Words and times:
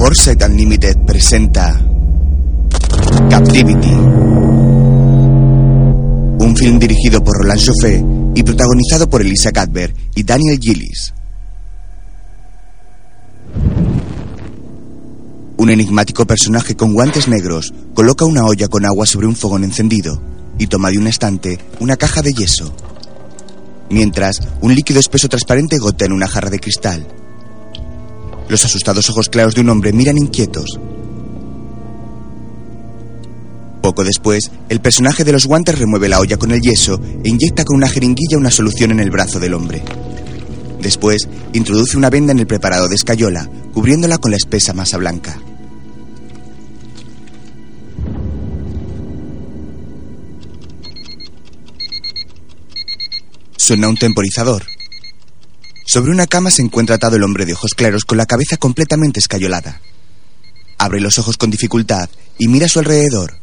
Foresight 0.00 0.42
Unlimited 0.42 0.96
presenta 1.04 1.78
Captivity. 3.28 3.92
Un 6.38 6.56
film 6.56 6.78
dirigido 6.78 7.22
por 7.22 7.36
Roland 7.36 7.60
Joffé 7.60 8.02
y 8.34 8.42
protagonizado 8.42 9.10
por 9.10 9.20
Elisa 9.20 9.52
Cadver 9.52 9.94
y 10.14 10.22
Daniel 10.22 10.58
Gillis. 10.58 11.12
Un 15.58 15.68
enigmático 15.68 16.26
personaje 16.26 16.74
con 16.74 16.94
guantes 16.94 17.28
negros 17.28 17.74
coloca 17.92 18.24
una 18.24 18.46
olla 18.46 18.68
con 18.68 18.86
agua 18.86 19.04
sobre 19.04 19.26
un 19.26 19.36
fogón 19.36 19.64
encendido 19.64 20.18
y 20.58 20.66
toma 20.68 20.88
de 20.88 20.96
un 20.96 21.08
estante 21.08 21.58
una 21.78 21.98
caja 21.98 22.22
de 22.22 22.32
yeso. 22.32 22.74
Mientras, 23.90 24.40
un 24.62 24.74
líquido 24.74 24.98
espeso 24.98 25.28
transparente 25.28 25.76
gotea 25.76 26.06
en 26.06 26.14
una 26.14 26.26
jarra 26.26 26.48
de 26.48 26.58
cristal. 26.58 27.06
Los 28.50 28.64
asustados 28.64 29.08
ojos 29.08 29.28
claros 29.28 29.54
de 29.54 29.60
un 29.60 29.68
hombre 29.68 29.92
miran 29.92 30.18
inquietos. 30.18 30.80
Poco 33.80 34.02
después, 34.02 34.50
el 34.68 34.80
personaje 34.80 35.22
de 35.22 35.30
los 35.30 35.46
guantes 35.46 35.78
remueve 35.78 36.08
la 36.08 36.18
olla 36.18 36.36
con 36.36 36.50
el 36.50 36.60
yeso 36.60 37.00
e 37.22 37.28
inyecta 37.28 37.64
con 37.64 37.76
una 37.76 37.88
jeringuilla 37.88 38.36
una 38.36 38.50
solución 38.50 38.90
en 38.90 38.98
el 38.98 39.12
brazo 39.12 39.38
del 39.38 39.54
hombre. 39.54 39.84
Después, 40.82 41.28
introduce 41.52 41.96
una 41.96 42.10
venda 42.10 42.32
en 42.32 42.40
el 42.40 42.48
preparado 42.48 42.88
de 42.88 42.96
escayola, 42.96 43.48
cubriéndola 43.72 44.18
con 44.18 44.32
la 44.32 44.36
espesa 44.36 44.72
masa 44.72 44.98
blanca. 44.98 45.40
Suena 53.56 53.88
un 53.88 53.96
temporizador. 53.96 54.64
Sobre 55.92 56.12
una 56.12 56.28
cama 56.28 56.52
se 56.52 56.62
encuentra 56.62 56.94
atado 56.94 57.16
el 57.16 57.24
hombre 57.24 57.44
de 57.44 57.54
ojos 57.54 57.74
claros 57.74 58.04
con 58.04 58.16
la 58.16 58.24
cabeza 58.24 58.56
completamente 58.56 59.18
escayolada. 59.18 59.80
Abre 60.78 61.00
los 61.00 61.18
ojos 61.18 61.36
con 61.36 61.50
dificultad 61.50 62.08
y 62.38 62.46
mira 62.46 62.66
a 62.66 62.68
su 62.68 62.78
alrededor. 62.78 63.40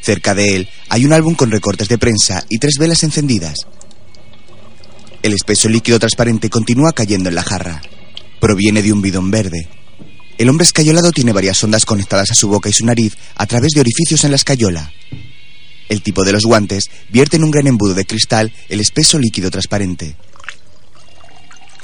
Cerca 0.00 0.32
de 0.32 0.54
él 0.54 0.68
hay 0.90 1.06
un 1.06 1.12
álbum 1.12 1.34
con 1.34 1.50
recortes 1.50 1.88
de 1.88 1.98
prensa 1.98 2.44
y 2.48 2.58
tres 2.58 2.74
velas 2.78 3.02
encendidas. 3.02 3.66
El 5.24 5.32
espeso 5.32 5.68
líquido 5.68 5.98
transparente 5.98 6.48
continúa 6.48 6.92
cayendo 6.92 7.30
en 7.30 7.34
la 7.34 7.42
jarra. 7.42 7.82
Proviene 8.38 8.80
de 8.80 8.92
un 8.92 9.02
bidón 9.02 9.32
verde. 9.32 9.68
El 10.38 10.48
hombre 10.48 10.66
escayolado 10.66 11.10
tiene 11.10 11.32
varias 11.32 11.64
ondas 11.64 11.84
conectadas 11.84 12.30
a 12.30 12.34
su 12.34 12.46
boca 12.46 12.68
y 12.68 12.72
su 12.72 12.86
nariz 12.86 13.16
a 13.34 13.46
través 13.46 13.72
de 13.72 13.80
orificios 13.80 14.22
en 14.22 14.30
la 14.30 14.36
escayola. 14.36 14.92
El 15.88 16.00
tipo 16.02 16.22
de 16.22 16.30
los 16.30 16.44
guantes 16.44 16.90
vierte 17.10 17.38
en 17.38 17.42
un 17.42 17.50
gran 17.50 17.66
embudo 17.66 17.94
de 17.94 18.04
cristal 18.04 18.52
el 18.68 18.78
espeso 18.78 19.18
líquido 19.18 19.50
transparente. 19.50 20.14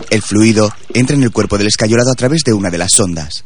El 0.09 0.23
fluido 0.23 0.75
entra 0.95 1.15
en 1.17 1.23
el 1.23 1.31
cuerpo 1.31 1.59
del 1.59 1.67
escayolado 1.67 2.11
a 2.11 2.15
través 2.15 2.43
de 2.45 2.53
una 2.53 2.71
de 2.71 2.79
las 2.79 2.93
sondas. 2.93 3.45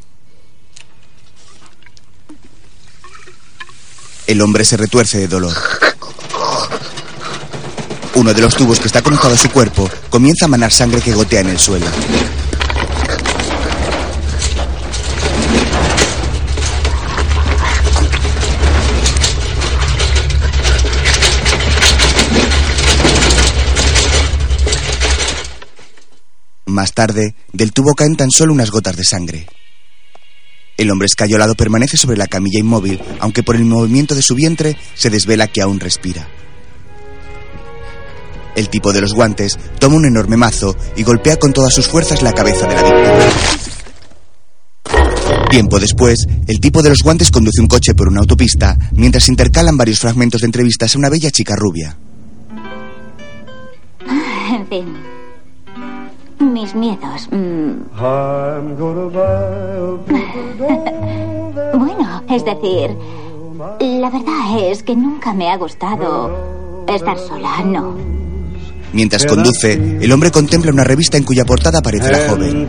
El 4.26 4.40
hombre 4.40 4.64
se 4.64 4.76
retuerce 4.76 5.18
de 5.18 5.28
dolor. 5.28 5.54
Uno 8.14 8.32
de 8.32 8.40
los 8.40 8.54
tubos 8.54 8.78
que 8.78 8.86
está 8.86 9.02
conectado 9.02 9.34
a 9.34 9.38
su 9.38 9.50
cuerpo 9.50 9.90
comienza 10.08 10.44
a 10.44 10.48
manar 10.48 10.72
sangre 10.72 11.00
que 11.00 11.12
gotea 11.12 11.40
en 11.40 11.48
el 11.48 11.58
suelo. 11.58 11.86
Más 26.74 26.92
tarde, 26.92 27.36
del 27.52 27.72
tubo 27.72 27.94
caen 27.94 28.16
tan 28.16 28.32
solo 28.32 28.52
unas 28.52 28.72
gotas 28.72 28.96
de 28.96 29.04
sangre. 29.04 29.46
El 30.76 30.90
hombre 30.90 31.06
escayolado 31.06 31.54
permanece 31.54 31.96
sobre 31.96 32.16
la 32.16 32.26
camilla 32.26 32.58
inmóvil, 32.58 33.00
aunque 33.20 33.44
por 33.44 33.54
el 33.54 33.64
movimiento 33.64 34.16
de 34.16 34.22
su 34.22 34.34
vientre 34.34 34.76
se 34.96 35.08
desvela 35.08 35.46
que 35.46 35.62
aún 35.62 35.78
respira. 35.78 36.28
El 38.56 38.70
tipo 38.70 38.92
de 38.92 39.02
los 39.02 39.14
guantes 39.14 39.56
toma 39.78 39.94
un 39.94 40.06
enorme 40.06 40.36
mazo 40.36 40.76
y 40.96 41.04
golpea 41.04 41.36
con 41.36 41.52
todas 41.52 41.72
sus 41.72 41.86
fuerzas 41.86 42.22
la 42.22 42.32
cabeza 42.32 42.66
de 42.66 42.74
la 42.74 42.82
víctima. 42.82 43.18
Tiempo 45.50 45.78
después, 45.78 46.26
el 46.48 46.58
tipo 46.58 46.82
de 46.82 46.88
los 46.88 47.04
guantes 47.04 47.30
conduce 47.30 47.60
un 47.60 47.68
coche 47.68 47.94
por 47.94 48.08
una 48.08 48.18
autopista 48.18 48.76
mientras 48.90 49.28
intercalan 49.28 49.76
varios 49.76 50.00
fragmentos 50.00 50.40
de 50.40 50.46
entrevistas 50.46 50.92
a 50.92 50.98
una 50.98 51.08
bella 51.08 51.30
chica 51.30 51.54
rubia. 51.54 51.96
En 54.50 54.66
fin. 54.68 55.13
Mis 56.52 56.74
miedos. 56.74 57.28
mm, 57.30 57.72
Bueno, 61.74 62.22
es 62.28 62.44
decir, 62.44 62.90
la 63.80 64.10
verdad 64.10 64.58
es 64.70 64.82
que 64.82 64.94
nunca 64.94 65.32
me 65.32 65.50
ha 65.50 65.56
gustado 65.56 66.84
estar 66.86 67.18
sola, 67.18 67.62
no. 67.64 67.94
Mientras 68.92 69.24
conduce, 69.26 69.72
el 69.72 70.12
hombre 70.12 70.30
contempla 70.30 70.70
una 70.70 70.84
revista 70.84 71.16
en 71.16 71.24
cuya 71.24 71.44
portada 71.44 71.78
aparece 71.80 72.12
la 72.12 72.28
joven. 72.28 72.68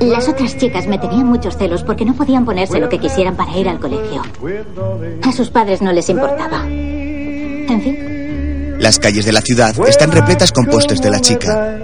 Las 0.00 0.28
otras 0.28 0.56
chicas 0.56 0.88
me 0.88 0.98
tenían 0.98 1.26
muchos 1.26 1.56
celos 1.56 1.84
porque 1.84 2.04
no 2.04 2.14
podían 2.14 2.44
ponerse 2.44 2.80
lo 2.80 2.88
que 2.88 2.98
quisieran 2.98 3.36
para 3.36 3.56
ir 3.56 3.68
al 3.68 3.78
colegio. 3.78 4.22
A 5.22 5.32
sus 5.32 5.50
padres 5.50 5.80
no 5.80 5.92
les 5.92 6.08
importaba. 6.08 6.64
Las 8.80 8.98
calles 8.98 9.24
de 9.24 9.32
la 9.32 9.40
ciudad 9.40 9.74
están 9.88 10.12
repletas 10.12 10.52
con 10.52 10.66
pósters 10.66 11.00
de 11.00 11.10
la 11.10 11.20
chica. 11.20 11.78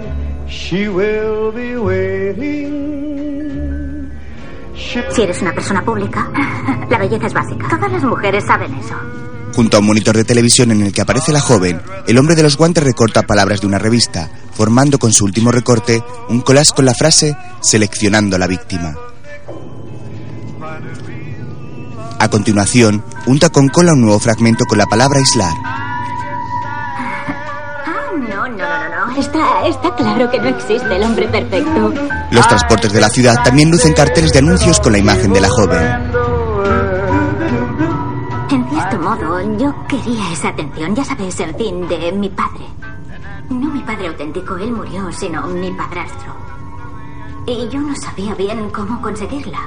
si 5.13 5.21
eres 5.21 5.41
una 5.41 5.53
persona 5.53 5.83
pública, 5.83 6.29
la 6.89 6.97
belleza 6.97 7.27
es 7.27 7.33
básica. 7.33 7.67
Todas 7.69 7.91
las 7.91 8.03
mujeres 8.03 8.43
saben 8.45 8.73
eso. 8.75 8.95
Junto 9.53 9.77
a 9.77 9.79
un 9.79 9.85
monitor 9.85 10.15
de 10.15 10.25
televisión 10.25 10.71
en 10.71 10.81
el 10.81 10.91
que 10.91 11.01
aparece 11.01 11.31
la 11.31 11.39
joven, 11.39 11.81
el 12.07 12.17
hombre 12.17 12.35
de 12.35 12.43
los 12.43 12.57
guantes 12.57 12.83
recorta 12.83 13.23
palabras 13.23 13.61
de 13.61 13.67
una 13.67 13.79
revista, 13.79 14.29
formando 14.53 14.99
con 14.99 15.13
su 15.13 15.23
último 15.23 15.51
recorte 15.51 16.03
un 16.29 16.41
collage 16.41 16.73
con 16.75 16.85
la 16.85 16.93
frase 16.93 17.37
seleccionando 17.61 18.35
a 18.35 18.39
la 18.39 18.47
víctima. 18.47 18.95
A 22.19 22.29
continuación, 22.29 23.03
unta 23.27 23.49
con 23.49 23.69
cola 23.69 23.93
un 23.93 24.01
nuevo 24.01 24.19
fragmento 24.19 24.65
con 24.65 24.77
la 24.77 24.85
palabra 24.87 25.19
aislar. 25.19 25.74
No, 28.15 28.47
no, 28.47 28.47
no, 28.47 28.57
no, 28.57 29.07
no. 29.07 29.19
Está, 29.19 29.67
está 29.67 29.93
claro 29.95 30.31
que 30.31 30.39
no 30.39 30.47
existe 30.47 30.95
el 30.95 31.03
hombre 31.03 31.27
perfecto. 31.27 31.93
Los 32.31 32.47
transportes 32.47 32.93
de 32.93 33.01
la 33.01 33.09
ciudad 33.09 33.35
también 33.43 33.69
lucen 33.69 33.93
carteles 33.93 34.31
de 34.31 34.39
anuncios 34.39 34.79
con 34.79 34.93
la 34.93 34.99
imagen 34.99 35.33
de 35.33 35.41
la 35.41 35.49
joven. 35.49 35.81
En 38.51 38.69
cierto 38.69 38.97
modo, 38.99 39.57
yo 39.57 39.75
quería 39.87 40.31
esa 40.31 40.49
atención, 40.49 40.95
ya 40.95 41.03
sabes, 41.03 41.39
en 41.41 41.55
fin, 41.55 41.87
de 41.87 42.11
mi 42.13 42.29
padre. 42.29 42.65
No 43.49 43.69
mi 43.69 43.81
padre 43.81 44.07
auténtico, 44.07 44.55
él 44.57 44.71
murió, 44.71 45.11
sino 45.11 45.45
mi 45.47 45.71
padrastro. 45.71 46.33
Y 47.47 47.67
yo 47.69 47.79
no 47.79 47.95
sabía 47.95 48.33
bien 48.35 48.69
cómo 48.69 49.01
conseguirla. 49.01 49.59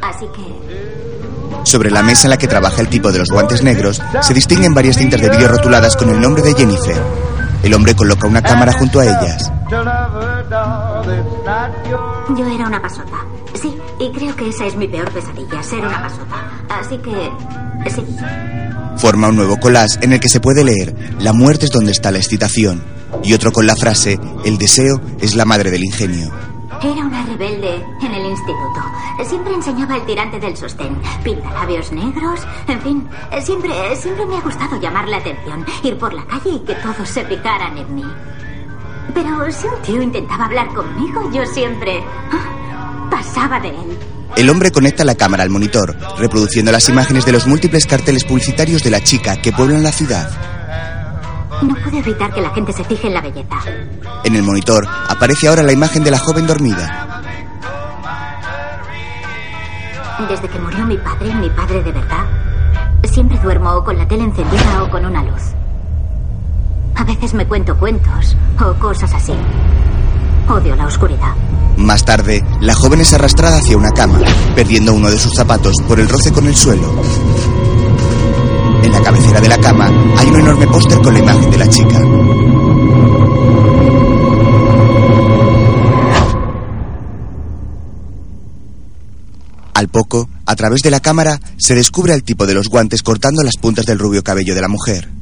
Así 0.00 0.26
que 0.34 1.62
Sobre 1.64 1.90
la 1.90 2.02
mesa 2.02 2.24
en 2.26 2.30
la 2.30 2.36
que 2.36 2.48
trabaja 2.48 2.80
el 2.80 2.88
tipo 2.88 3.12
de 3.12 3.20
los 3.20 3.28
guantes 3.28 3.62
negros, 3.62 4.02
se 4.20 4.34
distinguen 4.34 4.74
varias 4.74 4.96
cintas 4.96 5.20
de 5.20 5.30
vídeo 5.30 5.46
rotuladas 5.46 5.96
con 5.96 6.10
el 6.10 6.20
nombre 6.20 6.42
de 6.42 6.54
Jennifer. 6.54 7.00
El 7.62 7.74
hombre 7.74 7.94
coloca 7.94 8.26
una 8.26 8.42
cámara 8.42 8.72
junto 8.72 8.98
a 9.00 9.04
ellas. 9.04 9.52
yo 9.70 9.82
era 12.46 12.66
una 12.66 12.82
pasota. 12.82 13.18
Sí, 13.60 13.76
y 14.00 14.10
creo 14.12 14.34
que 14.34 14.48
esa 14.48 14.64
es 14.66 14.74
mi 14.76 14.88
peor 14.88 15.12
pesadilla, 15.12 15.62
ser 15.62 15.80
una 15.80 16.02
pasota. 16.02 16.36
Así 16.68 16.98
que... 16.98 17.30
Sí. 17.90 18.04
Forma 18.96 19.28
un 19.28 19.36
nuevo 19.36 19.58
collage 19.58 19.98
en 20.02 20.12
el 20.12 20.20
que 20.20 20.28
se 20.28 20.38
puede 20.38 20.62
leer 20.62 20.94
La 21.18 21.32
muerte 21.32 21.64
es 21.64 21.72
donde 21.72 21.90
está 21.90 22.12
la 22.12 22.18
excitación 22.18 22.80
y 23.24 23.34
otro 23.34 23.50
con 23.50 23.66
la 23.66 23.74
frase 23.74 24.20
El 24.44 24.58
deseo 24.58 25.00
es 25.20 25.34
la 25.34 25.44
madre 25.44 25.70
del 25.70 25.84
ingenio. 25.84 26.30
Era 26.84 27.06
una 27.06 27.24
rebelde 27.24 27.76
en 28.00 28.12
el 28.12 28.26
instituto. 28.26 28.80
Siempre 29.24 29.54
enseñaba 29.54 29.96
el 29.96 30.04
tirante 30.04 30.40
del 30.40 30.56
sostén. 30.56 31.00
Pintalabios 31.22 31.92
negros. 31.92 32.40
En 32.66 32.80
fin, 32.80 33.08
siempre, 33.40 33.70
siempre 33.94 34.26
me 34.26 34.36
ha 34.36 34.40
gustado 34.40 34.80
llamar 34.80 35.08
la 35.08 35.18
atención. 35.18 35.64
Ir 35.84 35.96
por 35.96 36.12
la 36.12 36.26
calle 36.26 36.50
y 36.50 36.58
que 36.60 36.74
todos 36.74 37.08
se 37.08 37.24
fijaran 37.24 37.78
en 37.78 37.94
mí. 37.94 38.04
Pero 39.14 39.52
si 39.52 39.68
un 39.68 39.82
tío 39.82 40.02
intentaba 40.02 40.46
hablar 40.46 40.68
conmigo, 40.74 41.30
yo 41.32 41.46
siempre 41.46 42.02
ah, 42.32 43.08
pasaba 43.10 43.60
de 43.60 43.68
él. 43.68 43.98
El 44.36 44.50
hombre 44.50 44.72
conecta 44.72 45.04
la 45.04 45.14
cámara 45.14 45.44
al 45.44 45.50
monitor, 45.50 45.96
reproduciendo 46.18 46.72
las 46.72 46.88
imágenes 46.88 47.24
de 47.24 47.32
los 47.32 47.46
múltiples 47.46 47.86
carteles 47.86 48.24
publicitarios 48.24 48.82
de 48.82 48.90
la 48.90 49.04
chica 49.04 49.40
que 49.40 49.52
pueblan 49.52 49.84
la 49.84 49.92
ciudad. 49.92 50.30
No 51.62 51.74
pude 51.76 51.98
evitar 51.98 52.32
que 52.32 52.40
la 52.40 52.50
gente 52.50 52.72
se 52.72 52.84
fije 52.84 53.06
en 53.06 53.14
la 53.14 53.20
belleza. 53.20 53.58
En 54.24 54.34
el 54.34 54.42
monitor 54.42 54.86
aparece 55.08 55.48
ahora 55.48 55.62
la 55.62 55.72
imagen 55.72 56.02
de 56.02 56.10
la 56.10 56.18
joven 56.18 56.46
dormida. 56.46 57.22
Desde 60.28 60.48
que 60.48 60.58
murió 60.58 60.86
mi 60.86 60.96
padre, 60.98 61.34
mi 61.34 61.50
padre 61.50 61.82
de 61.82 61.92
verdad, 61.92 62.24
siempre 63.12 63.38
duermo 63.38 63.70
o 63.72 63.84
con 63.84 63.98
la 63.98 64.08
tele 64.08 64.24
encendida 64.24 64.82
o 64.82 64.90
con 64.90 65.04
una 65.04 65.22
luz. 65.22 65.42
A 66.94 67.04
veces 67.04 67.34
me 67.34 67.46
cuento 67.46 67.76
cuentos 67.76 68.36
o 68.60 68.72
cosas 68.74 69.12
así. 69.12 69.34
Odio 70.48 70.74
la 70.76 70.86
oscuridad. 70.86 71.34
Más 71.76 72.04
tarde, 72.04 72.44
la 72.60 72.74
joven 72.74 73.00
es 73.00 73.12
arrastrada 73.12 73.58
hacia 73.58 73.76
una 73.76 73.90
cama, 73.90 74.18
perdiendo 74.54 74.94
uno 74.94 75.10
de 75.10 75.18
sus 75.18 75.34
zapatos 75.34 75.74
por 75.86 76.00
el 76.00 76.08
roce 76.08 76.32
con 76.32 76.46
el 76.46 76.54
suelo. 76.54 76.92
En 78.82 78.92
la 78.92 79.00
cabecera 79.00 79.40
de 79.40 79.48
la 79.48 79.58
cama 79.58 79.88
hay 80.18 80.28
un 80.28 80.40
enorme 80.40 80.66
póster 80.66 80.98
con 80.98 81.12
la 81.12 81.20
imagen 81.20 81.50
de 81.50 81.58
la 81.58 81.68
chica. 81.68 82.00
Al 89.74 89.88
poco, 89.88 90.28
a 90.46 90.54
través 90.54 90.82
de 90.82 90.90
la 90.90 91.00
cámara, 91.00 91.40
se 91.56 91.74
descubre 91.74 92.12
al 92.12 92.22
tipo 92.22 92.46
de 92.46 92.54
los 92.54 92.68
guantes 92.68 93.02
cortando 93.02 93.42
las 93.42 93.56
puntas 93.56 93.86
del 93.86 93.98
rubio 93.98 94.22
cabello 94.22 94.54
de 94.54 94.60
la 94.60 94.68
mujer. 94.68 95.21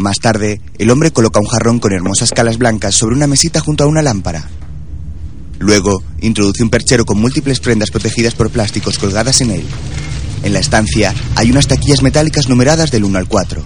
Más 0.00 0.18
tarde, 0.18 0.62
el 0.78 0.90
hombre 0.90 1.10
coloca 1.10 1.40
un 1.40 1.46
jarrón 1.46 1.78
con 1.78 1.92
hermosas 1.92 2.30
calas 2.30 2.56
blancas 2.56 2.94
sobre 2.94 3.14
una 3.14 3.26
mesita 3.26 3.60
junto 3.60 3.84
a 3.84 3.86
una 3.86 4.00
lámpara. 4.00 4.48
Luego, 5.58 6.02
introduce 6.22 6.62
un 6.62 6.70
perchero 6.70 7.04
con 7.04 7.20
múltiples 7.20 7.60
prendas 7.60 7.90
protegidas 7.90 8.34
por 8.34 8.48
plásticos 8.48 8.98
colgadas 8.98 9.42
en 9.42 9.50
él. 9.50 9.66
En 10.42 10.54
la 10.54 10.58
estancia 10.58 11.14
hay 11.36 11.50
unas 11.50 11.66
taquillas 11.66 12.00
metálicas 12.00 12.48
numeradas 12.48 12.90
del 12.90 13.04
1 13.04 13.18
al 13.18 13.28
4. 13.28 13.62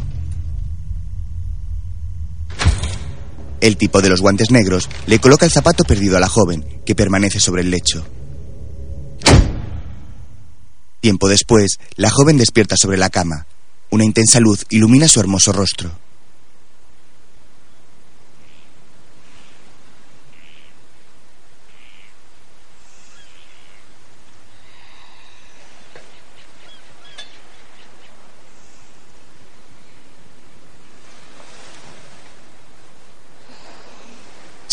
El 3.60 3.76
tipo 3.76 4.02
de 4.02 4.08
los 4.08 4.20
guantes 4.20 4.50
negros 4.50 4.88
le 5.06 5.20
coloca 5.20 5.46
el 5.46 5.52
zapato 5.52 5.84
perdido 5.84 6.16
a 6.16 6.20
la 6.20 6.28
joven, 6.28 6.66
que 6.84 6.96
permanece 6.96 7.38
sobre 7.38 7.62
el 7.62 7.70
lecho. 7.70 8.04
Tiempo 11.00 11.28
después, 11.28 11.78
la 11.94 12.10
joven 12.10 12.38
despierta 12.38 12.76
sobre 12.76 12.98
la 12.98 13.08
cama. 13.08 13.46
Una 13.90 14.04
intensa 14.04 14.40
luz 14.40 14.66
ilumina 14.68 15.06
su 15.06 15.20
hermoso 15.20 15.52
rostro. 15.52 16.03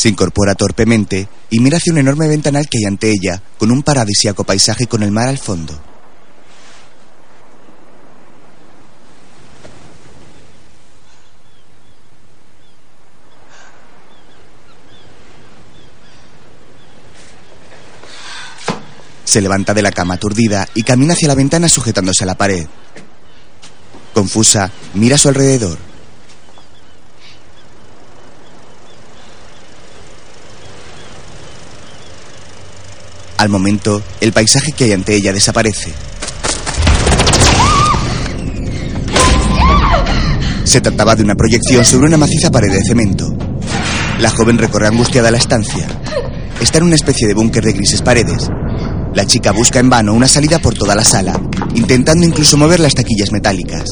Se 0.01 0.09
incorpora 0.09 0.56
torpemente 0.56 1.27
y 1.51 1.59
mira 1.59 1.77
hacia 1.77 1.94
un 1.94 2.00
enorme 2.00 2.27
ventanal 2.27 2.68
que 2.68 2.80
hay 2.80 2.86
ante 2.86 3.12
ella, 3.12 3.39
con 3.59 3.69
un 3.69 3.83
paradisíaco 3.83 4.44
paisaje 4.44 4.88
con 4.88 5.03
el 5.03 5.12
mar 5.12 5.27
al 5.27 5.38
fondo. 5.38 5.80
Se 19.24 19.39
levanta 19.39 19.75
de 19.75 19.83
la 19.83 19.92
cama 19.92 20.15
aturdida 20.15 20.68
y 20.74 20.81
camina 20.81 21.13
hacia 21.13 21.27
la 21.27 21.36
ventana 21.36 21.69
sujetándose 21.69 22.24
a 22.24 22.25
la 22.25 22.33
pared. 22.39 22.65
Confusa, 24.15 24.71
mira 24.95 25.13
a 25.13 25.19
su 25.19 25.27
alrededor. 25.30 25.90
Al 33.41 33.49
momento, 33.49 34.03
el 34.19 34.33
paisaje 34.33 34.71
que 34.71 34.83
hay 34.83 34.91
ante 34.91 35.15
ella 35.15 35.33
desaparece. 35.33 35.91
Se 40.63 40.79
trataba 40.79 41.15
de 41.15 41.23
una 41.23 41.33
proyección 41.33 41.83
sobre 41.83 42.05
una 42.05 42.17
maciza 42.17 42.51
pared 42.51 42.71
de 42.71 42.83
cemento. 42.83 43.35
La 44.19 44.29
joven 44.29 44.59
recorre 44.59 44.89
angustiada 44.89 45.31
la 45.31 45.39
estancia. 45.39 45.88
Está 46.61 46.77
en 46.77 46.83
una 46.83 46.93
especie 46.93 47.27
de 47.27 47.33
búnker 47.33 47.63
de 47.63 47.73
grises 47.73 48.03
paredes. 48.03 48.47
La 49.15 49.25
chica 49.25 49.51
busca 49.51 49.79
en 49.79 49.89
vano 49.89 50.13
una 50.13 50.27
salida 50.27 50.59
por 50.59 50.75
toda 50.75 50.94
la 50.94 51.03
sala, 51.03 51.41
intentando 51.73 52.23
incluso 52.23 52.57
mover 52.57 52.79
las 52.79 52.94
taquillas 52.94 53.31
metálicas. 53.31 53.89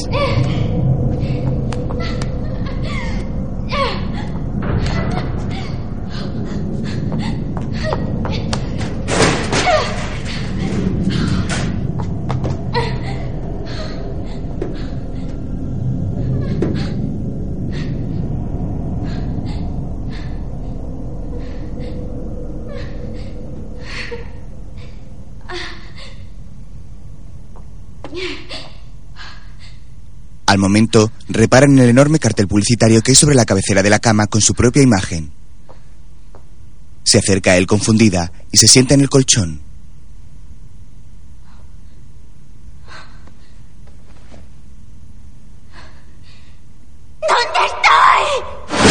Al 30.50 30.58
momento, 30.58 31.12
reparan 31.28 31.74
en 31.74 31.78
el 31.78 31.90
enorme 31.90 32.18
cartel 32.18 32.48
publicitario 32.48 33.02
que 33.02 33.12
hay 33.12 33.14
sobre 33.14 33.36
la 33.36 33.44
cabecera 33.44 33.84
de 33.84 33.90
la 33.90 34.00
cama 34.00 34.26
con 34.26 34.40
su 34.40 34.52
propia 34.52 34.82
imagen. 34.82 35.30
Se 37.04 37.18
acerca 37.18 37.52
a 37.52 37.56
él 37.56 37.68
confundida 37.68 38.32
y 38.50 38.58
se 38.58 38.66
sienta 38.66 38.94
en 38.94 39.02
el 39.02 39.08
colchón. 39.08 39.60
¿Dónde 47.20 47.60
estoy? 47.66 48.86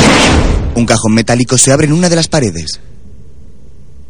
Un 0.75 0.85
cajón 0.85 1.13
metálico 1.13 1.57
se 1.57 1.73
abre 1.73 1.87
en 1.87 1.91
una 1.93 2.07
de 2.07 2.15
las 2.15 2.29
paredes. 2.29 2.79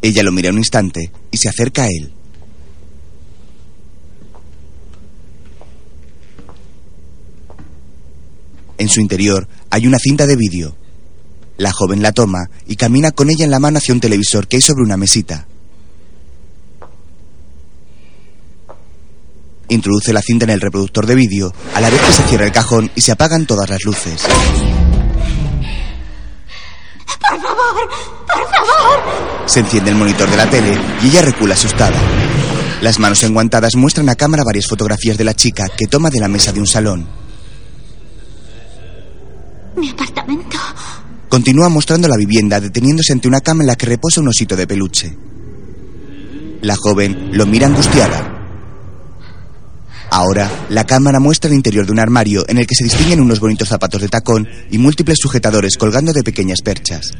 Ella 0.02 0.22
lo 0.22 0.30
mira 0.30 0.50
un 0.50 0.58
instante 0.58 1.10
y 1.32 1.36
se 1.36 1.48
acerca 1.48 1.82
a 1.82 1.86
él. 1.86 2.12
En 8.80 8.88
su 8.88 9.02
interior 9.02 9.46
hay 9.68 9.86
una 9.86 9.98
cinta 9.98 10.26
de 10.26 10.36
vídeo. 10.36 10.74
La 11.58 11.70
joven 11.70 12.00
la 12.00 12.12
toma 12.12 12.48
y 12.66 12.76
camina 12.76 13.10
con 13.10 13.28
ella 13.28 13.44
en 13.44 13.50
la 13.50 13.58
mano 13.58 13.76
hacia 13.76 13.92
un 13.92 14.00
televisor 14.00 14.48
que 14.48 14.56
hay 14.56 14.62
sobre 14.62 14.82
una 14.82 14.96
mesita. 14.96 15.46
Introduce 19.68 20.14
la 20.14 20.22
cinta 20.22 20.46
en 20.46 20.50
el 20.52 20.62
reproductor 20.62 21.04
de 21.04 21.14
vídeo 21.14 21.52
a 21.74 21.80
la 21.82 21.90
vez 21.90 22.00
que 22.00 22.12
se 22.12 22.22
cierra 22.22 22.46
el 22.46 22.52
cajón 22.52 22.90
y 22.94 23.02
se 23.02 23.12
apagan 23.12 23.44
todas 23.44 23.68
las 23.68 23.84
luces. 23.84 24.22
Por 27.20 27.38
favor, 27.38 27.90
por 28.26 28.50
favor. 28.50 29.44
Se 29.44 29.60
enciende 29.60 29.90
el 29.90 29.96
monitor 29.96 30.30
de 30.30 30.38
la 30.38 30.48
tele 30.48 30.78
y 31.02 31.08
ella 31.08 31.20
recula 31.20 31.52
asustada. 31.52 32.00
Las 32.80 32.98
manos 32.98 33.22
enguantadas 33.24 33.76
muestran 33.76 34.08
a 34.08 34.14
cámara 34.14 34.42
varias 34.42 34.66
fotografías 34.66 35.18
de 35.18 35.24
la 35.24 35.34
chica 35.34 35.68
que 35.68 35.86
toma 35.86 36.08
de 36.08 36.20
la 36.20 36.28
mesa 36.28 36.50
de 36.50 36.60
un 36.60 36.66
salón. 36.66 37.19
Mi 39.80 39.88
apartamento. 39.88 40.58
Continúa 41.30 41.70
mostrando 41.70 42.06
la 42.06 42.18
vivienda 42.18 42.60
deteniéndose 42.60 43.14
ante 43.14 43.28
una 43.28 43.40
cama 43.40 43.62
en 43.62 43.68
la 43.68 43.76
que 43.76 43.86
reposa 43.86 44.20
un 44.20 44.28
osito 44.28 44.54
de 44.54 44.66
peluche. 44.66 45.16
La 46.60 46.76
joven 46.76 47.30
lo 47.32 47.46
mira 47.46 47.66
angustiada. 47.66 48.36
Ahora, 50.10 50.50
la 50.68 50.84
cámara 50.84 51.18
muestra 51.18 51.48
el 51.48 51.56
interior 51.56 51.86
de 51.86 51.92
un 51.92 51.98
armario 51.98 52.44
en 52.46 52.58
el 52.58 52.66
que 52.66 52.74
se 52.74 52.84
distinguen 52.84 53.20
unos 53.20 53.40
bonitos 53.40 53.68
zapatos 53.68 54.02
de 54.02 54.08
tacón 54.08 54.46
y 54.70 54.76
múltiples 54.76 55.18
sujetadores 55.18 55.78
colgando 55.78 56.12
de 56.12 56.24
pequeñas 56.24 56.60
perchas. 56.62 57.12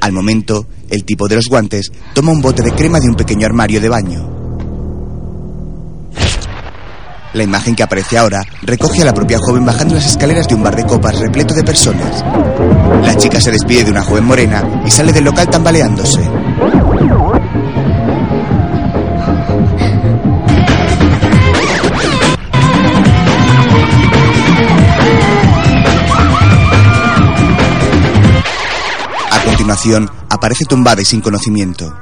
Al 0.00 0.12
momento, 0.12 0.66
el 0.90 1.04
tipo 1.04 1.26
de 1.26 1.36
los 1.36 1.46
guantes 1.46 1.90
toma 2.12 2.32
un 2.32 2.42
bote 2.42 2.62
de 2.62 2.72
crema 2.72 3.00
de 3.00 3.08
un 3.08 3.14
pequeño 3.14 3.46
armario 3.46 3.80
de 3.80 3.88
baño. 3.88 4.45
La 7.32 7.42
imagen 7.42 7.74
que 7.74 7.82
aparece 7.82 8.16
ahora 8.16 8.42
recoge 8.62 9.02
a 9.02 9.04
la 9.04 9.12
propia 9.12 9.38
joven 9.38 9.64
bajando 9.64 9.94
las 9.94 10.06
escaleras 10.06 10.48
de 10.48 10.54
un 10.54 10.62
bar 10.62 10.74
de 10.74 10.84
copas 10.84 11.18
repleto 11.18 11.54
de 11.54 11.64
personas. 11.64 12.24
La 13.02 13.16
chica 13.16 13.40
se 13.40 13.50
despide 13.50 13.84
de 13.84 13.90
una 13.90 14.02
joven 14.02 14.24
morena 14.24 14.82
y 14.86 14.90
sale 14.90 15.12
del 15.12 15.24
local 15.24 15.48
tambaleándose. 15.48 16.20
A 29.30 29.44
continuación, 29.44 30.10
aparece 30.30 30.64
tumbada 30.64 31.02
y 31.02 31.04
sin 31.04 31.20
conocimiento. 31.20 31.94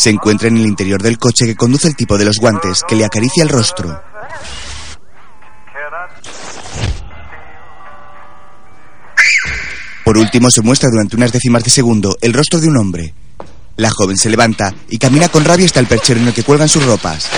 Se 0.00 0.08
encuentra 0.08 0.48
en 0.48 0.56
el 0.56 0.64
interior 0.64 1.02
del 1.02 1.18
coche 1.18 1.44
que 1.44 1.54
conduce 1.54 1.86
el 1.86 1.94
tipo 1.94 2.16
de 2.16 2.24
los 2.24 2.38
guantes, 2.38 2.82
que 2.88 2.96
le 2.96 3.04
acaricia 3.04 3.42
el 3.42 3.50
rostro. 3.50 4.02
Por 10.02 10.16
último, 10.16 10.50
se 10.50 10.62
muestra 10.62 10.88
durante 10.88 11.16
unas 11.16 11.32
décimas 11.32 11.64
de 11.64 11.70
segundo 11.70 12.16
el 12.22 12.32
rostro 12.32 12.58
de 12.60 12.68
un 12.68 12.78
hombre. 12.78 13.12
La 13.76 13.90
joven 13.90 14.16
se 14.16 14.30
levanta 14.30 14.72
y 14.88 14.96
camina 14.96 15.28
con 15.28 15.44
rabia 15.44 15.66
hasta 15.66 15.80
el 15.80 15.86
perchero 15.86 16.18
en 16.18 16.28
el 16.28 16.32
que 16.32 16.44
cuelgan 16.44 16.70
sus 16.70 16.86
ropas. 16.86 17.28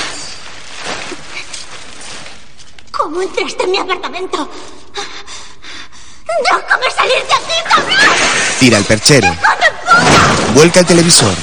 ¿Cómo 2.93 3.23
entraste 3.23 3.65
en 3.65 3.71
mi 3.73 3.79
apartamento? 3.79 4.49
¡Déjame 6.45 6.91
salir 6.97 7.27
de 7.27 7.35
aquí, 7.35 7.69
cabrón! 7.69 7.97
Tira 8.61 8.79
el 8.79 8.85
perchero. 8.85 9.27
¡Hijo 9.27 9.41
de 9.41 9.81
puta! 9.81 10.53
Vuelca 10.55 10.79
el 10.79 10.87
televisor. 10.87 11.35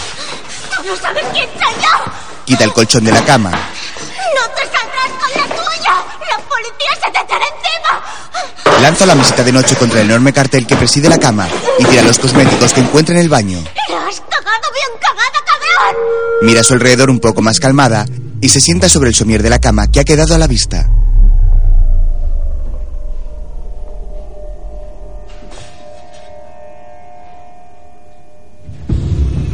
¡Tú 0.81 0.87
no 0.87 0.95
sabes 0.95 1.25
quién 1.33 1.49
soy 1.49 1.73
yo! 1.81 2.11
Quita 2.45 2.63
el 2.63 2.71
colchón 2.71 3.03
de 3.03 3.11
la 3.11 3.23
cama. 3.25 3.51
¡No 3.51 4.49
te 4.55 4.61
saldrás 4.61 5.11
con 5.19 5.29
la 5.35 5.47
tuya! 5.55 5.93
¡La 6.29 6.37
policía 6.47 6.95
se 7.03 7.11
te 7.11 7.19
echará 7.19 7.45
encima! 7.45 8.81
Lanza 8.81 9.05
la 9.05 9.15
mesita 9.15 9.43
de 9.43 9.51
noche 9.51 9.75
contra 9.75 9.99
el 9.99 10.09
enorme 10.09 10.31
cartel 10.31 10.65
que 10.65 10.77
preside 10.77 11.09
la 11.09 11.17
cama 11.17 11.49
y 11.79 11.83
tira 11.83 12.01
los 12.01 12.17
cosméticos 12.17 12.73
que 12.73 12.79
encuentra 12.79 13.13
en 13.15 13.21
el 13.21 13.27
baño. 13.27 13.61
¡La 13.89 14.07
has 14.07 14.21
cagado 14.21 14.71
bien 14.73 14.99
cagada, 15.01 15.43
cabrón! 15.45 15.95
Mira 16.43 16.61
a 16.61 16.63
su 16.63 16.73
alrededor 16.73 17.09
un 17.09 17.19
poco 17.19 17.41
más 17.41 17.59
calmada 17.59 18.05
y 18.39 18.47
se 18.47 18.61
sienta 18.61 18.87
sobre 18.87 19.09
el 19.09 19.15
somier 19.15 19.43
de 19.43 19.49
la 19.49 19.59
cama 19.59 19.91
que 19.91 19.99
ha 19.99 20.05
quedado 20.05 20.33
a 20.33 20.37
la 20.37 20.47
vista. 20.47 20.87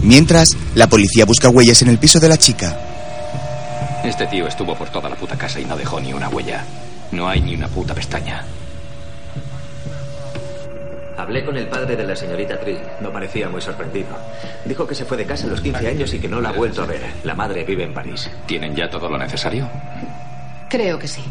Mientras, 0.06 0.50
la 0.76 0.88
policía 0.88 1.26
busca 1.26 1.50
huellas 1.50 1.82
en 1.82 1.90
el 1.90 1.98
piso 1.98 2.20
de 2.20 2.30
la 2.30 2.38
chica. 2.38 2.78
Este 4.04 4.28
tío 4.28 4.48
estuvo 4.48 4.76
por 4.76 4.90
toda 4.90 5.10
la 5.10 5.16
puta 5.16 5.36
casa 5.36 5.60
y 5.60 5.66
no 5.66 5.76
dejó 5.76 6.00
ni 6.00 6.14
una 6.14 6.30
huella. 6.30 6.64
No 7.12 7.28
hay 7.28 7.42
ni 7.42 7.56
una 7.56 7.68
puta 7.68 7.96
pestaña. 7.96 8.46
Hablé 11.18 11.44
con 11.44 11.58
el 11.58 11.68
padre 11.68 11.96
de 11.96 12.04
la 12.04 12.16
señorita 12.16 12.60
Tree. 12.60 12.78
No 13.02 13.12
parecía 13.12 13.50
muy 13.50 13.62
sorprendido. 13.62 14.10
Dijo 14.66 14.86
que 14.86 14.94
se 14.94 15.06
fue 15.06 15.18
de 15.18 15.26
casa 15.26 15.48
a 15.48 15.50
los 15.50 15.62
15 15.62 15.88
años 15.88 16.14
y 16.14 16.20
que 16.20 16.28
no 16.28 16.40
la 16.40 16.50
ha 16.50 16.54
vuelto 16.54 16.84
a 16.84 16.86
ver. 16.86 17.02
La 17.24 17.34
madre 17.34 17.64
vive 17.64 17.84
en 17.84 17.94
París. 17.94 18.30
¿Tienen 18.46 18.76
ya 18.76 18.88
todo 18.88 19.10
lo 19.10 19.18
necesario? 19.18 19.68
Creo 20.70 21.00
que 21.00 21.08
sí. 21.08 21.24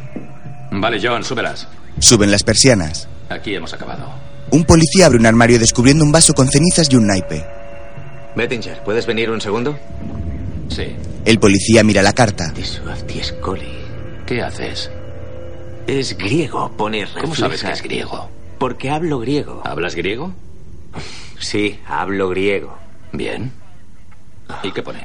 Vale, 0.73 0.99
John, 1.01 1.23
súbelas. 1.23 1.69
Suben 2.01 2.33
las 2.33 2.43
persianas. 2.43 3.07
Aquí 3.29 3.55
hemos 3.55 3.73
acabado. 3.73 4.09
Un 4.51 4.65
policía 4.65 5.07
abre 5.07 5.19
un 5.19 5.27
armario 5.27 5.61
descubriendo 5.61 6.05
un 6.05 6.11
vaso 6.11 6.35
con 6.35 6.49
cenizas 6.49 6.89
y 6.91 6.97
un 6.97 7.07
naipe. 7.07 7.45
Bettinger, 8.37 8.83
¿puedes 8.85 9.07
venir 9.07 9.31
un 9.31 9.41
segundo? 9.41 9.79
Sí. 10.69 10.95
El 11.25 11.39
policía 11.39 11.83
mira 11.85 12.03
la 12.03 12.13
carta. 12.13 12.53
¿Qué 14.27 14.43
haces? 14.43 14.91
Es 15.87 16.17
griego, 16.17 16.73
pone 16.77 17.05
¿Cómo 17.07 17.35
refleja- 17.35 17.37
sabes 17.41 17.63
que 17.63 17.73
es 17.73 17.83
griego? 17.83 18.29
Porque 18.59 18.91
hablo 18.91 19.19
griego. 19.21 19.63
¿Hablas 19.65 19.95
griego? 19.95 20.33
Sí, 21.39 21.79
hablo 21.87 22.29
griego. 22.31 22.77
Bien. 23.13 23.53
¿Y 24.63 24.73
qué 24.73 24.83
pone? 24.83 25.05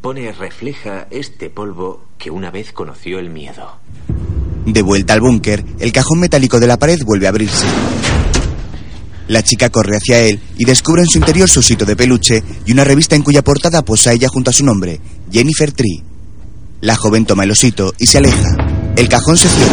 Pone 0.00 0.32
refleja 0.32 1.06
este 1.10 1.50
polvo 1.50 2.04
que 2.18 2.30
una 2.30 2.50
vez 2.50 2.72
conoció 2.72 3.18
el 3.18 3.30
miedo. 3.30 3.76
De 4.66 4.82
vuelta 4.82 5.14
al 5.14 5.20
búnker, 5.20 5.64
el 5.78 5.92
cajón 5.92 6.20
metálico 6.20 6.60
de 6.60 6.66
la 6.66 6.78
pared 6.78 6.98
vuelve 7.04 7.26
a 7.26 7.30
abrirse. 7.30 7.66
La 9.30 9.44
chica 9.44 9.70
corre 9.70 9.96
hacia 9.96 10.18
él 10.18 10.40
y 10.58 10.64
descubre 10.64 11.02
en 11.02 11.06
su 11.06 11.18
interior 11.18 11.48
su 11.48 11.60
osito 11.60 11.84
de 11.84 11.94
peluche 11.94 12.42
y 12.66 12.72
una 12.72 12.82
revista 12.82 13.14
en 13.14 13.22
cuya 13.22 13.42
portada 13.42 13.82
posa 13.82 14.12
ella 14.12 14.26
junto 14.28 14.50
a 14.50 14.52
su 14.52 14.64
nombre, 14.64 15.00
Jennifer 15.30 15.70
Tree. 15.70 16.02
La 16.80 16.96
joven 16.96 17.24
toma 17.24 17.44
el 17.44 17.52
osito 17.52 17.94
y 17.96 18.08
se 18.08 18.18
aleja. 18.18 18.56
El 18.96 19.08
cajón 19.08 19.36
se 19.36 19.48
cierra. 19.48 19.72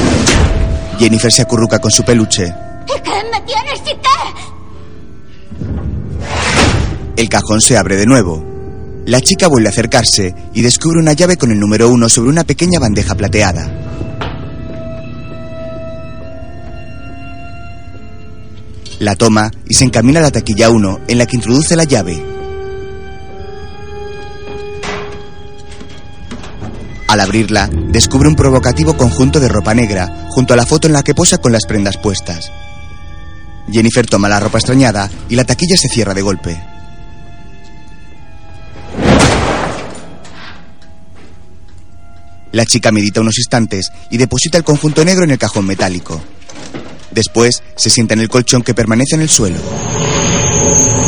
Jennifer 1.00 1.32
se 1.32 1.42
acurruca 1.42 1.80
con 1.80 1.90
su 1.90 2.04
peluche. 2.04 2.44
¿Y 2.46 3.02
qué 3.02 3.10
me 3.32 3.42
tienes 3.48 3.80
y 3.82 3.96
qué? 3.96 4.10
El 7.20 7.28
cajón 7.28 7.60
se 7.60 7.78
abre 7.78 7.96
de 7.96 8.06
nuevo. 8.06 8.46
La 9.08 9.22
chica 9.22 9.48
vuelve 9.48 9.70
a 9.70 9.72
acercarse 9.72 10.36
y 10.54 10.62
descubre 10.62 11.00
una 11.00 11.14
llave 11.14 11.36
con 11.36 11.50
el 11.50 11.60
número 11.60 11.90
uno 11.90 12.10
sobre 12.10 12.30
una 12.30 12.44
pequeña 12.44 12.78
bandeja 12.78 13.16
plateada. 13.16 14.27
La 19.00 19.16
toma 19.16 19.52
y 19.70 19.76
se 19.76 19.84
encamina 19.84 20.20
a 20.20 20.24
la 20.24 20.32
taquilla 20.32 20.72
1 20.72 21.02
en 21.08 21.18
la 21.20 21.28
que 21.28 21.36
introduce 21.36 21.76
la 21.76 21.84
llave. 21.84 22.24
Al 27.08 27.20
abrirla, 27.20 27.70
descubre 27.90 28.28
un 28.28 28.36
provocativo 28.36 28.98
conjunto 28.98 29.40
de 29.40 29.50
ropa 29.50 29.76
negra 29.76 30.28
junto 30.30 30.54
a 30.54 30.58
la 30.58 30.66
foto 30.66 30.88
en 30.88 30.94
la 30.94 31.04
que 31.04 31.14
posa 31.14 31.38
con 31.38 31.52
las 31.52 31.66
prendas 31.66 31.98
puestas. 31.98 32.52
Jennifer 33.72 34.06
toma 34.08 34.30
la 34.30 34.40
ropa 34.40 34.58
extrañada 34.58 35.10
y 35.30 35.36
la 35.36 35.44
taquilla 35.44 35.78
se 35.78 35.90
cierra 35.90 36.16
de 36.16 36.22
golpe. 36.24 36.60
La 42.52 42.66
chica 42.66 42.92
medita 42.92 43.22
unos 43.22 43.38
instantes 43.38 43.92
y 44.10 44.18
deposita 44.18 44.58
el 44.58 44.64
conjunto 44.64 45.06
negro 45.06 45.24
en 45.24 45.32
el 45.32 45.38
cajón 45.38 45.68
metálico. 45.68 46.20
Después 47.18 47.64
se 47.76 47.90
sienta 47.90 48.14
en 48.14 48.20
el 48.20 48.30
colchón 48.30 48.62
que 48.62 48.76
permanece 48.76 49.16
en 49.16 49.22
el 49.22 49.30
suelo. 49.30 49.58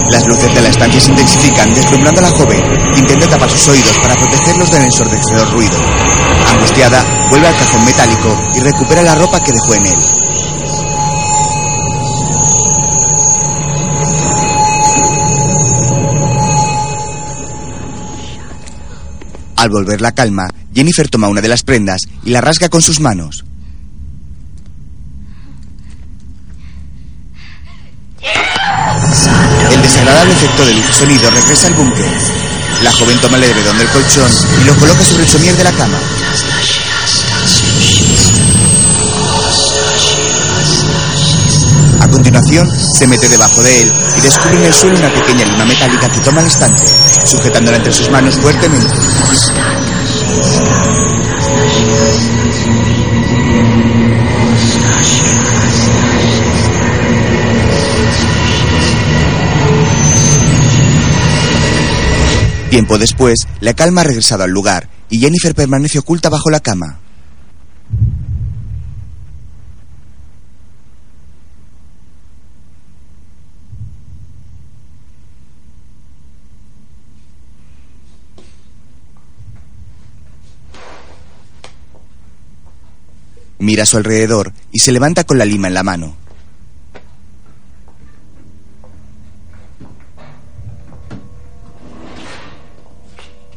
Las 0.10 0.26
luces 0.26 0.56
de 0.56 0.62
la 0.64 0.70
estancia 0.70 1.00
se 1.00 1.12
intensifican, 1.12 1.72
deslumbrando 1.72 2.20
a 2.20 2.24
la 2.24 2.32
joven, 2.32 2.60
intenta 2.98 3.30
tapar 3.30 3.48
sus 3.48 3.68
oídos 3.68 3.96
para 4.02 4.16
protegerlos 4.16 4.72
del 4.72 4.82
ensordecedor 4.86 5.52
ruido. 5.52 5.78
Angustiada, 6.48 7.30
vuelve 7.30 7.46
al 7.46 7.56
cajón 7.56 7.86
metálico 7.86 8.42
y 8.56 8.60
recupera 8.60 9.04
la 9.04 9.14
ropa 9.14 9.44
que 9.44 9.52
dejó 9.52 9.76
en 9.76 9.86
él. 9.86 10.00
Al 19.58 19.70
volver 19.70 20.02
la 20.02 20.14
calma, 20.14 20.48
Jennifer 20.74 21.08
toma 21.08 21.28
una 21.28 21.42
de 21.42 21.50
las 21.50 21.62
prendas 21.62 22.02
y 22.24 22.32
la 22.32 22.42
rasga 22.42 22.70
con 22.70 22.82
sus 22.82 23.00
manos. 23.00 23.46
El 29.72 29.82
desagradable 29.82 30.34
efecto 30.34 30.66
de 30.66 30.74
luz 30.74 30.86
y 30.90 30.94
sonido 30.94 31.30
regresa 31.30 31.68
al 31.68 31.74
búnker. 31.76 32.06
La 32.84 32.92
joven 32.92 33.20
toma 33.20 33.38
el 33.38 33.44
edredón 33.44 33.78
del 33.78 33.88
colchón 33.90 34.32
y 34.62 34.64
lo 34.66 34.76
coloca 34.78 35.04
sobre 35.04 35.24
el 35.24 35.30
somier 35.30 35.56
de 35.56 35.64
la 35.64 35.72
cama. 35.72 35.98
A 42.00 42.08
continuación, 42.08 42.72
se 42.94 43.08
mete 43.08 43.28
debajo 43.28 43.62
de 43.62 43.82
él 43.82 43.94
y 44.18 44.22
descubre 44.22 44.58
en 44.58 44.66
el 44.66 44.74
suelo 44.74 44.98
una 44.98 45.14
pequeña 45.14 45.46
lima 45.46 45.66
metálica 45.66 46.10
que 46.10 46.22
toma 46.22 46.42
al 46.42 46.48
estante, 46.48 46.84
sujetándola 47.26 47.78
entre 47.78 47.94
sus 47.94 48.10
manos 48.10 48.36
fuertemente. 48.36 48.90
Tiempo 62.70 63.00
después, 63.00 63.48
la 63.62 63.74
calma 63.74 64.02
ha 64.02 64.04
regresado 64.04 64.44
al 64.44 64.52
lugar 64.52 64.90
y 65.10 65.20
Jennifer 65.20 65.56
permanece 65.56 65.98
oculta 65.98 66.30
bajo 66.30 66.52
la 66.52 66.60
cama. 66.60 67.00
Mira 83.58 83.84
a 83.84 83.86
su 83.88 83.98
alrededor 83.98 84.54
y 84.72 84.80
se 84.80 84.92
levanta 84.92 85.24
con 85.24 85.40
la 85.40 85.46
lima 85.46 85.68
en 85.68 85.74
la 85.74 85.84
mano. 85.84 86.29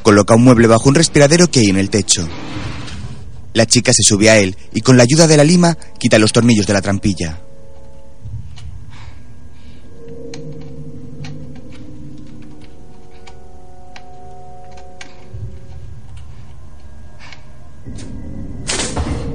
Coloca 0.02 0.34
un 0.34 0.44
mueble 0.44 0.66
bajo 0.66 0.88
un 0.88 0.94
respiradero 0.94 1.50
que 1.50 1.60
hay 1.60 1.68
en 1.68 1.76
el 1.76 1.90
techo. 1.90 2.28
La 3.54 3.66
chica 3.66 3.92
se 3.92 4.02
sube 4.02 4.30
a 4.30 4.38
él 4.38 4.56
y 4.72 4.80
con 4.80 4.96
la 4.96 5.02
ayuda 5.02 5.26
de 5.26 5.36
la 5.36 5.44
lima 5.44 5.76
quita 5.98 6.18
los 6.18 6.32
tornillos 6.32 6.66
de 6.66 6.72
la 6.72 6.82
trampilla. 6.82 7.38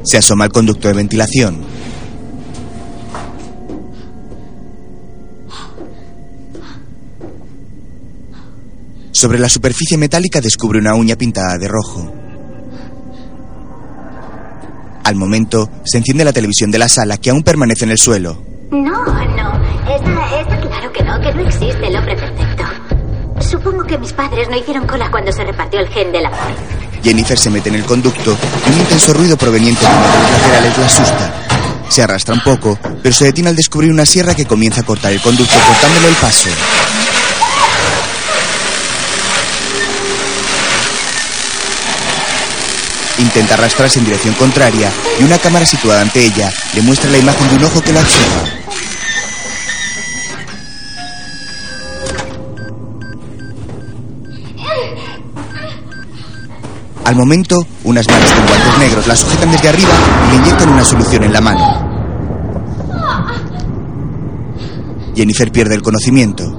Se 0.03 0.17
asoma 0.17 0.45
al 0.45 0.51
conducto 0.51 0.88
de 0.88 0.93
ventilación. 0.93 1.76
Sobre 9.17 9.39
la 9.39 9.50
superficie 9.50 9.97
metálica 9.97 10.39
descubre 10.41 10.77
una 10.77 10.93
uña 10.93 11.15
pintada 11.15 11.57
de 11.57 11.67
rojo. 11.67 12.13
Al 15.03 15.15
momento, 15.15 15.71
se 15.86 15.97
enciende 15.97 16.24
la 16.24 16.31
televisión 16.31 16.69
de 16.69 16.77
la 16.77 16.88
sala 16.88 17.17
que 17.17 17.31
aún 17.31 17.41
permanece 17.41 17.86
en 17.86 17.89
el 17.89 17.97
suelo. 17.97 18.39
No, 18.69 18.77
no. 18.77 19.53
Está, 19.91 20.39
está 20.39 20.62
claro 20.62 20.93
que 20.93 21.03
no, 21.03 21.19
que 21.19 21.33
no 21.33 21.47
existe 21.47 21.88
el 21.88 21.95
hombre 21.95 22.15
perfecto. 22.15 22.63
Supongo 23.39 23.86
que 23.86 23.97
mis 23.97 24.13
padres 24.13 24.50
no 24.51 24.55
hicieron 24.55 24.86
cola 24.86 25.09
cuando 25.09 25.31
se 25.31 25.43
repartió 25.43 25.79
el 25.79 25.88
gen 25.88 26.12
del 26.12 26.27
amor. 26.27 26.38
Jennifer 27.01 27.39
se 27.39 27.50
mete 27.50 27.69
en 27.69 27.75
el 27.75 27.86
conducto 27.86 28.38
y 28.67 28.71
un 28.71 28.79
intenso 28.81 29.13
ruido 29.13 29.36
proveniente 29.36 29.83
de 29.83 29.91
de 29.91 29.97
los 29.97 30.31
laterales 30.31 30.77
la 30.77 30.86
asusta. 30.86 31.33
Se 31.89 32.03
arrastra 32.03 32.36
un 32.36 32.41
poco, 32.41 32.77
pero 33.01 33.15
se 33.15 33.25
detiene 33.25 33.50
al 33.50 33.55
descubrir 33.55 33.91
una 33.91 34.05
sierra 34.05 34.36
que 34.36 34.45
comienza 34.45 34.81
a 34.81 34.86
cortar 34.86 35.12
el 35.12 35.21
conducto 35.21 35.55
cortándole 35.67 36.07
el 36.07 36.15
paso. 36.17 36.50
Intenta 43.19 43.55
arrastrarse 43.55 44.00
en 44.00 44.05
dirección 44.05 44.33
contraria 44.36 44.91
y 45.19 45.24
una 45.24 45.38
cámara 45.39 45.65
situada 45.65 46.01
ante 46.01 46.24
ella 46.24 46.53
le 46.75 46.81
muestra 46.81 47.09
la 47.09 47.17
imagen 47.17 47.50
de 47.50 47.55
un 47.55 47.63
ojo 47.65 47.81
que 47.81 47.93
la 47.93 48.01
observa. 48.01 48.57
Al 57.05 57.15
momento, 57.15 57.65
unas 57.86 58.05
manos 58.09 58.31
con 58.31 58.45
guantes 58.45 58.77
negros 58.79 59.07
la 59.07 59.15
sujetan 59.15 59.50
desde 59.50 59.69
arriba 59.69 59.93
y 60.27 60.31
le 60.31 60.36
inyectan 60.36 60.69
una 60.69 60.83
solución 60.83 61.24
en 61.24 61.31
la 61.31 61.39
mano. 61.39 61.88
Jennifer 65.15 65.50
pierde 65.51 65.75
el 65.75 65.81
conocimiento. 65.81 66.56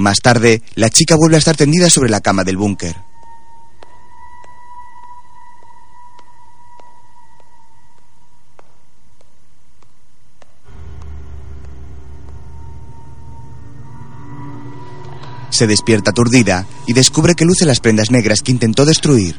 Más 0.00 0.20
tarde, 0.22 0.62
la 0.76 0.88
chica 0.88 1.14
vuelve 1.14 1.36
a 1.36 1.38
estar 1.38 1.58
tendida 1.58 1.90
sobre 1.90 2.08
la 2.08 2.22
cama 2.22 2.42
del 2.42 2.56
búnker. 2.56 2.96
Se 15.50 15.66
despierta 15.66 16.12
aturdida 16.12 16.66
y 16.86 16.94
descubre 16.94 17.34
que 17.34 17.44
luce 17.44 17.66
las 17.66 17.80
prendas 17.80 18.10
negras 18.10 18.40
que 18.40 18.52
intentó 18.52 18.86
destruir. 18.86 19.38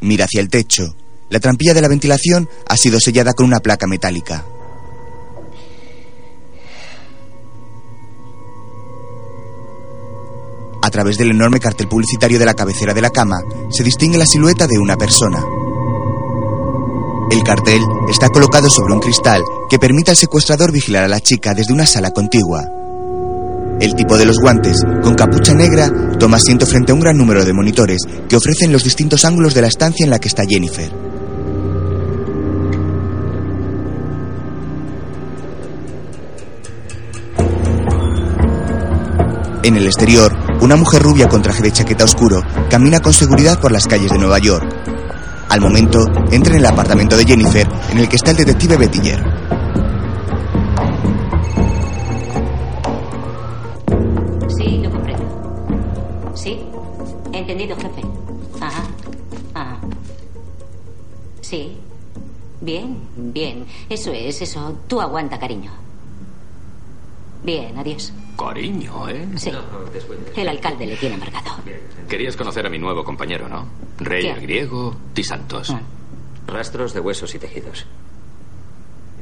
Mira 0.00 0.24
hacia 0.24 0.40
el 0.40 0.48
techo. 0.48 0.96
La 1.30 1.38
trampilla 1.38 1.74
de 1.74 1.80
la 1.80 1.88
ventilación 1.88 2.48
ha 2.68 2.76
sido 2.76 2.98
sellada 2.98 3.32
con 3.34 3.46
una 3.46 3.60
placa 3.60 3.86
metálica. 3.86 4.44
A 10.82 10.90
través 10.90 11.18
del 11.18 11.30
enorme 11.30 11.60
cartel 11.60 11.86
publicitario 11.86 12.40
de 12.40 12.46
la 12.46 12.54
cabecera 12.54 12.92
de 12.92 13.00
la 13.00 13.10
cama 13.10 13.38
se 13.70 13.84
distingue 13.84 14.18
la 14.18 14.26
silueta 14.26 14.66
de 14.66 14.76
una 14.80 14.96
persona. 14.96 15.40
El 17.30 17.44
cartel 17.44 17.80
está 18.10 18.28
colocado 18.30 18.68
sobre 18.68 18.94
un 18.94 19.00
cristal 19.00 19.40
que 19.68 19.78
permite 19.78 20.10
al 20.10 20.16
secuestrador 20.16 20.72
vigilar 20.72 21.04
a 21.04 21.08
la 21.08 21.20
chica 21.20 21.54
desde 21.54 21.72
una 21.72 21.86
sala 21.86 22.10
contigua. 22.10 22.68
El 23.80 23.94
tipo 23.94 24.18
de 24.18 24.24
los 24.24 24.40
guantes, 24.40 24.78
con 25.00 25.14
capucha 25.14 25.54
negra, 25.54 25.92
toma 26.18 26.38
asiento 26.38 26.66
frente 26.66 26.90
a 26.90 26.94
un 26.96 27.00
gran 27.00 27.16
número 27.16 27.44
de 27.44 27.52
monitores 27.52 28.02
que 28.28 28.36
ofrecen 28.36 28.72
los 28.72 28.82
distintos 28.82 29.24
ángulos 29.24 29.54
de 29.54 29.62
la 29.62 29.68
estancia 29.68 30.02
en 30.02 30.10
la 30.10 30.18
que 30.18 30.28
está 30.28 30.42
Jennifer. 30.44 31.09
En 39.62 39.76
el 39.76 39.84
exterior, 39.84 40.32
una 40.62 40.76
mujer 40.76 41.02
rubia 41.02 41.28
con 41.28 41.42
traje 41.42 41.62
de 41.62 41.70
chaqueta 41.70 42.04
oscuro 42.04 42.42
camina 42.70 43.00
con 43.00 43.12
seguridad 43.12 43.60
por 43.60 43.72
las 43.72 43.86
calles 43.86 44.10
de 44.10 44.18
Nueva 44.18 44.38
York. 44.38 44.64
Al 45.50 45.60
momento, 45.60 45.98
entra 46.30 46.54
en 46.54 46.60
el 46.60 46.66
apartamento 46.66 47.16
de 47.16 47.26
Jennifer, 47.26 47.68
en 47.90 47.98
el 47.98 48.08
que 48.08 48.16
está 48.16 48.30
el 48.30 48.38
detective 48.38 48.76
Bettinger. 48.78 49.22
Sí, 54.48 54.78
lo 54.82 54.90
comprendo. 54.90 56.32
Sí, 56.34 56.60
entendido, 57.32 57.76
jefe. 57.76 58.02
Ajá. 58.60 58.84
Sí. 61.42 61.76
Bien, 62.60 62.96
bien. 63.16 63.66
Eso 63.88 64.12
es, 64.12 64.40
eso. 64.40 64.78
Tú 64.86 65.00
aguanta, 65.00 65.38
cariño. 65.38 65.72
Bien, 67.42 67.76
adiós. 67.76 68.12
Cariño, 68.40 69.06
¿eh? 69.08 69.28
Sí. 69.36 69.52
El 70.34 70.48
alcalde 70.48 70.86
le 70.86 70.96
tiene 70.96 71.16
amargado. 71.16 71.50
Querías 72.08 72.36
conocer 72.36 72.66
a 72.66 72.70
mi 72.70 72.78
nuevo 72.78 73.04
compañero, 73.04 73.48
¿no? 73.48 73.68
Rey 73.98 74.26
el 74.26 74.40
griego, 74.40 74.96
Tisantos. 75.12 75.70
Ah. 75.70 75.82
Rastros 76.46 76.94
de 76.94 77.00
huesos 77.00 77.34
y 77.34 77.38
tejidos. 77.38 77.86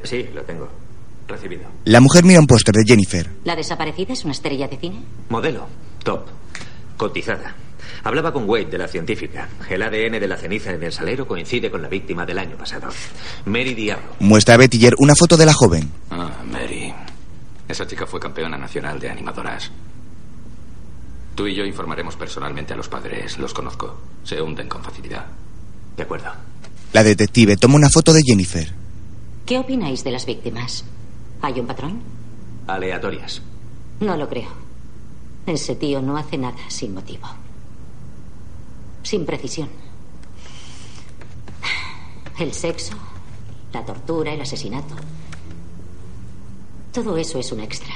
Sí, 0.03 0.25
lo 0.33 0.41
tengo. 0.43 0.69
Recibido. 1.27 1.63
La 1.83 1.99
mujer 1.99 2.23
mira 2.23 2.39
un 2.39 2.47
póster 2.47 2.73
de 2.73 2.83
Jennifer. 2.87 3.29
¿La 3.43 3.55
desaparecida 3.55 4.13
es 4.13 4.23
una 4.23 4.31
estrella 4.31 4.67
de 4.69 4.77
cine? 4.77 5.01
Modelo. 5.27 5.67
Top. 6.03 6.25
Cotizada. 6.95 7.53
Hablaba 8.03 8.31
con 8.31 8.49
Wade 8.49 8.65
de 8.65 8.77
la 8.77 8.87
científica. 8.87 9.49
El 9.69 9.83
ADN 9.83 10.19
de 10.19 10.27
la 10.27 10.37
ceniza 10.37 10.71
en 10.71 10.81
el 10.81 10.93
salero 10.93 11.27
coincide 11.27 11.69
con 11.69 11.81
la 11.81 11.89
víctima 11.89 12.25
del 12.25 12.39
año 12.39 12.55
pasado. 12.55 12.87
Mary 13.45 13.73
Diablo. 13.73 14.07
Muestra 14.19 14.55
a 14.55 14.57
Bettinger 14.57 14.93
una 14.97 15.13
foto 15.13 15.35
de 15.35 15.45
la 15.45 15.53
joven. 15.53 15.91
Ah, 16.09 16.31
Mary. 16.49 16.93
Esa 17.69 17.85
chica 17.85 18.07
fue 18.07 18.19
campeona 18.19 18.57
nacional 18.57 18.99
de 18.99 19.11
animadoras. 19.11 19.71
Tú 21.35 21.45
y 21.45 21.53
yo 21.53 21.63
informaremos 21.63 22.15
personalmente 22.15 22.73
a 22.73 22.75
los 22.75 22.89
padres. 22.89 23.37
Los 23.37 23.53
conozco. 23.53 24.01
Se 24.23 24.41
hunden 24.41 24.67
con 24.67 24.83
facilidad. 24.83 25.27
De 25.95 26.01
acuerdo. 26.01 26.31
La 26.93 27.03
detective 27.03 27.57
toma 27.57 27.75
una 27.75 27.89
foto 27.89 28.11
de 28.11 28.23
Jennifer. 28.25 28.73
¿Qué 29.45 29.59
opináis 29.59 30.03
de 30.03 30.11
las 30.11 30.25
víctimas? 30.25 30.83
¿Hay 31.43 31.59
un 31.59 31.67
patrón? 31.67 32.01
Aleatorias. 32.65 33.43
No 33.99 34.17
lo 34.17 34.27
creo. 34.27 34.49
Ese 35.45 35.75
tío 35.75 36.01
no 36.01 36.17
hace 36.17 36.39
nada 36.39 36.57
sin 36.69 36.95
motivo. 36.95 37.27
Sin 39.03 39.27
precisión. 39.27 39.69
El 42.39 42.51
sexo, 42.53 42.95
la 43.73 43.85
tortura, 43.85 44.33
el 44.33 44.41
asesinato. 44.41 44.95
Todo 47.01 47.15
eso 47.15 47.39
es 47.39 47.49
un 47.53 47.61
extra. 47.61 47.95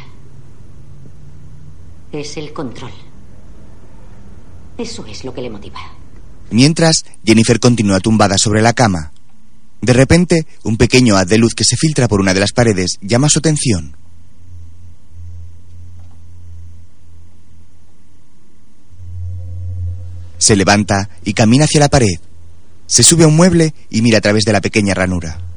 Es 2.13 2.37
el 2.37 2.53
control. 2.53 2.93
Eso 4.77 5.05
es 5.05 5.25
lo 5.25 5.33
que 5.33 5.41
le 5.41 5.49
motiva. 5.49 5.81
Mientras, 6.51 7.03
Jennifer 7.25 7.59
continúa 7.59 7.99
tumbada 7.99 8.37
sobre 8.37 8.61
la 8.61 8.71
cama. 8.71 9.11
De 9.81 9.91
repente, 9.91 10.47
un 10.63 10.77
pequeño 10.77 11.17
haz 11.17 11.27
de 11.27 11.37
luz 11.37 11.53
que 11.53 11.65
se 11.65 11.75
filtra 11.75 12.07
por 12.07 12.21
una 12.21 12.33
de 12.33 12.39
las 12.39 12.53
paredes 12.53 12.97
llama 13.01 13.27
su 13.27 13.39
atención. 13.39 13.97
Se 20.37 20.55
levanta 20.55 21.09
y 21.25 21.33
camina 21.33 21.65
hacia 21.65 21.81
la 21.81 21.89
pared. 21.89 22.21
Se 22.87 23.03
sube 23.03 23.25
a 23.25 23.27
un 23.27 23.35
mueble 23.35 23.73
y 23.89 24.01
mira 24.01 24.19
a 24.19 24.21
través 24.21 24.45
de 24.45 24.53
la 24.53 24.61
pequeña 24.61 24.93
ranura. 24.93 25.52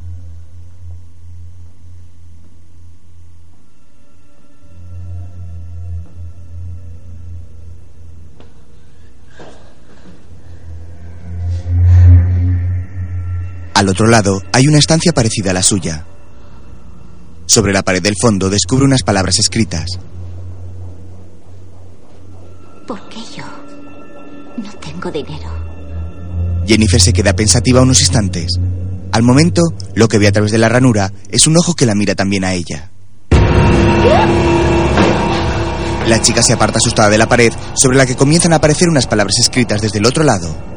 Al 13.77 13.91
otro 13.91 14.07
lado 14.07 14.43
hay 14.55 14.69
una 14.69 14.79
estancia 14.79 15.13
parecida 15.13 15.51
a 15.51 15.53
la 15.53 15.63
suya. 15.63 16.07
Sobre 17.45 17.75
la 17.75 17.83
pared 17.83 18.03
del 18.03 18.15
fondo 18.19 18.49
descubre 18.49 18.87
unas 18.87 19.03
palabras 19.03 19.39
escritas. 19.39 19.85
¿Por 22.87 23.07
qué 23.11 23.21
yo? 23.37 23.45
No 24.57 24.73
tengo 24.81 25.11
dinero. 25.11 25.51
Jennifer 26.67 26.99
se 26.99 27.13
queda 27.13 27.35
pensativa 27.35 27.83
unos 27.83 28.01
instantes. 28.01 28.59
Al 29.13 29.23
momento, 29.23 29.61
lo 29.95 30.09
que 30.09 30.17
ve 30.17 30.29
a 30.29 30.33
través 30.33 30.53
de 30.53 30.59
la 30.59 30.71
ranura 30.71 31.13
es 31.29 31.47
un 31.47 31.59
ojo 31.59 31.75
que 31.75 31.85
la 31.85 31.95
mira 31.95 32.15
también 32.15 32.45
a 32.45 32.55
ella. 32.55 32.91
La 36.09 36.23
chica 36.23 36.43
se 36.43 36.55
aparta 36.55 36.79
asustada 36.79 37.11
de 37.11 37.19
la 37.19 37.29
pared, 37.29 37.53
sobre 37.75 37.99
la 37.99 38.07
que 38.07 38.17
comienzan 38.17 38.55
a 38.55 38.57
aparecer 38.57 38.89
unas 38.89 39.07
palabras 39.07 39.39
escritas 39.39 39.83
desde 39.83 39.99
el 39.99 40.07
otro 40.07 40.25
lado. 40.25 40.76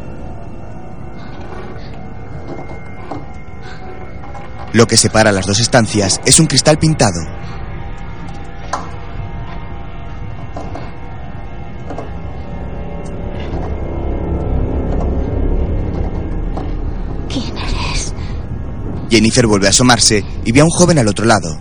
Lo 4.71 4.85
que 4.85 4.97
separa 4.97 5.31
las 5.31 5.47
dos 5.47 5.59
estancias 5.59 6.21
es 6.25 6.39
un 6.39 6.45
cristal 6.45 6.77
pintado. 6.77 7.19
¿Quién 17.27 17.57
eres? 17.57 18.13
Jennifer 19.09 19.47
vuelve 19.47 19.65
a 19.67 19.71
asomarse 19.71 20.23
y 20.45 20.51
ve 20.51 20.59
a 20.59 20.65
un 20.65 20.69
joven 20.69 20.99
al 20.99 21.07
otro 21.07 21.25
lado. 21.25 21.59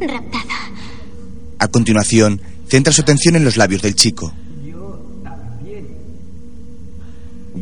Raptada. 0.00 0.54
A 1.58 1.68
continuación, 1.68 2.40
centra 2.68 2.92
su 2.92 3.02
atención 3.02 3.36
en 3.36 3.44
los 3.44 3.58
labios 3.58 3.82
del 3.82 3.94
chico. 3.94 4.32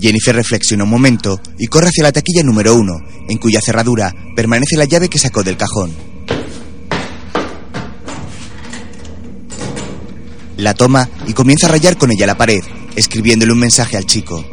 Jennifer 0.01 0.35
reflexiona 0.35 0.85
un 0.85 0.91
momento 0.91 1.41
y 1.59 1.67
corre 1.67 1.89
hacia 1.89 2.05
la 2.05 2.13
taquilla 2.13 2.43
número 2.43 2.75
uno, 2.75 2.95
en 3.29 3.39
cuya 3.39 3.61
cerradura 3.61 4.15
permanece 4.35 4.77
la 4.77 4.85
llave 4.85 5.09
que 5.09 5.19
sacó 5.19 5.43
del 5.43 5.57
cajón. 5.57 5.93
La 10.57 10.75
toma 10.75 11.09
y 11.27 11.35
comienza 11.35 11.67
a 11.67 11.71
rayar 11.71 11.99
con 11.99 12.11
ella 12.11 12.27
la 12.27 12.37
pared, 12.37 12.63
escribiéndole 12.97 13.53
un 13.53 13.59
mensaje 13.59 13.97
al 13.97 14.07
chico. 14.07 14.45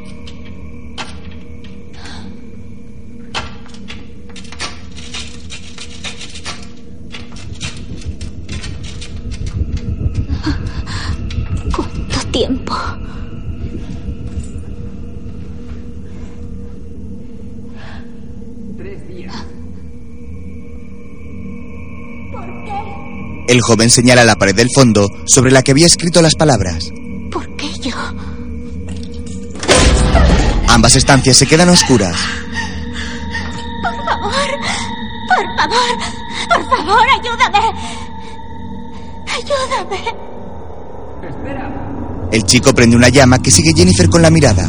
El 23.54 23.62
joven 23.62 23.92
señala 23.92 24.24
la 24.24 24.36
pared 24.36 24.56
del 24.56 24.70
fondo 24.74 25.08
sobre 25.28 25.52
la 25.52 25.62
que 25.62 25.70
había 25.70 25.86
escrito 25.86 26.24
las 26.24 26.34
palabras. 26.34 26.90
¿Por 27.32 27.56
qué 27.56 27.70
yo? 27.82 27.92
Ambas 30.70 30.96
estancias 30.96 31.38
se 31.38 31.46
quedan 31.46 31.70
oscuras. 31.70 32.18
Por 33.84 33.96
favor, 34.06 34.50
por 35.28 35.46
favor, 35.56 35.98
por 36.50 36.66
favor, 36.68 37.06
ayúdame. 37.20 37.60
Ayúdame. 39.36 40.16
El 42.32 42.44
chico 42.46 42.74
prende 42.74 42.96
una 42.96 43.10
llama 43.10 43.38
que 43.38 43.52
sigue 43.52 43.74
Jennifer 43.76 44.10
con 44.10 44.24
la 44.24 44.32
mirada. 44.32 44.68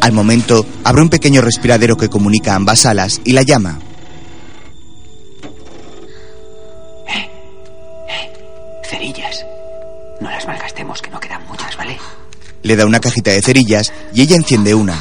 Al 0.00 0.12
momento, 0.12 0.64
abre 0.84 1.02
un 1.02 1.10
pequeño 1.10 1.40
respiradero 1.40 1.96
que 1.96 2.08
comunica 2.08 2.54
ambas 2.54 2.80
salas 2.80 3.20
y 3.24 3.32
la 3.32 3.42
llama. 3.42 3.78
Cerillas. 8.88 9.44
No 10.20 10.30
las 10.30 10.46
malgastemos, 10.46 11.02
que 11.02 11.10
no 11.10 11.20
quedan 11.20 11.46
muchas, 11.46 11.76
¿vale? 11.76 11.98
Le 12.62 12.74
da 12.74 12.86
una 12.86 13.00
cajita 13.00 13.30
de 13.30 13.42
cerillas 13.42 13.92
y 14.14 14.22
ella 14.22 14.36
enciende 14.36 14.74
una. 14.74 14.98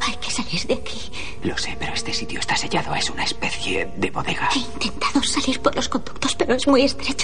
Hay 0.00 0.16
que 0.16 0.30
salir 0.30 0.66
de 0.66 0.74
aquí. 0.74 1.10
Lo 1.42 1.56
sé, 1.56 1.76
pero 1.78 1.94
este 1.94 2.12
sitio 2.12 2.40
está 2.40 2.56
sellado. 2.56 2.94
Es 2.94 3.08
una 3.10 3.24
especie 3.24 3.88
de 3.96 4.10
bodega. 4.10 4.48
He 4.54 4.58
intentado 4.58 5.22
salir 5.22 5.60
por 5.60 5.74
los 5.74 5.88
conductos, 5.88 6.34
pero 6.36 6.54
es 6.54 6.66
muy 6.66 6.82
estrecho. 6.82 7.23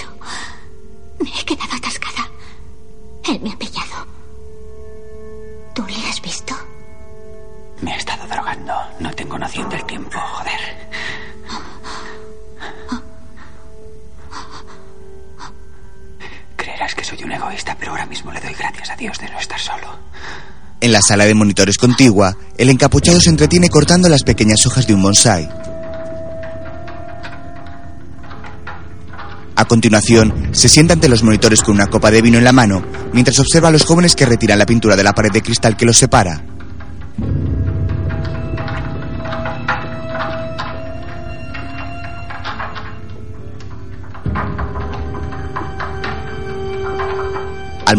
En 20.91 20.95
la 20.95 21.01
sala 21.01 21.23
de 21.23 21.33
monitores 21.33 21.77
contigua, 21.77 22.35
el 22.57 22.67
encapuchado 22.67 23.21
se 23.21 23.29
entretiene 23.29 23.69
cortando 23.69 24.09
las 24.09 24.23
pequeñas 24.23 24.65
hojas 24.65 24.85
de 24.87 24.93
un 24.93 25.01
bonsai. 25.01 25.47
A 29.55 29.63
continuación, 29.63 30.49
se 30.51 30.67
sienta 30.67 30.95
ante 30.95 31.07
los 31.07 31.23
monitores 31.23 31.61
con 31.61 31.75
una 31.75 31.87
copa 31.87 32.11
de 32.11 32.21
vino 32.21 32.39
en 32.39 32.43
la 32.43 32.51
mano, 32.51 32.83
mientras 33.13 33.39
observa 33.39 33.69
a 33.69 33.71
los 33.71 33.85
jóvenes 33.85 34.17
que 34.17 34.25
retiran 34.25 34.59
la 34.59 34.65
pintura 34.65 34.97
de 34.97 35.03
la 35.05 35.13
pared 35.13 35.31
de 35.31 35.41
cristal 35.41 35.77
que 35.77 35.85
los 35.85 35.95
separa. 35.95 36.43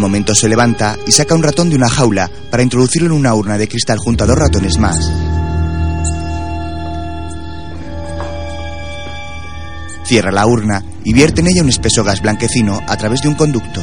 Momento 0.03 0.35
se 0.35 0.49
levanta 0.49 0.99
y 1.07 1.13
saca 1.13 1.35
un 1.35 1.43
ratón 1.43 1.71
de 1.71 1.77
una 1.77 1.89
jaula 1.89 2.31
para 2.51 2.63
introducirlo 2.63 3.07
en 3.07 3.21
una 3.21 3.35
urna 3.35 3.57
de 3.57 3.69
cristal 3.69 3.99
junto 3.99 4.25
a 4.25 4.27
dos 4.27 4.37
ratones 4.37 4.77
más. 4.79 4.99
Cierra 10.05 10.33
la 10.33 10.45
urna 10.45 10.85
y 11.05 11.15
vierte 11.15 11.41
en 11.41 11.47
ella 11.47 11.63
un 11.63 11.69
espeso 11.69 12.03
gas 12.05 12.21
blanquecino 12.21 12.81
a 12.87 12.97
través 12.97 13.23
de 13.23 13.29
un 13.29 13.35
conducto. 13.35 13.81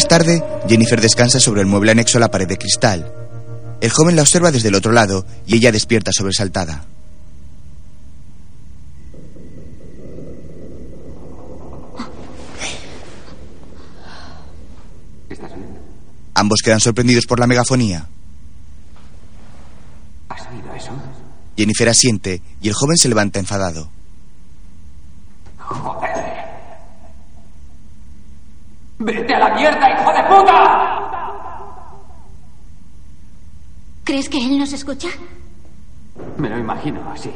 Más 0.00 0.08
tarde, 0.08 0.42
Jennifer 0.66 0.98
descansa 0.98 1.38
sobre 1.40 1.60
el 1.60 1.66
mueble 1.66 1.90
anexo 1.90 2.16
a 2.16 2.22
la 2.22 2.30
pared 2.30 2.48
de 2.48 2.56
cristal. 2.56 3.12
El 3.82 3.90
joven 3.90 4.16
la 4.16 4.22
observa 4.22 4.50
desde 4.50 4.68
el 4.68 4.74
otro 4.74 4.92
lado 4.92 5.26
y 5.46 5.56
ella 5.56 5.72
despierta 5.72 6.10
sobresaltada. 6.10 6.86
¿Estás 15.28 15.54
bien? 15.54 15.78
Ambos 16.32 16.62
quedan 16.64 16.80
sorprendidos 16.80 17.26
por 17.26 17.38
la 17.38 17.46
megafonía. 17.46 18.08
¿Has 20.30 20.40
oído 20.50 20.74
eso? 20.74 20.92
Jennifer 21.58 21.90
asiente 21.90 22.40
y 22.62 22.68
el 22.68 22.74
joven 22.74 22.96
se 22.96 23.10
levanta 23.10 23.38
enfadado. 23.38 23.90
¡Joder! 25.58 26.09
¡Vete 29.00 29.34
a 29.34 29.38
la 29.38 29.54
mierda, 29.54 29.90
hijo 29.90 30.12
de 30.12 30.22
puta! 30.24 31.00
¿Crees 34.04 34.28
que 34.28 34.36
él 34.36 34.58
nos 34.58 34.74
escucha? 34.74 35.08
Me 36.36 36.50
lo 36.50 36.58
imagino, 36.58 37.00
sí. 37.16 37.32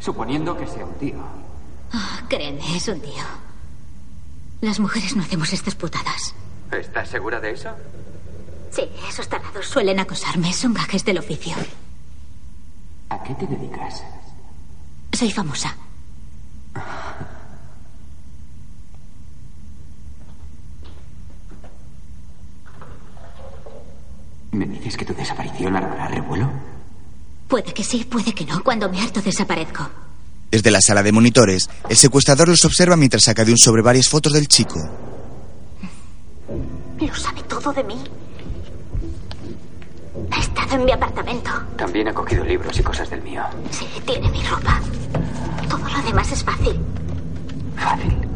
Suponiendo 0.00 0.56
que 0.56 0.66
sea 0.66 0.84
un 0.84 0.94
tío. 0.94 1.22
Ah, 1.92 2.22
créeme, 2.28 2.76
es 2.76 2.88
un 2.88 3.00
tío. 3.00 3.22
Las 4.62 4.80
mujeres 4.80 5.14
no 5.14 5.22
hacemos 5.22 5.52
estas 5.52 5.76
putadas. 5.76 6.34
¿Estás 6.72 7.08
segura 7.08 7.38
de 7.38 7.52
eso? 7.52 7.70
Sí, 8.72 8.82
esos 9.08 9.28
tarados 9.28 9.66
suelen 9.66 10.00
acosarme. 10.00 10.52
Son 10.52 10.74
gajes 10.74 11.04
del 11.04 11.18
oficio. 11.18 11.54
¿A 13.10 13.22
qué 13.22 13.34
te 13.34 13.46
dedicas? 13.46 14.02
Soy 15.12 15.30
famosa. 15.30 15.76
¿Me 24.60 24.66
dices 24.66 24.94
que 24.94 25.06
tu 25.06 25.14
desaparición 25.14 25.74
armará 25.74 26.06
revuelo? 26.08 26.50
Puede 27.48 27.72
que 27.72 27.82
sí, 27.82 28.04
puede 28.04 28.34
que 28.34 28.44
no. 28.44 28.62
Cuando 28.62 28.90
me 28.90 29.00
harto 29.00 29.22
desaparezco. 29.22 29.88
Desde 30.50 30.70
la 30.70 30.82
sala 30.82 31.02
de 31.02 31.12
monitores, 31.12 31.70
el 31.88 31.96
secuestrador 31.96 32.46
los 32.46 32.62
observa 32.66 32.94
mientras 32.94 33.24
saca 33.24 33.42
de 33.42 33.52
un 33.52 33.56
sobre 33.56 33.80
varias 33.80 34.10
fotos 34.10 34.34
del 34.34 34.48
chico. 34.48 34.78
Lo 37.00 37.14
sabe 37.14 37.42
todo 37.44 37.72
de 37.72 37.84
mí. 37.84 37.96
Ha 40.30 40.40
estado 40.40 40.76
en 40.76 40.84
mi 40.84 40.92
apartamento. 40.92 41.50
También 41.78 42.08
ha 42.08 42.12
cogido 42.12 42.44
libros 42.44 42.78
y 42.78 42.82
cosas 42.82 43.08
del 43.08 43.22
mío. 43.22 43.42
Sí, 43.70 43.86
tiene 44.04 44.30
mi 44.30 44.42
ropa. 44.42 44.78
Todo 45.70 45.88
lo 45.88 46.02
demás 46.02 46.30
es 46.32 46.44
fácil. 46.44 46.78
Fácil. 47.76 48.29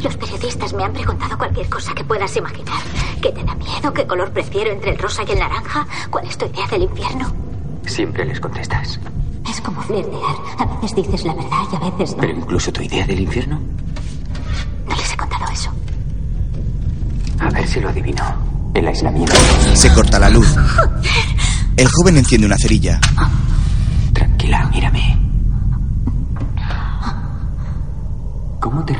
Los 0.00 0.16
periodistas 0.16 0.72
me 0.74 0.84
han 0.84 0.92
preguntado 0.92 1.36
cualquier 1.38 1.68
cosa 1.68 1.94
que 1.94 2.04
puedas 2.04 2.36
imaginar. 2.36 2.80
¿Qué 3.20 3.30
te 3.32 3.42
da 3.42 3.54
miedo? 3.54 3.92
¿Qué 3.92 4.06
color 4.06 4.30
prefiero 4.30 4.70
entre 4.70 4.90
el 4.90 4.98
rosa 4.98 5.22
y 5.26 5.32
el 5.32 5.38
naranja? 5.38 5.86
¿Cuál 6.10 6.26
es 6.26 6.36
tu 6.36 6.46
idea 6.46 6.66
del 6.68 6.82
infierno? 6.82 7.32
Siempre 7.86 8.24
les 8.24 8.40
contestas. 8.40 9.00
Es 9.48 9.60
como 9.60 9.80
flirtear. 9.82 10.36
A 10.58 10.66
veces 10.66 10.94
dices 10.96 11.24
la 11.24 11.34
verdad 11.34 11.62
y 11.72 11.76
a 11.76 11.90
veces 11.90 12.16
no. 12.16 12.20
¿Pero 12.20 12.32
incluso 12.38 12.72
tu 12.72 12.82
idea 12.82 13.06
del 13.06 13.20
infierno? 13.20 13.60
No 14.88 14.96
les 14.96 15.12
he 15.12 15.16
contado 15.16 15.44
eso. 15.52 15.70
A 17.40 17.50
ver 17.50 17.66
si 17.66 17.80
lo 17.80 17.88
adivino. 17.88 18.22
El 18.74 18.86
aislamiento. 18.86 19.32
Se 19.74 19.92
corta 19.94 20.18
la 20.18 20.28
luz. 20.28 20.54
El 21.76 21.88
joven 21.88 22.18
enciende 22.18 22.46
una 22.46 22.58
cerilla. 22.58 23.00
Tranquila, 24.12 24.68
mírame. 24.72 25.18
¿Cómo 28.60 28.84
te 28.84 28.94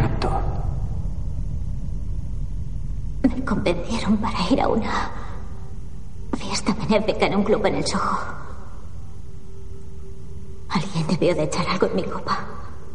raptaron? 3.28 3.86
ir 4.50 4.60
a 4.60 4.68
una 4.68 5.10
fiesta 6.36 6.74
benéfica 6.74 7.26
en 7.26 7.36
un 7.36 7.44
club 7.44 7.66
en 7.66 7.74
el 7.76 7.86
Soho. 7.86 8.18
Alguien 10.68 11.06
debió 11.06 11.34
de 11.34 11.44
echar 11.44 11.66
algo 11.68 11.86
en 11.86 11.96
mi 11.96 12.02
copa. 12.04 12.38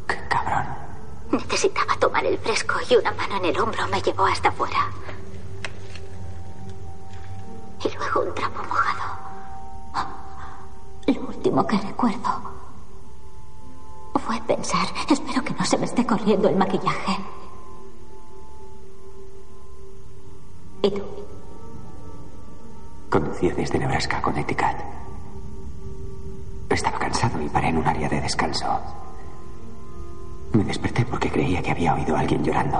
Qué 0.08 0.16
cabrón. 0.30 0.66
Necesitaba 1.32 1.96
tomar 2.00 2.26
el 2.26 2.38
fresco 2.38 2.76
y 2.90 2.96
una 2.96 3.12
mano 3.14 3.38
en 3.38 3.46
el 3.46 3.60
hombro 3.60 3.88
me 3.88 4.02
llevó 4.02 4.26
hasta 4.26 4.50
afuera. 4.50 4.90
Y 7.84 7.98
luego 7.98 8.22
un 8.22 8.36
trapo 8.36 8.64
mojado. 8.64 9.02
Lo 11.08 11.22
último 11.28 11.66
que 11.66 11.78
recuerdo 11.78 12.52
fue 14.26 14.40
pensar, 14.42 14.88
espero 15.10 15.44
que 15.44 15.54
no 15.54 15.66
se 15.66 15.78
me 15.78 15.86
esté 15.86 16.06
corriendo 16.06 16.48
el 16.48 16.56
maquillaje. 16.56 17.18
¿Y 20.84 20.92
tú? 20.92 21.02
Conducía 23.10 23.54
desde 23.54 23.78
Nebraska 23.78 24.18
a 24.18 24.22
Connecticut. 24.22 24.78
Estaba 26.70 26.98
cansado 26.98 27.42
y 27.42 27.50
paré 27.50 27.70
en 27.70 27.78
un 27.78 27.88
área 27.88 28.08
de 28.10 28.22
descanso. 28.22 28.80
Me 30.54 30.64
desperté 30.64 31.06
porque 31.06 31.30
creía 31.30 31.62
que 31.62 31.72
había 31.72 31.94
oído 31.94 32.16
a 32.16 32.22
alguien 32.22 32.44
llorando. 32.44 32.80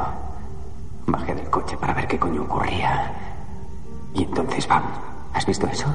Bajé 1.06 1.36
del 1.36 1.50
coche 1.50 1.78
para 1.78 1.94
ver 1.94 2.08
qué 2.08 2.18
coño 2.18 2.44
ocurría. 2.44 3.14
Y 4.14 4.24
entonces, 4.24 4.68
¡bam! 4.68 4.84
¿Has 5.34 5.46
visto 5.46 5.68
eso? 5.68 5.94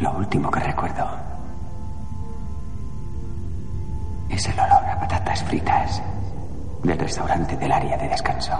Lo 0.00 0.12
último 0.12 0.50
que 0.50 0.60
recuerdo 0.60 1.06
es 4.28 4.46
el 4.46 4.58
olor 4.58 4.84
a 4.84 4.98
patatas 5.00 5.42
fritas 5.44 6.02
del 6.82 6.98
restaurante 6.98 7.56
del 7.56 7.72
área 7.72 7.96
de 7.96 8.08
descanso. 8.08 8.52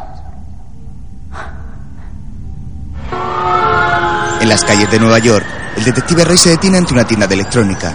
En 4.41 4.49
las 4.49 4.65
calles 4.65 4.91
de 4.91 4.99
Nueva 4.99 5.19
York, 5.19 5.45
el 5.77 5.85
detective 5.85 6.25
Ray 6.25 6.39
se 6.39 6.51
detiene 6.51 6.79
ante 6.79 6.95
una 6.95 7.07
tienda 7.07 7.27
de 7.27 7.35
electrónica. 7.35 7.93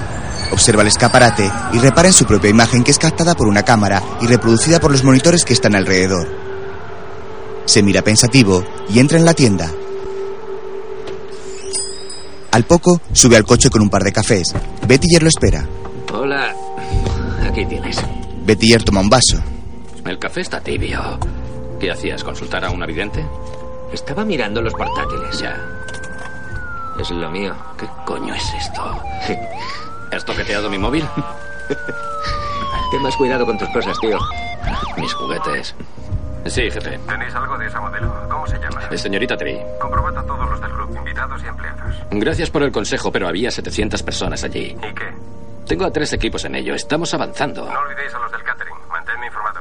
Observa 0.52 0.84
el 0.84 0.88
escaparate 0.88 1.52
y 1.74 1.80
repara 1.80 2.08
en 2.08 2.13
su 2.13 2.26
propia 2.26 2.50
imagen 2.50 2.84
que 2.84 2.91
es 2.91 3.00
captada 3.00 3.34
por 3.34 3.48
una 3.48 3.63
cámara 3.63 4.02
y 4.21 4.28
reproducida 4.28 4.80
por 4.80 4.91
los 4.91 5.04
monitores 5.04 5.43
que 5.43 5.54
están 5.54 5.76
alrededor. 5.76 6.28
Se 7.65 7.82
mira 7.82 8.04
pensativo 8.04 8.63
y 8.89 9.00
entra 9.00 9.17
en 9.17 9.26
la 9.26 9.34
tienda. 9.34 9.71
Al 12.52 12.63
poco, 12.63 13.02
sube 13.12 13.36
al 13.36 13.43
coche 13.43 13.69
con 13.69 13.82
un 13.82 13.89
par 13.89 14.04
de 14.04 14.13
cafés. 14.13 14.54
Bettinger 14.88 15.24
lo 15.24 15.30
espera. 15.30 15.67
Hola. 16.13 16.54
Aquí 17.45 17.65
tienes. 17.65 17.98
Bettinger 18.45 18.84
toma 18.84 19.02
un 19.02 19.10
vaso. 19.10 19.41
El 20.06 20.19
café 20.19 20.41
está 20.41 20.62
tibio. 20.62 21.19
¿Qué 21.86 21.91
hacías? 21.91 22.24
¿Consultar 22.24 22.65
a 22.65 22.71
un 22.71 22.82
avidente? 22.82 23.24
Estaba 23.93 24.26
mirando 24.26 24.60
los 24.60 24.74
portátiles. 24.74 25.39
Ya. 25.39 25.56
Es 27.00 27.12
lo 27.12 27.30
mío. 27.30 27.54
¿Qué 27.78 27.88
coño 28.08 28.34
es 28.34 28.54
esto? 28.56 29.04
¿Has 30.12 30.26
toqueteado 30.26 30.67
mi 30.67 30.80
móvil? 30.80 31.06
Ten 32.91 33.04
más 33.04 33.15
cuidado 33.15 33.45
con 33.45 33.60
tus 33.60 33.69
cosas, 33.69 34.00
tío. 34.00 34.17
Mis 34.98 35.13
juguetes. 35.13 35.76
Sí, 36.48 36.71
jefe. 36.71 36.98
¿Tenéis 36.98 37.36
algo 37.36 37.56
de 37.56 37.67
esa 37.67 37.80
modelo? 37.80 38.12
¿Cómo 38.32 38.48
se 38.48 38.58
llama? 38.58 38.82
Eh, 38.89 38.98
Señorita 38.98 39.38
Tree. 39.38 39.63
Comprobad 39.80 40.17
a 40.17 40.24
todos 40.24 40.50
los 40.50 40.60
del 40.60 40.71
club, 40.71 40.98
invitados 40.98 41.39
y 41.43 41.45
empleados. 41.45 41.95
Gracias 42.10 42.50
por 42.50 42.63
el 42.63 42.71
consejo, 42.71 43.12
pero 43.12 43.28
había 43.28 43.52
700 43.52 44.02
personas 44.02 44.43
allí. 44.43 44.76
¿Y 44.76 44.93
qué? 44.95 45.13
Tengo 45.67 45.86
a 45.86 45.91
tres 45.91 46.13
equipos 46.13 46.45
en 46.45 46.56
ello. 46.56 46.74
Estamos 46.74 47.13
avanzando. 47.13 47.69
No 47.71 47.80
olvidéis 47.80 48.12
a 48.15 48.17
los 48.17 48.32
del. 48.32 48.44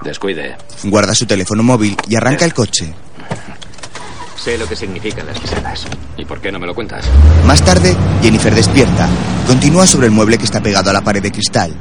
Descuide. 0.05 0.57
Guarda 0.85 1.15
su 1.15 1.27
teléfono 1.27 1.63
móvil 1.63 1.97
y 2.09 2.15
arranca 2.15 2.45
el 2.45 2.53
coche. 2.53 2.93
Sé 4.37 4.59
lo 4.59 4.69
que 4.69 4.77
significan 4.77 5.27
las 5.27 5.39
pisadas. 5.41 5.87
¿Y 6.19 6.25
por 6.27 6.41
qué 6.41 6.53
no 6.53 6.59
me 6.59 6.67
lo 6.67 6.75
cuentas? 6.75 7.07
Más 7.47 7.65
tarde, 7.65 7.97
Jennifer 8.23 8.55
despierta. 8.55 9.09
Continúa 9.47 9.87
sobre 9.87 10.07
el 10.07 10.13
mueble 10.13 10.37
que 10.37 10.45
está 10.45 10.61
pegado 10.61 10.91
a 10.91 10.93
la 10.93 11.01
pared 11.01 11.23
de 11.23 11.33
cristal. 11.33 11.75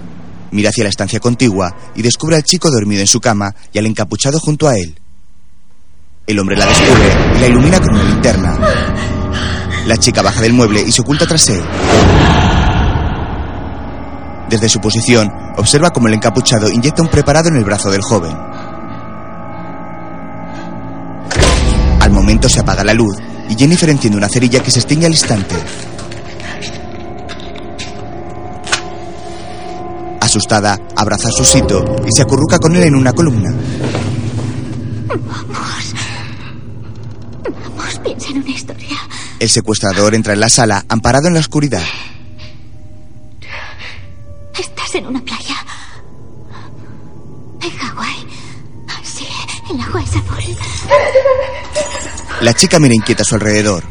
Mira 0.51 0.69
hacia 0.69 0.85
la 0.85 0.89
estancia 0.89 1.19
contigua 1.19 1.75
y 1.95 2.01
descubre 2.01 2.37
al 2.37 2.43
chico 2.43 2.71
dormido 2.71 3.01
en 3.01 3.07
su 3.07 3.19
cama 3.19 3.53
y 3.73 3.79
al 3.79 3.85
encapuchado 3.87 4.39
junto 4.39 4.69
a 4.69 4.77
él. 4.77 4.95
El 6.25 6.39
hombre 6.39 6.55
la 6.55 6.65
descubre 6.65 7.35
y 7.35 7.39
la 7.39 7.47
ilumina 7.47 7.81
con 7.81 7.93
una 7.93 8.03
linterna. 8.03 8.57
La 9.85 9.97
chica 9.97 10.21
baja 10.21 10.41
del 10.41 10.53
mueble 10.53 10.81
y 10.81 10.91
se 10.93 11.01
oculta 11.01 11.25
tras 11.27 11.49
él. 11.49 11.61
Desde 14.53 14.69
su 14.69 14.79
posición, 14.79 15.31
observa 15.57 15.89
cómo 15.89 16.07
el 16.07 16.13
encapuchado 16.13 16.69
inyecta 16.69 17.01
un 17.01 17.07
preparado 17.07 17.49
en 17.49 17.55
el 17.55 17.63
brazo 17.63 17.89
del 17.89 18.03
joven. 18.03 18.37
Al 21.99 22.11
momento 22.11 22.47
se 22.47 22.59
apaga 22.59 22.83
la 22.83 22.93
luz 22.93 23.17
y 23.49 23.55
Jennifer 23.55 23.89
enciende 23.89 24.15
una 24.15 24.29
cerilla 24.29 24.61
que 24.61 24.69
se 24.69 24.77
extingue 24.77 25.07
al 25.07 25.13
instante. 25.13 25.55
Asustada, 30.21 30.77
abraza 30.95 31.29
a 31.29 31.31
Susito 31.31 31.83
y 32.07 32.15
se 32.15 32.21
acurruca 32.21 32.59
con 32.59 32.75
él 32.75 32.83
en 32.83 32.93
una 32.93 33.11
columna. 33.11 33.49
Vamos. 35.07 35.93
Vamos, 37.43 37.99
piensa 38.03 38.29
en 38.29 38.37
una 38.37 38.51
historia. 38.51 38.97
El 39.39 39.49
secuestrador 39.49 40.13
entra 40.13 40.33
en 40.33 40.41
la 40.41 40.49
sala, 40.49 40.85
amparado 40.87 41.27
en 41.27 41.33
la 41.33 41.39
oscuridad. 41.39 41.81
En 44.93 45.07
una 45.07 45.21
playa. 45.21 45.55
En 47.61 47.71
Hawái. 47.71 48.27
Sí, 49.03 49.25
el 49.71 49.81
agua 49.81 50.03
es 50.03 50.09
azul. 50.15 50.57
La 52.41 52.53
chica 52.53 52.77
mira 52.79 52.93
inquieta 52.93 53.23
a 53.23 53.25
su 53.25 53.33
alrededor. 53.33 53.83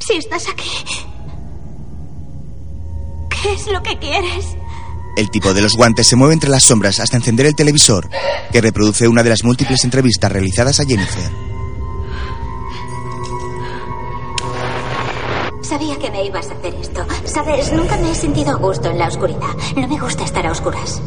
Si 0.00 0.14
estás 0.14 0.48
aquí, 0.48 0.84
¿qué 3.30 3.52
es 3.52 3.66
lo 3.68 3.80
que 3.82 3.96
quieres? 4.00 4.56
El 5.16 5.30
tipo 5.30 5.54
de 5.54 5.62
los 5.62 5.76
guantes 5.76 6.08
se 6.08 6.16
mueve 6.16 6.34
entre 6.34 6.50
las 6.50 6.64
sombras 6.64 6.98
hasta 6.98 7.18
encender 7.18 7.46
el 7.46 7.54
televisor, 7.54 8.10
que 8.50 8.60
reproduce 8.60 9.06
una 9.06 9.22
de 9.22 9.30
las 9.30 9.44
múltiples 9.44 9.84
entrevistas 9.84 10.32
realizadas 10.32 10.80
a 10.80 10.84
Jennifer. 10.84 11.49
Sabía 15.70 15.96
que 16.00 16.10
me 16.10 16.24
ibas 16.24 16.50
a 16.50 16.54
hacer 16.54 16.74
esto. 16.74 17.06
Sabes, 17.26 17.72
nunca 17.72 17.96
me 17.98 18.10
he 18.10 18.14
sentido 18.16 18.50
a 18.50 18.54
gusto 18.56 18.90
en 18.90 18.98
la 18.98 19.06
oscuridad. 19.06 19.54
No 19.76 19.86
me 19.86 20.00
gusta 20.00 20.24
estar 20.24 20.44
a 20.44 20.50
oscuras. 20.50 21.00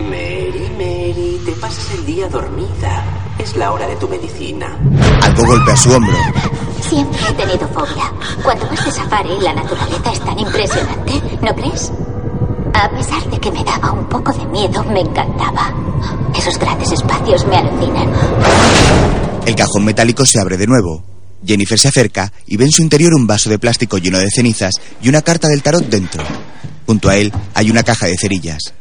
Mary, 0.00 0.70
Mary, 0.76 1.40
te 1.46 1.52
pasas 1.52 1.94
el 1.94 2.04
día 2.04 2.28
dormida. 2.28 3.02
Es 3.38 3.56
la 3.56 3.72
hora 3.72 3.86
de 3.86 3.96
tu 3.96 4.06
medicina. 4.06 4.76
Algo 5.22 5.46
golpea 5.46 5.74
su 5.78 5.90
hombro. 5.92 6.14
Siempre 6.82 7.18
he 7.26 7.32
tenido 7.32 7.66
fobia. 7.68 8.12
Cuando 8.44 8.66
vas 8.66 8.84
de 8.84 8.92
safari, 8.92 9.40
la 9.40 9.54
naturaleza 9.54 10.12
es 10.12 10.20
tan 10.20 10.38
impresionante, 10.38 11.22
¿no 11.40 11.54
crees? 11.54 11.90
A 12.74 12.90
pesar 12.90 13.24
de 13.30 13.40
que 13.40 13.50
me 13.50 13.64
daba 13.64 13.92
un 13.92 14.04
poco 14.10 14.30
de 14.30 14.44
miedo, 14.44 14.84
me 14.84 15.00
encantaba. 15.00 15.72
Esos 16.36 16.58
grandes 16.58 16.92
espacios 16.92 17.46
me 17.46 17.56
alucinan. 17.56 18.12
El 19.46 19.56
cajón 19.56 19.86
metálico 19.86 20.26
se 20.26 20.38
abre 20.38 20.58
de 20.58 20.66
nuevo. 20.66 21.02
Jennifer 21.44 21.78
se 21.78 21.88
acerca 21.88 22.32
y 22.46 22.56
ve 22.56 22.64
en 22.64 22.72
su 22.72 22.82
interior 22.82 23.14
un 23.14 23.26
vaso 23.26 23.50
de 23.50 23.58
plástico 23.58 23.98
lleno 23.98 24.18
de 24.18 24.30
cenizas 24.30 24.74
y 25.02 25.08
una 25.08 25.22
carta 25.22 25.48
del 25.48 25.62
tarot 25.62 25.86
dentro. 25.88 26.24
Junto 26.86 27.08
a 27.08 27.16
él 27.16 27.32
hay 27.54 27.70
una 27.70 27.82
caja 27.82 28.06
de 28.06 28.16
cerillas. 28.18 28.74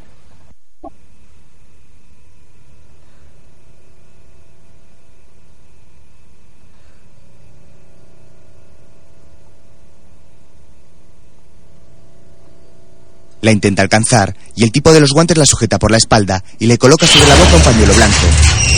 La 13.42 13.52
intenta 13.52 13.82
alcanzar 13.82 14.36
y 14.56 14.64
el 14.64 14.72
tipo 14.72 14.92
de 14.92 15.00
los 15.00 15.12
guantes 15.12 15.38
la 15.38 15.46
sujeta 15.46 15.80
por 15.80 15.92
la 15.92 15.98
espalda 15.98 16.44
y 16.60 16.66
le 16.66 16.78
coloca 16.78 17.08
sobre 17.08 17.30
la 17.30 17.36
boca 17.36 17.56
un 17.56 17.64
pañuelo 17.64 17.94
blanco. 17.94 18.69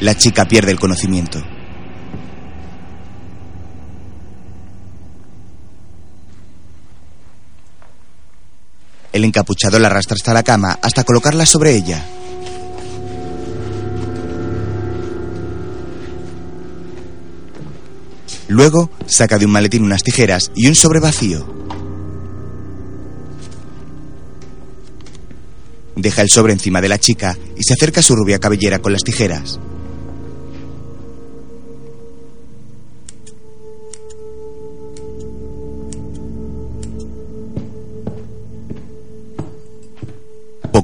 La 0.00 0.14
chica 0.14 0.44
pierde 0.44 0.72
el 0.72 0.78
conocimiento. 0.78 1.42
El 9.12 9.24
encapuchado 9.24 9.78
la 9.78 9.86
arrastra 9.86 10.14
hasta 10.14 10.34
la 10.34 10.42
cama 10.42 10.78
hasta 10.82 11.02
colocarla 11.02 11.46
sobre 11.46 11.74
ella. 11.74 12.04
Luego 18.48 18.90
saca 19.06 19.38
de 19.38 19.46
un 19.46 19.52
maletín 19.52 19.82
unas 19.82 20.02
tijeras 20.02 20.52
y 20.54 20.68
un 20.68 20.74
sobre 20.74 21.00
vacío. 21.00 21.46
Deja 25.96 26.20
el 26.20 26.28
sobre 26.28 26.52
encima 26.52 26.82
de 26.82 26.90
la 26.90 26.98
chica 26.98 27.38
y 27.56 27.62
se 27.62 27.72
acerca 27.72 28.00
a 28.00 28.02
su 28.02 28.14
rubia 28.14 28.38
cabellera 28.38 28.80
con 28.80 28.92
las 28.92 29.02
tijeras. 29.02 29.58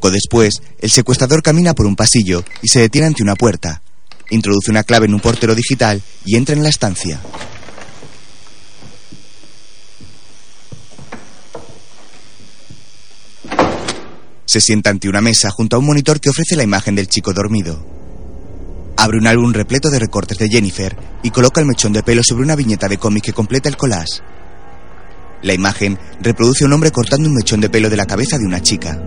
Poco 0.03 0.15
después, 0.15 0.61
el 0.81 0.91
secuestrador 0.91 1.45
camina 1.45 1.75
por 1.75 1.87
un 1.87 1.95
pasillo 1.95 2.45
y 2.61 2.67
se 2.67 2.81
detiene 2.81 3.07
ante 3.07 3.23
una 3.23 3.37
puerta. 3.37 3.83
Introduce 4.31 4.69
una 4.69 4.83
clave 4.83 5.07
en 5.07 5.15
un 5.15 5.21
portero 5.21 5.55
digital 5.55 6.03
y 6.25 6.35
entra 6.35 6.57
en 6.57 6.65
la 6.65 6.71
estancia. 6.71 7.21
Se 14.45 14.61
sienta 14.61 14.91
ante 14.91 15.09
una 15.09 15.21
mesa 15.21 15.51
junto 15.51 15.77
a 15.77 15.79
un 15.79 15.87
monitor 15.87 16.19
que 16.19 16.31
ofrece 16.31 16.57
la 16.57 16.65
imagen 16.65 16.97
del 16.97 17.07
chico 17.07 17.33
dormido. 17.33 17.87
Abre 18.97 19.19
un 19.19 19.29
álbum 19.29 19.53
repleto 19.53 19.88
de 19.88 20.01
recortes 20.01 20.37
de 20.37 20.49
Jennifer 20.49 20.97
y 21.23 21.31
coloca 21.31 21.61
el 21.61 21.69
mechón 21.69 21.93
de 21.93 22.03
pelo 22.03 22.25
sobre 22.25 22.43
una 22.43 22.57
viñeta 22.57 22.88
de 22.88 22.99
cómic 22.99 23.23
que 23.23 23.33
completa 23.33 23.69
el 23.69 23.77
collage. 23.77 24.21
La 25.43 25.55
imagen 25.55 25.97
reproduce 26.21 26.65
un 26.65 26.73
hombre 26.73 26.91
cortando 26.91 27.29
un 27.29 27.37
mechón 27.37 27.61
de 27.61 27.71
pelo 27.71 27.88
de 27.88 27.97
la 27.97 28.07
cabeza 28.07 28.37
de 28.37 28.47
una 28.47 28.61
chica. 28.61 29.01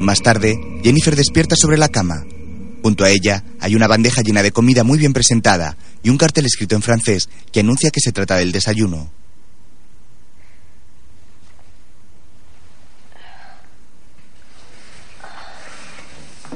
Más 0.00 0.22
tarde, 0.22 0.58
Jennifer 0.82 1.14
despierta 1.14 1.56
sobre 1.56 1.76
la 1.76 1.90
cama. 1.90 2.24
Junto 2.82 3.04
a 3.04 3.10
ella 3.10 3.44
hay 3.60 3.74
una 3.74 3.86
bandeja 3.86 4.22
llena 4.22 4.42
de 4.42 4.50
comida 4.50 4.82
muy 4.82 4.96
bien 4.96 5.12
presentada 5.12 5.76
y 6.02 6.08
un 6.08 6.16
cartel 6.16 6.46
escrito 6.46 6.74
en 6.74 6.80
francés 6.80 7.28
que 7.52 7.60
anuncia 7.60 7.90
que 7.90 8.00
se 8.00 8.10
trata 8.10 8.36
del 8.36 8.50
desayuno. 8.50 9.10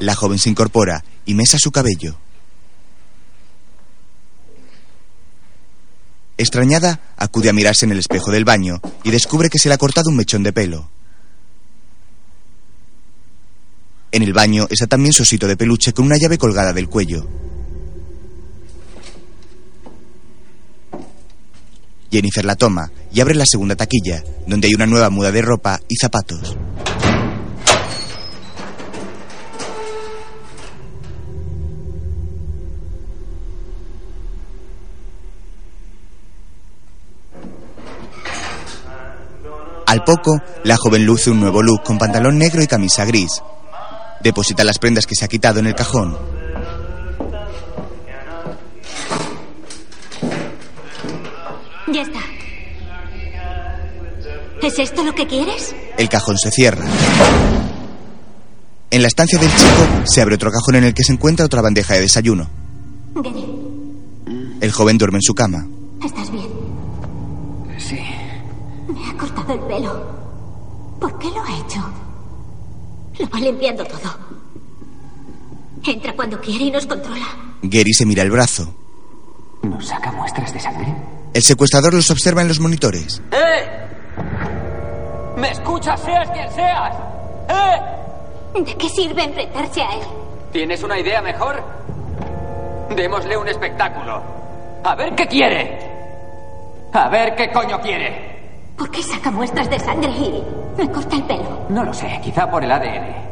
La 0.01 0.15
joven 0.15 0.39
se 0.39 0.49
incorpora 0.49 1.05
y 1.27 1.35
mesa 1.35 1.59
su 1.59 1.71
cabello. 1.71 2.17
Extrañada, 6.39 7.01
acude 7.19 7.51
a 7.51 7.53
mirarse 7.53 7.85
en 7.85 7.93
el 7.93 7.99
espejo 7.99 8.31
del 8.31 8.47
baño 8.47 8.81
y 9.03 9.11
descubre 9.11 9.51
que 9.51 9.59
se 9.59 9.69
le 9.69 9.75
ha 9.75 9.79
cortado 9.79 10.09
un 10.09 10.17
mechón 10.17 10.43
de 10.43 10.55
pelo. 10.55 10.89
En 14.15 14.23
el 14.23 14.33
baño 14.33 14.69
está 14.71 14.87
también 14.87 15.13
su 15.13 15.25
osito 15.25 15.49
de 15.49 15.57
peluche 15.57 15.93
con 15.93 16.05
una 16.05 16.17
llave 16.17 16.39
colgada 16.39 16.73
del 16.73 16.89
cuello. 16.89 17.27
Jennifer 22.13 22.45
la 22.45 22.55
toma 22.55 22.93
y 23.13 23.21
abre 23.21 23.35
la 23.35 23.45
segunda 23.45 23.75
taquilla, 23.75 24.23
donde 24.47 24.69
hay 24.69 24.75
una 24.75 24.87
nueva 24.87 25.11
muda 25.11 25.33
de 25.33 25.43
ropa 25.43 25.81
y 25.89 25.97
zapatos. 25.97 26.57
Al 39.89 40.05
poco, 40.05 40.41
la 40.63 40.77
joven 40.77 41.05
luce 41.05 41.33
un 41.33 41.41
nuevo 41.41 41.65
look 41.65 41.83
con 41.83 41.99
pantalón 41.99 42.39
negro 42.39 42.63
y 42.63 42.69
camisa 42.69 43.05
gris. 43.05 43.43
Deposita 44.25 44.65
las 44.65 44.79
prendas 44.79 45.07
que 45.07 45.15
se 45.15 45.27
ha 45.27 45.29
quitado 45.29 45.61
en 45.61 45.67
el 45.67 45.75
cajón. 45.75 46.17
Ya 51.93 52.01
está. 52.01 52.21
¿Es 54.63 54.79
esto 54.79 55.05
lo 55.05 55.15
que 55.15 55.27
quieres? 55.27 55.75
El 55.99 56.09
cajón 56.09 56.39
se 56.39 56.51
cierra. 56.51 56.87
En 58.91 59.03
la 59.03 59.09
estancia 59.09 59.39
del 59.39 59.51
chico 59.51 60.07
se 60.07 60.23
abre 60.23 60.37
otro 60.37 60.51
cajón 60.51 60.77
en 60.77 60.85
el 60.85 60.95
que 60.95 61.05
se 61.05 61.13
encuentra 61.13 61.45
otra 61.45 61.61
bandeja 61.61 61.93
de 61.93 62.01
desayuno. 62.01 62.49
Gary, 63.17 63.45
El 64.63 64.73
joven 64.73 64.97
duerme 64.97 65.19
en 65.19 65.23
su 65.23 65.35
cama. 65.35 65.67
¿estás 66.03 66.31
bien? 66.33 66.49
Sí. 67.77 67.99
Me 68.89 69.11
ha 69.11 69.17
cortado 69.19 69.53
el 69.53 69.61
pelo. 69.61 70.24
Lo 73.25 73.31
va 73.31 73.41
limpiando 73.41 73.85
todo. 73.87 74.19
Entra 75.87 76.13
cuando 76.15 76.39
quiere 76.41 76.65
y 76.65 76.71
nos 76.71 76.87
controla. 76.87 77.27
Gary 77.63 77.93
se 77.95 78.05
mira 78.05 78.23
el 78.23 78.31
brazo. 78.31 78.75
¿Nos 79.63 79.87
saca 79.87 80.13
muestras 80.13 80.53
de 80.53 80.61
sangre? 80.61 80.95
El 81.33 81.43
secuestrador 81.43 81.95
los 81.95 82.11
observa 82.11 82.43
en 82.43 82.49
los 82.49 82.61
monitores. 82.61 83.23
¡Eh! 83.33 83.67
¿Me 85.39 85.51
escuchas, 85.51 86.01
seas 86.01 86.31
quien 86.31 86.51
seas? 86.53 86.95
¡Eh! 87.49 88.61
¿De 88.63 88.77
qué 88.77 88.89
sirve 88.91 89.25
enfrentarse 89.25 89.83
a 89.83 89.95
él? 89.95 90.03
¿Tienes 90.53 90.83
una 90.83 90.99
idea 90.99 91.23
mejor? 91.23 91.63
Démosle 92.95 93.37
un 93.39 93.49
espectáculo. 93.49 94.23
A 94.85 94.95
ver 94.95 95.15
qué 95.15 95.27
quiere. 95.27 95.79
A 96.93 97.09
ver 97.09 97.35
qué 97.35 97.51
coño 97.51 97.81
quiere. 97.81 98.34
¿Por 98.77 98.91
qué 98.91 99.03
saca 99.03 99.31
muestras 99.31 99.71
de 99.71 99.79
sangre 99.79 100.11
y 100.11 100.45
me 100.77 100.91
corta 100.91 101.17
el 101.17 101.25
pelo? 101.25 101.67
No 101.69 101.85
lo 101.85 101.95
sé, 101.95 102.21
quizá 102.23 102.51
por 102.51 102.65
el 102.65 102.73
ADN. 102.73 103.25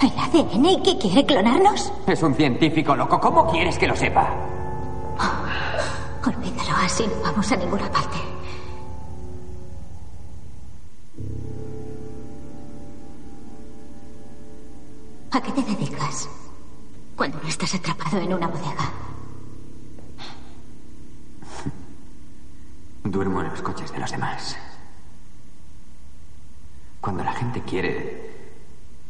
¿El 0.00 0.12
ADN 0.18 0.64
y 0.66 0.82
qué 0.82 0.98
quiere 0.98 1.24
clonarnos? 1.24 1.92
Es 2.06 2.22
un 2.22 2.34
científico 2.34 2.94
loco. 2.94 3.18
¿Cómo 3.18 3.50
quieres 3.50 3.78
que 3.78 3.86
lo 3.86 3.96
sepa? 3.96 4.28
Olvídalo, 6.26 6.76
así 6.84 7.06
no 7.06 7.22
vamos 7.22 7.50
a 7.52 7.56
ninguna 7.56 7.90
parte. 7.90 8.16
¿A 15.30 15.40
qué 15.40 15.52
te 15.52 15.62
dedicas 15.62 16.28
cuando 17.16 17.38
no 17.42 17.48
estás 17.48 17.74
atrapado 17.74 18.18
en 18.18 18.34
una 18.34 18.46
bodega? 18.46 18.90
Duermo 23.02 23.40
en 23.40 23.48
los 23.48 23.62
coches 23.62 23.92
de 23.92 23.98
los 23.98 24.10
demás. 24.10 24.56
Cuando 27.04 27.22
la 27.22 27.34
gente 27.34 27.60
quiere 27.60 28.30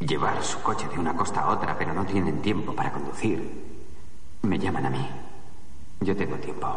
llevar 0.01 0.43
su 0.43 0.61
coche 0.61 0.85
de 0.89 0.99
una 0.99 1.15
costa 1.15 1.39
a 1.39 1.49
otra, 1.51 1.77
pero 1.77 1.93
no 1.93 2.05
tienen 2.05 2.41
tiempo 2.41 2.75
para 2.75 2.91
conducir, 2.91 3.39
me 4.41 4.59
llaman 4.59 4.87
a 4.87 4.89
mí. 4.89 5.09
Yo 6.01 6.13
tengo 6.13 6.35
tiempo. 6.35 6.67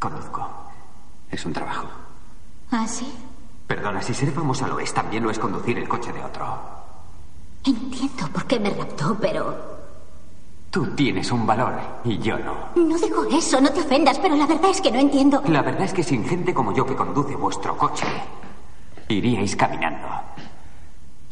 Conduzco. 0.00 0.50
Es 1.30 1.46
un 1.46 1.52
trabajo. 1.52 1.86
¿Ah, 2.72 2.88
sí? 2.88 3.06
Perdona, 3.68 4.02
si 4.02 4.12
ser 4.12 4.32
famosa 4.32 4.66
lo 4.66 4.80
es, 4.80 4.92
también 4.92 5.22
lo 5.22 5.30
es 5.30 5.38
conducir 5.38 5.78
el 5.78 5.88
coche 5.88 6.12
de 6.12 6.24
otro. 6.24 6.58
Entiendo 7.64 8.26
por 8.32 8.46
qué 8.46 8.58
me 8.58 8.70
raptó, 8.70 9.16
pero 9.20 9.78
Tú 10.72 10.86
tienes 10.96 11.30
un 11.30 11.46
valor 11.46 11.74
y 12.02 12.18
yo 12.18 12.36
no. 12.36 12.54
no 12.74 12.98
digo 12.98 13.26
eso, 13.30 13.60
no 13.60 13.70
te 13.70 13.78
ofendas, 13.82 14.18
pero 14.18 14.34
la 14.34 14.48
verdad 14.48 14.70
es 14.70 14.80
que 14.80 14.90
no 14.90 14.98
entiendo. 14.98 15.40
La 15.46 15.62
verdad 15.62 15.82
es 15.82 15.92
que 15.94 16.02
sin 16.02 16.24
gente 16.24 16.52
como 16.52 16.74
yo 16.74 16.84
que 16.84 16.96
conduce 16.96 17.36
vuestro 17.36 17.76
coche, 17.76 18.06
iríais 19.14 19.56
caminando. 19.56 20.08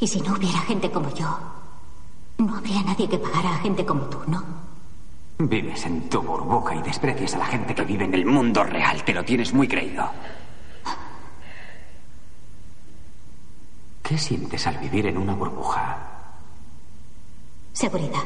Y 0.01 0.07
si 0.07 0.21
no 0.21 0.35
hubiera 0.35 0.61
gente 0.61 0.91
como 0.91 1.13
yo, 1.15 1.39
no 2.39 2.57
habría 2.57 2.83
nadie 2.83 3.09
que 3.09 3.19
pagara 3.19 3.55
a 3.55 3.59
gente 3.59 3.85
como 3.85 4.03
tú, 4.05 4.19
¿no? 4.27 4.45
Vives 5.39 5.87
en 5.87 6.09
tu 6.09 6.21
burbuja 6.23 6.75
y 6.77 6.83
desprecias 6.83 7.35
a 7.35 7.39
la 7.39 7.47
gente 7.47 7.75
que 7.75 7.85
vive 7.85 8.05
en 8.05 8.15
el 8.15 8.27
mundo 8.27 8.63
real. 8.65 9.05
Te 9.05 9.15
lo 9.15 9.25
tienes 9.25 9.53
muy 9.53 9.69
creído. 9.69 10.09
¿Qué 14.03 14.17
sientes 14.19 14.67
al 14.67 14.79
vivir 14.79 15.07
en 15.07 15.19
una 15.19 15.35
burbuja? 15.35 15.99
Seguridad. 17.73 18.25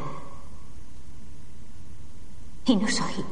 Y 2.66 2.76
no 2.76 2.89
soy 2.89 3.24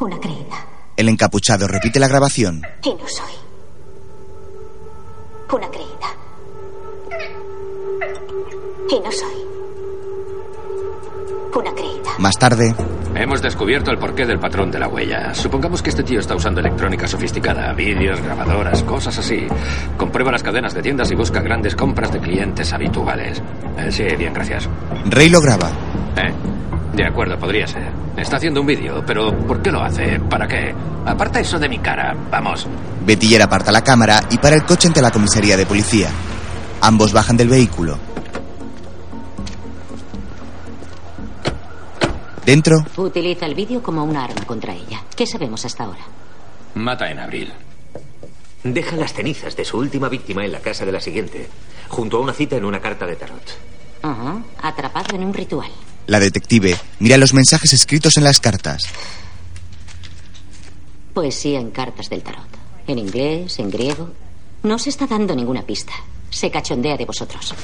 una 0.00 0.18
creída. 0.18 0.66
El 0.96 1.08
encapuchado 1.08 1.68
repite 1.68 2.00
la 2.00 2.08
grabación. 2.08 2.62
Y 2.82 2.90
no 2.90 3.06
soy 3.08 3.45
una 5.52 5.68
creída. 5.68 6.08
Y 8.90 9.00
no 9.00 9.12
soy 9.12 9.46
una 11.54 11.72
creída. 11.74 12.10
Más 12.18 12.36
tarde, 12.38 12.74
Hemos 13.18 13.40
descubierto 13.40 13.90
el 13.90 13.96
porqué 13.96 14.26
del 14.26 14.38
patrón 14.38 14.70
de 14.70 14.78
la 14.78 14.88
huella. 14.88 15.32
Supongamos 15.34 15.82
que 15.82 15.88
este 15.88 16.02
tío 16.02 16.20
está 16.20 16.34
usando 16.34 16.60
electrónica 16.60 17.08
sofisticada, 17.08 17.72
vídeos, 17.72 18.20
grabadoras, 18.20 18.82
cosas 18.82 19.18
así. 19.18 19.46
Comprueba 19.96 20.30
las 20.30 20.42
cadenas 20.42 20.74
de 20.74 20.82
tiendas 20.82 21.10
y 21.10 21.14
busca 21.14 21.40
grandes 21.40 21.74
compras 21.74 22.12
de 22.12 22.20
clientes 22.20 22.70
habituales. 22.74 23.42
Eh, 23.78 23.90
sí, 23.90 24.04
bien, 24.18 24.34
gracias. 24.34 24.68
Rey 25.06 25.30
lo 25.30 25.40
graba. 25.40 25.70
Eh, 26.16 26.30
de 27.02 27.08
acuerdo, 27.08 27.38
podría 27.38 27.66
ser. 27.66 27.90
Está 28.16 28.36
haciendo 28.36 28.60
un 28.60 28.66
vídeo, 28.66 29.04
pero 29.06 29.36
¿por 29.46 29.62
qué 29.62 29.70
lo 29.70 29.82
hace? 29.82 30.18
¿Para 30.20 30.48
qué? 30.48 30.74
Aparta 31.04 31.40
eso 31.40 31.58
de 31.58 31.68
mi 31.68 31.78
cara, 31.78 32.16
vamos. 32.30 32.66
Betiller 33.04 33.42
aparta 33.42 33.70
la 33.70 33.82
cámara 33.84 34.24
y 34.30 34.38
para 34.38 34.56
el 34.56 34.64
coche 34.64 34.88
ante 34.88 35.02
la 35.02 35.10
comisaría 35.10 35.56
de 35.56 35.66
policía. 35.66 36.08
Ambos 36.80 37.12
bajan 37.12 37.36
del 37.36 37.48
vehículo. 37.48 37.98
Dentro, 42.44 42.76
Utiliza 42.96 43.44
el 43.46 43.54
vídeo 43.54 43.82
como 43.82 44.04
una 44.04 44.24
arma 44.24 44.44
contra 44.46 44.72
ella. 44.72 45.02
¿Qué 45.16 45.26
sabemos 45.26 45.64
hasta 45.64 45.84
ahora? 45.84 46.04
Mata 46.74 47.10
en 47.10 47.18
abril. 47.18 47.52
deja 48.62 48.96
las 48.96 49.12
cenizas 49.14 49.56
de 49.56 49.64
su 49.64 49.78
última 49.78 50.08
víctima 50.08 50.44
en 50.44 50.52
la 50.52 50.60
casa 50.60 50.84
de 50.86 50.92
la 50.92 51.00
siguiente, 51.00 51.48
junto 51.88 52.16
a 52.18 52.20
una 52.20 52.32
cita 52.32 52.56
en 52.56 52.64
una 52.64 52.80
carta 52.80 53.04
de 53.06 53.16
tarot. 53.16 53.58
Ajá, 54.02 54.42
atrapado 54.62 55.16
en 55.16 55.24
un 55.24 55.34
ritual. 55.34 55.70
La 56.06 56.20
detective 56.20 56.78
mira 57.00 57.16
los 57.16 57.34
mensajes 57.34 57.72
escritos 57.72 58.16
en 58.16 58.24
las 58.24 58.40
cartas. 58.40 58.82
Poesía 61.12 61.58
en 61.58 61.70
cartas 61.70 62.08
del 62.08 62.22
tarot. 62.22 62.46
En 62.86 62.98
inglés, 62.98 63.58
en 63.58 63.70
griego. 63.70 64.10
No 64.62 64.78
se 64.78 64.90
está 64.90 65.06
dando 65.06 65.34
ninguna 65.34 65.62
pista. 65.62 65.92
Se 66.30 66.50
cachondea 66.50 66.96
de 66.96 67.06
vosotros. 67.06 67.54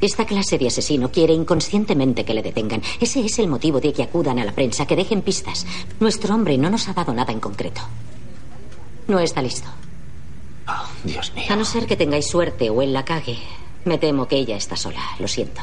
Esta 0.00 0.26
clase 0.26 0.58
de 0.58 0.66
asesino 0.66 1.10
quiere 1.10 1.32
inconscientemente 1.32 2.24
que 2.24 2.34
le 2.34 2.42
detengan. 2.42 2.82
Ese 3.00 3.24
es 3.24 3.38
el 3.38 3.48
motivo 3.48 3.80
de 3.80 3.92
que 3.92 4.02
acudan 4.02 4.38
a 4.38 4.44
la 4.44 4.52
prensa, 4.52 4.86
que 4.86 4.96
dejen 4.96 5.22
pistas. 5.22 5.66
Nuestro 6.00 6.34
hombre 6.34 6.58
no 6.58 6.70
nos 6.70 6.88
ha 6.88 6.94
dado 6.94 7.12
nada 7.12 7.32
en 7.32 7.40
concreto. 7.40 7.80
No 9.08 9.18
está 9.18 9.42
listo. 9.42 9.68
Oh, 10.68 10.86
Dios 11.04 11.32
mío. 11.34 11.46
A 11.50 11.56
no 11.56 11.64
ser 11.64 11.86
que 11.86 11.96
tengáis 11.96 12.26
suerte 12.26 12.70
o 12.70 12.80
él 12.82 12.92
la 12.92 13.04
cague. 13.04 13.38
Me 13.84 13.98
temo 13.98 14.26
que 14.26 14.36
ella 14.36 14.56
está 14.56 14.76
sola. 14.76 15.00
Lo 15.18 15.28
siento. 15.28 15.60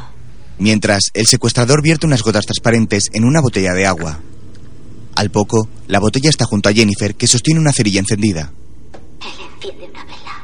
Mientras, 0.60 1.10
el 1.14 1.26
secuestrador 1.26 1.82
vierte 1.82 2.06
unas 2.06 2.22
gotas 2.22 2.46
transparentes 2.46 3.10
en 3.14 3.26
una 3.26 3.42
botella 3.42 3.74
de 3.74 3.88
agua. 3.88 4.20
Al 5.16 5.32
poco, 5.32 5.68
la 5.88 6.00
botella 6.00 6.30
está 6.30 6.46
junto 6.46 6.70
a 6.70 6.74
Jennifer, 6.74 7.16
que 7.16 7.28
sostiene 7.28 7.60
una 7.60 7.74
cerilla 7.74 8.00
encendida. 8.00 8.52
Él 9.22 9.46
enciende 9.54 9.90
una 9.90 10.06
vela. 10.06 10.44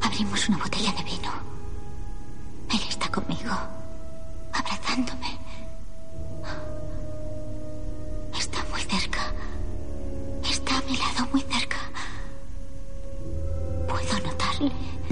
Abrimos 0.00 0.48
una 0.48 0.58
botella 0.58 0.92
de 0.92 1.04
vino. 1.04 1.32
Él 2.72 2.80
está 2.88 3.08
conmigo, 3.10 3.50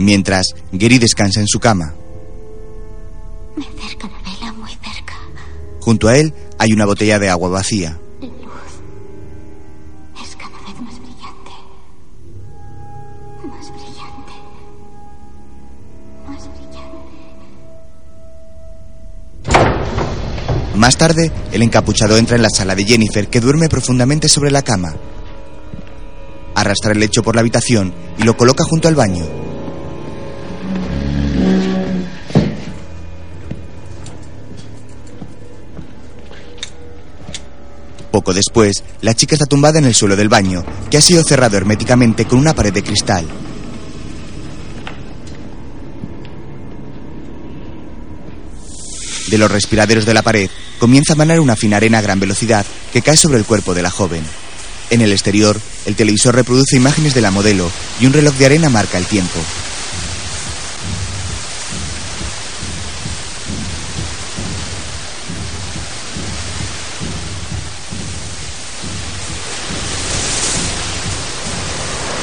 Mientras, 0.01 0.55
Gary 0.73 0.99
descansa 0.99 1.41
en 1.41 1.47
su 1.47 1.61
cama. 1.61 1.93
Me 3.55 3.67
acerca 3.67 4.09
la 4.09 4.19
vela 4.23 4.51
muy 4.55 4.71
cerca. 4.71 5.15
Junto 5.79 6.09
a 6.09 6.17
él 6.17 6.33
hay 6.59 6.73
una 6.73 6.87
botella 6.87 7.19
de 7.19 7.29
agua 7.29 7.51
vacía. 7.51 8.01
La 8.19 8.27
luz 8.29 8.81
es 10.23 10.37
cada 10.37 10.57
vez 10.57 10.81
más 10.81 10.99
brillante. 10.99 11.51
Más 13.45 13.71
brillante. 13.71 14.33
Más 16.27 16.49
brillante. 16.49 16.79
Más 20.77 20.97
tarde, 20.97 21.31
el 21.53 21.61
encapuchado 21.61 22.17
entra 22.17 22.37
en 22.37 22.43
la 22.43 22.49
sala 22.49 22.75
de 22.75 22.87
Jennifer, 22.87 23.29
que 23.29 23.41
duerme 23.41 23.69
profundamente 23.69 24.31
sobre 24.31 24.51
la 24.51 24.63
cama. 24.63 24.97
Arrastra 26.55 26.93
el 26.93 27.01
lecho 27.01 27.23
por 27.23 27.35
la 27.35 27.43
habitación 27.43 27.93
y 28.17 28.23
lo 28.23 28.35
coloca 28.39 28.65
junto 28.65 28.89
al 28.89 28.95
baño. 28.95 29.50
Poco 38.11 38.35
después, 38.35 38.83
la 39.03 39.15
chica 39.15 39.35
está 39.35 39.47
tumbada 39.47 39.79
en 39.79 39.85
el 39.85 39.95
suelo 39.95 40.17
del 40.17 40.29
baño, 40.29 40.65
que 40.91 40.99
ha 40.99 41.01
sido 41.01 41.23
cerrado 41.23 41.57
herméticamente 41.57 42.25
con 42.25 42.39
una 42.39 42.55
pared 42.55 42.73
de 42.73 42.83
cristal. 42.83 43.27
De 49.29 49.39
los 49.39 49.51
respiraderos 49.51 50.07
de 50.07 50.15
la 50.15 50.23
pared 50.23 50.51
comienza 50.81 51.13
a 51.13 51.17
manar 51.17 51.39
una 51.39 51.55
fina 51.55 51.77
arena 51.77 51.99
a 51.99 52.03
gran 52.03 52.19
velocidad 52.19 52.67
que 52.93 53.01
cae 53.01 53.17
sobre 53.17 53.39
el 53.39 53.45
cuerpo 53.45 53.75
de 53.75 53.83
la 53.83 53.91
joven. 53.91 54.23
En 54.91 55.03
el 55.03 55.13
exterior, 55.13 55.61
el 55.87 55.95
televisor 55.95 56.35
reproduce 56.35 56.77
imágenes 56.77 57.15
de 57.15 57.21
la 57.21 57.31
modelo 57.31 57.71
y 58.01 58.07
un 58.07 58.13
reloj 58.13 58.35
de 58.35 58.47
arena 58.47 58.71
marca 58.71 58.99
el 58.99 59.07
tiempo. 59.07 59.39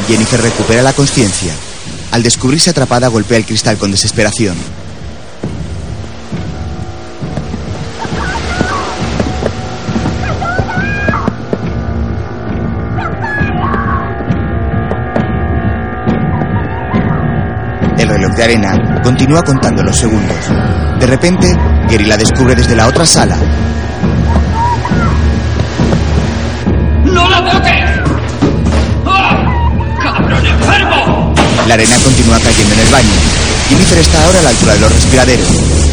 Jennifer 0.08 0.42
recupera 0.42 0.82
la 0.82 0.94
conciencia. 0.94 1.54
Al 2.12 2.24
descubrirse 2.24 2.70
atrapada, 2.70 3.10
golpea 3.10 3.38
el 3.38 3.46
cristal 3.46 3.78
con 3.78 3.92
desesperación. 3.92 4.56
El 17.98 18.08
reloj 18.08 18.32
de 18.36 18.44
arena 18.44 19.02
continúa 19.04 19.44
contando 19.44 19.84
los 19.84 19.98
segundos. 19.98 20.38
De 21.00 21.06
repente, 21.06 21.54
Gary 21.90 22.06
la 22.06 22.16
descubre 22.16 22.56
desde 22.56 22.76
la 22.76 22.88
otra 22.88 23.06
sala. 23.06 23.38
La 31.68 31.74
arena 31.74 31.98
continúa 32.02 32.40
cayendo 32.40 32.74
en 32.74 32.80
el 32.80 32.88
baño. 32.88 33.10
Jennifer 33.68 33.98
está 33.98 34.24
ahora 34.24 34.40
a 34.40 34.44
la 34.44 34.50
altura 34.50 34.74
de 34.74 34.80
los 34.80 34.92
respiraderos. 34.94 35.48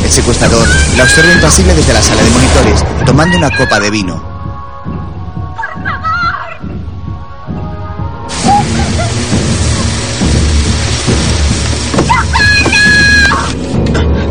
El 0.04 0.10
secuestrador 0.10 0.68
la 0.96 1.02
observa 1.02 1.32
impasible 1.32 1.74
desde 1.74 1.92
la 1.92 2.00
sala 2.00 2.22
de 2.22 2.30
monitores, 2.30 2.84
tomando 3.04 3.36
una 3.36 3.50
copa 3.50 3.80
de 3.80 3.90
vino. 3.90 4.22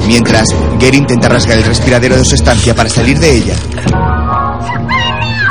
Mientras, 0.08 0.48
Gary 0.80 0.98
intenta 0.98 1.28
rasgar 1.28 1.58
el 1.58 1.66
respiradero 1.66 2.16
de 2.16 2.24
su 2.24 2.36
estancia 2.36 2.74
para 2.74 2.88
salir 2.88 3.20
de 3.20 3.36
ella. 3.36 3.56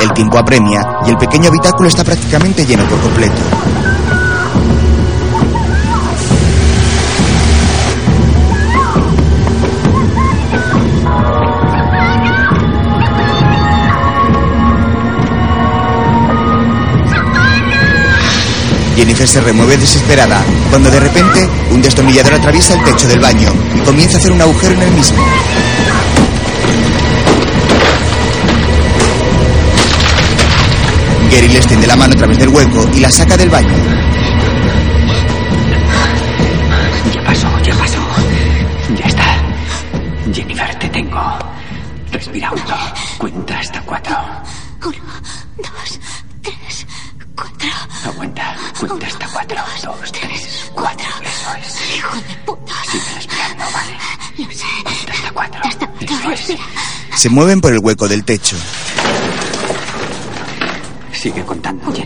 El 0.01 0.13
tiempo 0.15 0.39
apremia 0.39 0.81
y 1.07 1.11
el 1.11 1.19
pequeño 1.19 1.49
habitáculo 1.49 1.89
está 1.89 2.03
prácticamente 2.03 2.65
lleno 2.65 2.89
por 2.89 2.99
completo. 3.01 3.72
Jennifer 18.97 19.27
se 19.27 19.41
remueve 19.41 19.77
desesperada 19.77 20.45
cuando 20.71 20.91
de 20.91 21.01
repente 21.01 21.49
un 21.71 21.81
destornillador 21.81 22.35
atraviesa 22.35 22.75
el 22.75 22.85
techo 22.85 23.09
del 23.09 23.21
baño 23.21 23.53
y 23.75 23.81
comienza 23.81 24.17
a 24.17 24.21
hacer 24.21 24.33
un 24.33 24.41
agujero 24.41 24.75
en 24.75 24.83
el 24.83 24.93
mismo. 24.93 25.25
Gary 31.31 31.49
le 31.49 31.57
extiende 31.57 31.87
la 31.87 31.97
mano 31.97 32.13
a 32.15 32.17
través 32.19 32.39
del 32.39 32.49
hueco 32.51 32.89
y 32.95 33.01
la 33.01 33.11
saca 33.11 33.37
del 33.37 33.49
baño. 33.49 33.75
Ya 37.15 37.25
pasó, 37.25 37.49
ya 37.63 37.75
pasó. 37.75 38.01
Ya 38.99 39.07
está. 39.07 39.43
Jennifer, 40.33 40.75
te 40.79 40.89
tengo. 40.91 41.39
Respira 42.13 42.51
hondo. 42.51 42.92
Se 57.23 57.29
mueven 57.29 57.61
por 57.61 57.73
el 57.73 57.79
hueco 57.79 58.09
del 58.09 58.25
techo. 58.25 58.57
Sigue 61.13 61.45
contando, 61.45 61.85
Jennifer. 61.93 62.02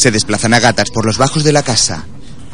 Se 0.00 0.10
desplazan 0.10 0.54
a 0.54 0.60
gatas 0.60 0.90
por 0.90 1.04
los 1.04 1.18
bajos 1.18 1.44
de 1.44 1.52
la 1.52 1.62
casa. 1.62 2.06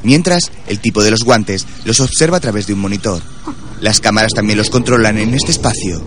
Mientras, 0.02 0.50
el 0.66 0.80
tipo 0.80 1.04
de 1.04 1.12
los 1.12 1.22
guantes 1.22 1.64
los 1.84 2.00
observa 2.00 2.38
a 2.38 2.40
través 2.40 2.66
de 2.66 2.72
un 2.72 2.80
monitor. 2.80 3.22
Las 3.80 4.00
cámaras 4.00 4.32
también 4.32 4.58
los 4.58 4.68
controlan 4.68 5.16
en 5.16 5.32
este 5.32 5.52
espacio. 5.52 6.04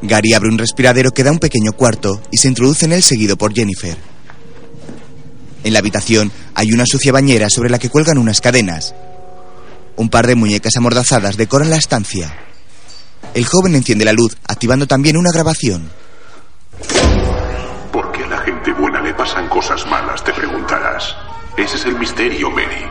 Gary 0.00 0.32
abre 0.32 0.48
un 0.48 0.56
respiradero 0.56 1.10
que 1.10 1.24
da 1.24 1.30
un 1.30 1.38
pequeño 1.38 1.72
cuarto 1.72 2.22
y 2.30 2.38
se 2.38 2.48
introduce 2.48 2.86
en 2.86 2.92
él 2.92 3.02
seguido 3.02 3.36
por 3.36 3.52
Jennifer. 3.52 3.98
En 5.62 5.74
la 5.74 5.80
habitación 5.80 6.32
hay 6.54 6.72
una 6.72 6.86
sucia 6.86 7.12
bañera 7.12 7.50
sobre 7.50 7.68
la 7.68 7.78
que 7.78 7.90
cuelgan 7.90 8.16
unas 8.16 8.40
cadenas. 8.40 8.94
Un 9.96 10.08
par 10.08 10.26
de 10.26 10.34
muñecas 10.34 10.72
amordazadas 10.76 11.36
decoran 11.36 11.70
la 11.70 11.76
estancia. 11.76 12.34
El 13.32 13.46
joven 13.46 13.74
enciende 13.74 14.04
la 14.04 14.12
luz, 14.12 14.36
activando 14.46 14.86
también 14.86 15.16
una 15.16 15.30
grabación. 15.32 15.90
¿Por 17.92 18.12
qué 18.12 18.24
a 18.24 18.28
la 18.28 18.38
gente 18.38 18.72
buena 18.72 19.00
le 19.00 19.14
pasan 19.14 19.48
cosas 19.48 19.86
malas? 19.86 20.22
Te 20.24 20.32
preguntarás. 20.32 21.14
Ese 21.56 21.76
es 21.76 21.84
el 21.84 21.98
misterio, 21.98 22.50
Mary. 22.50 22.84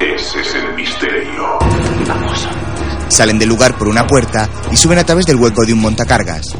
Ese 0.00 0.40
es 0.40 0.54
el 0.54 0.74
misterio. 0.74 1.58
Vamos. 2.06 2.48
Salen 3.08 3.38
del 3.38 3.48
lugar 3.48 3.78
por 3.78 3.88
una 3.88 4.06
puerta 4.06 4.48
y 4.70 4.76
suben 4.76 4.98
a 4.98 5.04
través 5.04 5.24
del 5.24 5.36
hueco 5.36 5.64
de 5.64 5.72
un 5.72 5.80
montacargas. 5.80 6.54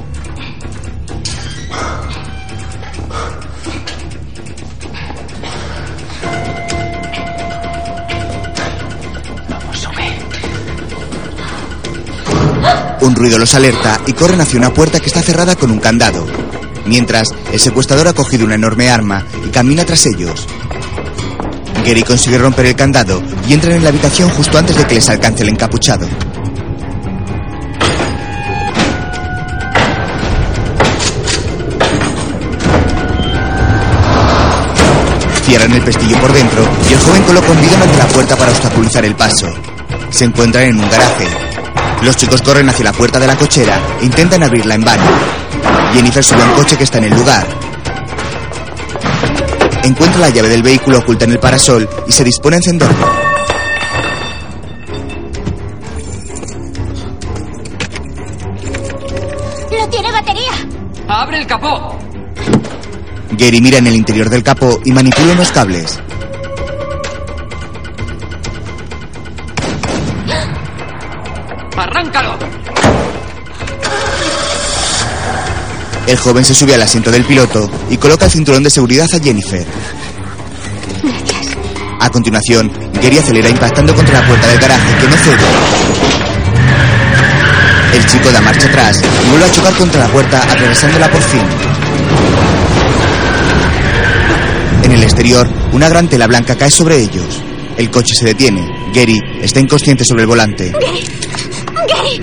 Un 13.07 13.15
ruido 13.15 13.39
los 13.39 13.55
alerta 13.55 14.01
y 14.09 14.15
corren 14.15 14.41
hacia 14.41 14.59
una 14.59 14.75
puerta 14.75 14.99
que 14.99 15.07
está 15.07 15.23
cerrada 15.23 15.55
con 15.55 15.71
un 15.71 15.79
candado. 15.79 16.27
Mientras, 16.87 17.29
el 17.53 17.61
secuestrador 17.61 18.09
ha 18.09 18.13
cogido 18.13 18.45
una 18.45 18.57
enorme 18.57 18.91
arma 18.91 19.25
y 19.47 19.51
camina 19.51 19.85
tras 19.85 20.07
ellos. 20.07 20.45
Gary 21.87 22.03
consigue 22.03 22.37
romper 22.37 22.67
el 22.67 22.75
candado 22.75 23.23
y 23.49 23.55
entran 23.55 23.75
en 23.75 23.85
la 23.85 23.91
habitación 23.91 24.29
justo 24.31 24.59
antes 24.59 24.77
de 24.77 24.85
que 24.89 24.97
les 24.97 25.09
alcance 25.09 25.45
el 25.45 25.51
encapuchado. 25.51 26.09
Cierran 35.45 35.73
el 35.73 35.83
pestillo 35.83 36.19
por 36.19 36.33
dentro 36.33 36.69
y 36.91 36.93
el 36.93 36.99
joven 36.99 37.23
coloca 37.23 37.53
un 37.53 37.61
bidón 37.61 37.83
ante 37.83 37.99
la 37.99 38.09
puerta 38.09 38.37
para 38.37 38.51
obstaculizar 38.51 39.05
el 39.05 39.15
paso. 39.15 39.47
Se 40.11 40.25
encuentran 40.25 40.65
en 40.65 40.81
un 40.81 40.91
garaje. 40.91 41.56
Los 42.03 42.17
chicos 42.17 42.43
corren 42.43 42.69
hacia 42.69 42.85
la 42.85 42.93
puerta 42.93 43.19
de 43.19 43.27
la 43.27 43.37
cochera 43.37 43.81
e 44.01 44.05
intentan 44.05 44.43
abrirla 44.43 44.75
en 44.75 44.85
vano. 44.85 45.03
Jennifer 45.93 46.23
sube 46.23 46.43
a 46.43 46.47
un 46.47 46.53
coche 46.53 46.77
que 46.77 46.85
está 46.85 46.99
en 46.99 47.05
el 47.05 47.15
lugar. 47.15 47.47
Encuentra 49.83 50.21
la 50.21 50.31
llave 50.31 50.49
del 50.49 50.63
vehículo 50.63 50.99
oculta 50.99 51.25
en 51.25 51.33
el 51.33 51.39
parasol 51.39 51.89
y 52.07 52.13
se 52.13 52.25
dispone 52.25 52.57
a 52.57 52.59
encenderlo. 52.59 53.07
¡No 59.71 59.89
tiene 59.89 60.13
batería! 60.13 60.53
¡Abre 61.09 61.39
el 61.39 61.47
capó! 61.47 61.97
Gary 63.33 63.61
mira 63.61 63.79
en 63.79 63.87
el 63.87 63.97
interior 63.97 64.29
del 64.31 64.43
capó 64.43 64.81
y 64.85 64.93
manipula 64.93 65.33
unos 65.33 65.53
cables. 65.53 66.01
El 76.07 76.17
joven 76.17 76.45
se 76.45 76.55
sube 76.55 76.75
al 76.75 76.83
asiento 76.83 77.11
del 77.11 77.25
piloto 77.25 77.69
y 77.91 77.97
coloca 77.97 78.27
el 78.27 78.31
cinturón 78.31 78.63
de 78.63 78.71
seguridad 78.71 79.07
a 79.13 79.19
Jennifer. 79.19 79.67
A 81.99 82.11
continuación, 82.11 82.71
Gary 83.03 83.19
acelera 83.19 83.49
impactando 83.49 83.95
contra 83.95 84.21
la 84.21 84.27
puerta 84.27 84.47
del 84.47 84.59
garaje 84.59 84.95
que 85.01 85.09
no 85.09 85.17
cede. 85.17 85.45
El 87.95 88.07
chico 88.07 88.31
da 88.31 88.41
marcha 88.41 88.69
atrás 88.69 89.03
y 89.25 89.31
vuelve 89.31 89.47
a 89.47 89.51
chocar 89.51 89.75
contra 89.75 90.01
la 90.03 90.09
puerta 90.09 90.43
atravesándola 90.43 91.11
por 91.11 91.23
fin. 91.23 91.43
En 94.85 94.93
el 94.93 95.03
exterior, 95.03 95.49
una 95.73 95.89
gran 95.89 96.09
tela 96.09 96.29
blanca 96.29 96.55
cae 96.55 96.71
sobre 96.71 96.99
ellos. 96.99 97.43
El 97.77 97.91
coche 97.91 98.15
se 98.15 98.27
detiene. 98.27 98.65
Gary 98.95 99.19
está 99.43 99.59
inconsciente 99.59 100.05
sobre 100.05 100.23
el 100.23 100.29
volante. 100.29 100.71
¡Gary! 100.71 102.21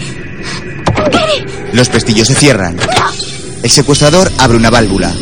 ¡Gary! 1.11 1.45
Los 1.73 1.89
pestillos 1.89 2.27
se 2.27 2.35
cierran. 2.35 2.77
El 3.63 3.71
secuestrador 3.71 4.29
abre 4.39 4.57
una 4.57 4.69
válvula. 4.69 5.15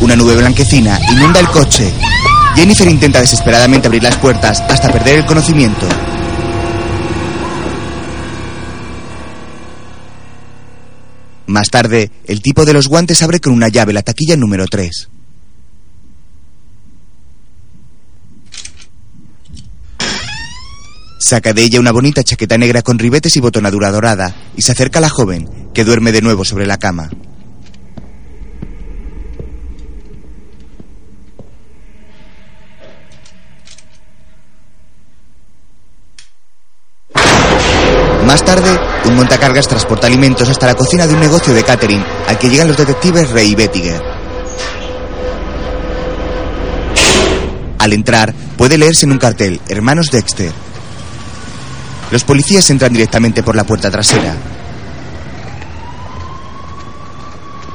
Una 0.00 0.16
nube 0.16 0.34
blanquecina 0.34 0.98
inunda 1.12 1.38
el 1.38 1.46
coche. 1.46 1.92
Jennifer 2.56 2.88
intenta 2.88 3.20
desesperadamente 3.20 3.86
abrir 3.86 4.02
las 4.02 4.16
puertas 4.16 4.60
hasta 4.60 4.90
perder 4.90 5.20
el 5.20 5.24
conocimiento. 5.24 5.86
Más 11.46 11.70
tarde, 11.70 12.10
el 12.24 12.42
tipo 12.42 12.64
de 12.64 12.72
los 12.72 12.88
guantes 12.88 13.22
abre 13.22 13.38
con 13.38 13.52
una 13.52 13.68
llave 13.68 13.92
la 13.92 14.02
taquilla 14.02 14.36
número 14.36 14.66
3. 14.66 15.10
Saca 21.28 21.52
de 21.52 21.62
ella 21.62 21.78
una 21.78 21.92
bonita 21.92 22.24
chaqueta 22.24 22.56
negra 22.56 22.80
con 22.80 22.98
ribetes 22.98 23.36
y 23.36 23.40
botonadura 23.40 23.90
dorada 23.90 24.34
y 24.56 24.62
se 24.62 24.72
acerca 24.72 24.98
a 24.98 25.02
la 25.02 25.10
joven, 25.10 25.68
que 25.74 25.84
duerme 25.84 26.10
de 26.10 26.22
nuevo 26.22 26.42
sobre 26.42 26.64
la 26.64 26.78
cama. 26.78 27.10
Más 38.24 38.42
tarde, 38.42 38.70
un 39.04 39.14
montacargas 39.14 39.68
transporta 39.68 40.06
alimentos 40.06 40.48
hasta 40.48 40.66
la 40.66 40.76
cocina 40.76 41.06
de 41.06 41.12
un 41.12 41.20
negocio 41.20 41.52
de 41.52 41.62
catering 41.62 42.02
al 42.26 42.38
que 42.38 42.48
llegan 42.48 42.68
los 42.68 42.78
detectives 42.78 43.28
Ray 43.32 43.48
y 43.50 43.54
Bettiger. 43.54 44.00
Al 47.78 47.92
entrar, 47.92 48.32
puede 48.56 48.78
leerse 48.78 49.04
en 49.04 49.12
un 49.12 49.18
cartel 49.18 49.60
Hermanos 49.68 50.10
Dexter. 50.10 50.54
Los 52.10 52.24
policías 52.24 52.68
entran 52.70 52.92
directamente 52.92 53.42
por 53.42 53.54
la 53.54 53.64
puerta 53.64 53.90
trasera. 53.90 54.34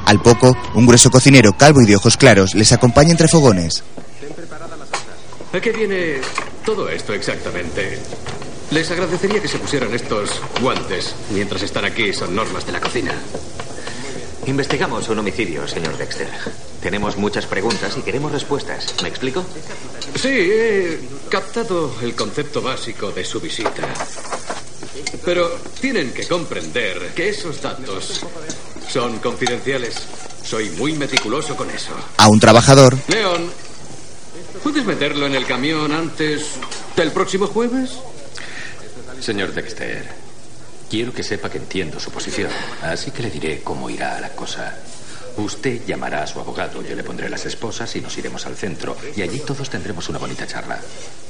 Al 0.06 0.20
poco, 0.20 0.56
un 0.74 0.86
grueso 0.86 1.10
cocinero 1.10 1.56
calvo 1.56 1.80
y 1.80 1.86
de 1.86 1.96
ojos 1.96 2.16
claros 2.16 2.54
les 2.54 2.72
acompaña 2.72 3.10
entre 3.12 3.28
fogones. 3.28 3.82
¿A 5.52 5.60
qué 5.60 5.70
viene 5.70 6.16
todo 6.64 6.88
esto 6.88 7.14
exactamente? 7.14 7.98
Les 8.70 8.90
agradecería 8.90 9.40
que 9.40 9.48
se 9.48 9.58
pusieran 9.58 9.94
estos 9.94 10.40
guantes 10.60 11.14
mientras 11.30 11.62
están 11.62 11.84
aquí. 11.84 12.12
Son 12.12 12.34
normas 12.34 12.66
de 12.66 12.72
la 12.72 12.80
cocina. 12.80 13.12
Investigamos 14.46 15.08
un 15.08 15.20
homicidio, 15.20 15.66
señor 15.68 15.96
Dexter. 15.96 16.28
Tenemos 16.84 17.16
muchas 17.16 17.46
preguntas 17.46 17.96
y 17.96 18.02
queremos 18.02 18.30
respuestas. 18.30 18.94
¿Me 19.02 19.08
explico? 19.08 19.42
Sí, 20.16 20.28
he 20.28 21.00
captado 21.30 21.90
el 22.02 22.14
concepto 22.14 22.60
básico 22.60 23.10
de 23.10 23.24
su 23.24 23.40
visita. 23.40 23.88
Pero 25.24 25.48
tienen 25.80 26.12
que 26.12 26.28
comprender 26.28 27.12
que 27.14 27.30
esos 27.30 27.62
datos 27.62 28.20
son 28.86 29.18
confidenciales. 29.20 29.94
Soy 30.42 30.68
muy 30.76 30.92
meticuloso 30.92 31.56
con 31.56 31.70
eso. 31.70 31.92
A 32.18 32.28
un 32.28 32.38
trabajador, 32.38 32.98
León, 33.08 33.50
¿puedes 34.62 34.84
meterlo 34.84 35.24
en 35.24 35.36
el 35.36 35.46
camión 35.46 35.90
antes 35.90 36.48
del 36.94 37.12
próximo 37.12 37.46
jueves? 37.46 37.92
Señor 39.22 39.54
Dexter, 39.54 40.06
quiero 40.90 41.14
que 41.14 41.22
sepa 41.22 41.48
que 41.48 41.56
entiendo 41.56 41.98
su 41.98 42.10
posición, 42.10 42.50
así 42.82 43.10
que 43.10 43.22
le 43.22 43.30
diré 43.30 43.62
cómo 43.62 43.88
irá 43.88 44.20
la 44.20 44.28
cosa. 44.28 44.76
Usted 45.36 45.84
llamará 45.86 46.22
a 46.22 46.26
su 46.26 46.38
abogado, 46.38 46.82
yo 46.82 46.94
le 46.94 47.02
pondré 47.02 47.28
las 47.28 47.44
esposas 47.46 47.94
y 47.96 48.00
nos 48.00 48.16
iremos 48.16 48.46
al 48.46 48.54
centro. 48.56 48.96
Y 49.16 49.22
allí 49.22 49.40
todos 49.40 49.68
tendremos 49.68 50.08
una 50.08 50.18
bonita 50.18 50.46
charla. 50.46 50.80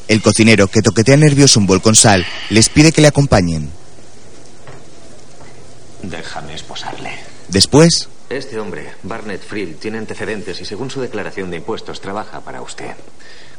el 0.08 0.20
cocinero, 0.20 0.68
que 0.68 0.82
toquetea 0.82 1.16
nervioso 1.16 1.58
un 1.58 1.66
bol 1.66 1.80
con 1.80 1.94
sal, 1.94 2.26
les 2.50 2.68
pide 2.68 2.92
que 2.92 3.00
le 3.00 3.08
acompañen. 3.08 3.70
Déjame 6.02 6.54
esposarle. 6.54 7.10
Después, 7.48 8.08
Este 8.30 8.58
hombre, 8.58 8.92
Barnett 9.02 9.42
Frill, 9.42 9.76
tiene 9.76 9.98
antecedentes 9.98 10.60
y 10.60 10.64
según 10.64 10.90
su 10.90 11.00
declaración 11.00 11.50
de 11.50 11.58
impuestos 11.58 12.00
trabaja 12.00 12.40
para 12.40 12.62
usted. 12.62 12.92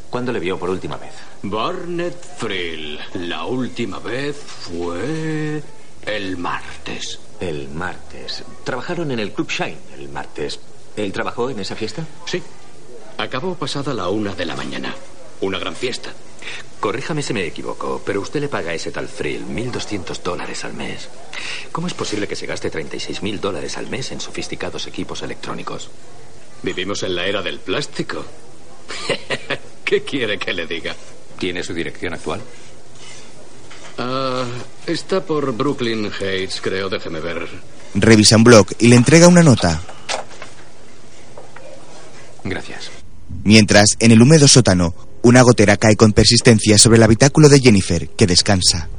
¿Cuándo 0.10 0.32
le 0.32 0.40
vio 0.40 0.58
por 0.58 0.70
última 0.70 0.98
vez? 0.98 1.12
Barnett 1.44 2.16
Frill. 2.38 3.00
La 3.14 3.46
última 3.46 4.00
vez 4.00 4.36
fue 4.38 5.62
el 6.06 6.38
martes. 6.38 7.20
El 7.40 7.70
martes. 7.70 8.44
Trabajaron 8.64 9.12
en 9.12 9.20
el 9.20 9.32
Club 9.32 9.50
Shine 9.50 9.78
el 9.98 10.10
martes. 10.10 10.60
¿Él 10.96 11.12
trabajó 11.12 11.50
en 11.50 11.60
esa 11.60 11.76
fiesta? 11.76 12.06
Sí. 12.26 12.42
Acabó 13.18 13.56
pasada 13.56 13.94
la 13.94 14.10
una 14.10 14.34
de 14.34 14.46
la 14.46 14.56
mañana. 14.56 14.96
Una 15.42 15.60
gran 15.60 15.76
fiesta. 15.76 16.12
Corríjame 16.80 17.22
si 17.22 17.34
me 17.34 17.46
equivoco, 17.46 18.02
pero 18.06 18.22
usted 18.22 18.40
le 18.40 18.48
paga 18.48 18.72
a 18.72 18.74
ese 18.76 18.92
tal 18.92 19.08
Frill 19.08 19.46
1.200 19.46 20.22
dólares 20.22 20.64
al 20.64 20.74
mes. 20.74 21.10
¿Cómo 21.72 21.88
es 21.88 21.94
posible 21.94 22.28
que 22.28 22.36
se 22.36 22.46
gaste 22.46 22.72
36.000 22.72 23.40
dólares 23.40 23.78
al 23.78 23.88
mes 23.88 24.12
en 24.12 24.22
sofisticados 24.22 24.86
equipos 24.88 25.24
electrónicos? 25.24 25.90
Vivimos 26.62 27.04
en 27.04 27.16
la 27.16 27.26
era 27.26 27.42
del 27.42 27.60
plástico. 27.60 28.24
¿Qué 29.84 30.04
quiere 30.04 30.38
que 30.38 30.54
le 30.54 30.68
diga? 30.68 30.96
¿Tiene 31.40 31.64
su 31.64 31.74
dirección 31.74 32.14
actual? 32.14 32.42
Ah, 33.98 34.46
Está 34.88 35.26
por 35.26 35.52
Brooklyn 35.56 36.12
Heights, 36.20 36.62
creo. 36.62 36.90
Déjeme 36.90 37.20
ver. 37.20 37.48
Revisa 37.96 38.38
un 38.38 38.44
blog 38.44 38.68
y 38.78 38.88
le 38.88 38.96
entrega 38.96 39.28
una 39.28 39.42
nota. 39.42 39.82
Gracias. 42.44 42.92
Mientras, 43.44 43.96
en 44.00 44.12
el 44.12 44.22
húmedo 44.22 44.48
sótano, 44.48 44.94
una 45.24 45.42
gotera 45.42 45.78
cae 45.78 45.96
con 45.96 46.14
persistencia 46.14 46.78
sobre 46.78 46.98
el 46.98 47.04
habitáculo 47.04 47.50
de 47.50 47.60
Jennifer, 47.60 48.10
que 48.10 48.28
descansa. 48.28 48.90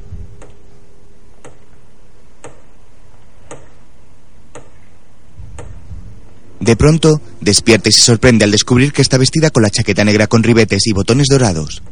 De 6.58 6.74
pronto, 6.74 7.20
despierta 7.40 7.90
y 7.90 7.92
se 7.92 8.02
sorprende 8.02 8.44
al 8.44 8.50
descubrir 8.50 8.92
que 8.92 9.02
está 9.02 9.18
vestida 9.18 9.50
con 9.50 9.62
la 9.62 9.70
chaqueta 9.70 10.04
negra 10.04 10.26
con 10.26 10.42
ribetes 10.42 10.86
y 10.86 10.92
botones 10.92 11.28
dorados. 11.30 11.82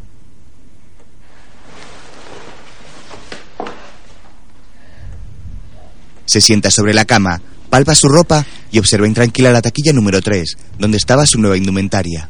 Se 6.34 6.40
sienta 6.40 6.68
sobre 6.68 6.94
la 6.94 7.04
cama, 7.04 7.40
palpa 7.70 7.94
su 7.94 8.08
ropa 8.08 8.44
y 8.72 8.80
observa 8.80 9.06
intranquila 9.06 9.52
la 9.52 9.62
taquilla 9.62 9.92
número 9.92 10.20
3, 10.20 10.56
donde 10.80 10.96
estaba 10.96 11.26
su 11.26 11.38
nueva 11.38 11.56
indumentaria. 11.56 12.28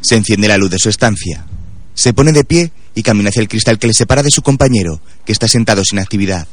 Se 0.00 0.16
enciende 0.16 0.48
la 0.48 0.56
luz 0.56 0.70
de 0.70 0.78
su 0.78 0.88
estancia. 0.88 1.44
Se 1.92 2.14
pone 2.14 2.32
de 2.32 2.44
pie 2.44 2.72
y 2.94 3.02
camina 3.02 3.28
hacia 3.28 3.42
el 3.42 3.48
cristal 3.48 3.78
que 3.78 3.88
le 3.88 3.92
separa 3.92 4.22
de 4.22 4.30
su 4.30 4.40
compañero, 4.40 5.02
que 5.26 5.32
está 5.32 5.46
sentado 5.46 5.84
sin 5.84 5.98
actividad. 5.98 6.48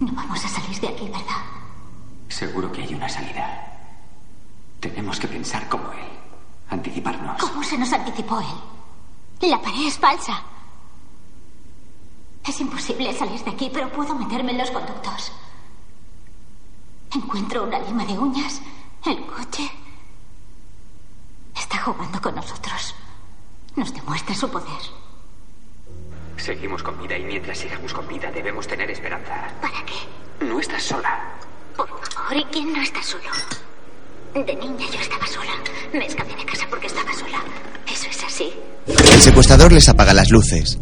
No 0.00 0.14
vamos 0.14 0.42
a 0.42 0.48
salir 0.48 0.80
de 0.80 0.88
aquí, 0.88 1.04
¿verdad? 1.08 1.42
Seguro 2.30 2.72
que 2.72 2.84
hay 2.84 2.94
una 2.94 3.10
salida. 3.10 3.82
Tenemos 4.80 5.20
que 5.20 5.28
pensar 5.28 5.68
como 5.68 5.92
él. 5.92 6.14
Anticiparnos. 6.70 7.40
¿Cómo 7.40 7.62
se 7.62 7.78
nos 7.78 7.83
anticipó 7.94 8.40
él? 8.40 9.48
La 9.48 9.60
pared 9.60 9.86
es 9.86 9.98
falsa. 9.98 10.42
Es 12.46 12.60
imposible 12.60 13.12
salir 13.12 13.42
de 13.42 13.50
aquí, 13.50 13.70
pero 13.72 13.90
puedo 13.90 14.14
meterme 14.14 14.52
en 14.52 14.58
los 14.58 14.70
conductos. 14.70 15.32
Encuentro 17.14 17.64
una 17.64 17.78
lima 17.78 18.04
de 18.04 18.18
uñas, 18.18 18.60
el 19.06 19.24
coche. 19.26 19.70
Está 21.56 21.78
jugando 21.82 22.20
con 22.20 22.34
nosotros. 22.34 22.94
Nos 23.76 23.92
demuestra 23.94 24.34
su 24.34 24.50
poder. 24.50 24.82
Seguimos 26.36 26.82
con 26.82 27.00
vida 27.00 27.16
y 27.16 27.24
mientras 27.24 27.58
sigamos 27.58 27.92
con 27.94 28.06
vida 28.08 28.30
debemos 28.30 28.66
tener 28.66 28.90
esperanza. 28.90 29.50
¿Para 29.60 29.84
qué? 29.84 30.44
No 30.44 30.60
estás 30.60 30.82
sola. 30.82 31.32
Por 31.76 31.88
favor, 31.88 32.36
¿y 32.36 32.44
quién 32.46 32.72
no 32.72 32.82
está 32.82 33.02
solo? 33.02 33.30
De 34.34 34.56
niña 34.56 34.86
yo 34.90 35.00
estaba 35.00 35.26
sola. 35.26 35.52
Me 35.92 36.06
escapé 36.06 36.34
de 36.34 36.44
casa 36.44 36.66
porque 36.68 36.88
estaba 36.88 37.12
sola. 37.12 37.38
Eso 37.86 38.08
es 38.10 38.24
así. 38.24 38.52
El 38.86 39.20
secuestrador 39.20 39.72
les 39.72 39.88
apaga 39.88 40.12
las 40.12 40.30
luces. 40.30 40.78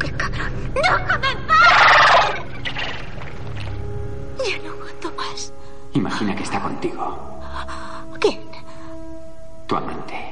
¡Qué 0.00 0.10
cabrón! 0.12 0.52
¡Déjame 0.74 1.30
en 1.30 1.46
paz! 1.46 2.34
Ya 4.38 4.58
no 4.64 4.72
aguanto 4.72 5.12
más. 5.16 5.52
Imagina 5.94 6.34
que 6.34 6.42
está 6.42 6.60
contigo. 6.60 7.40
¿Quién? 8.18 8.40
Tu 9.68 9.76
amante. 9.76 10.30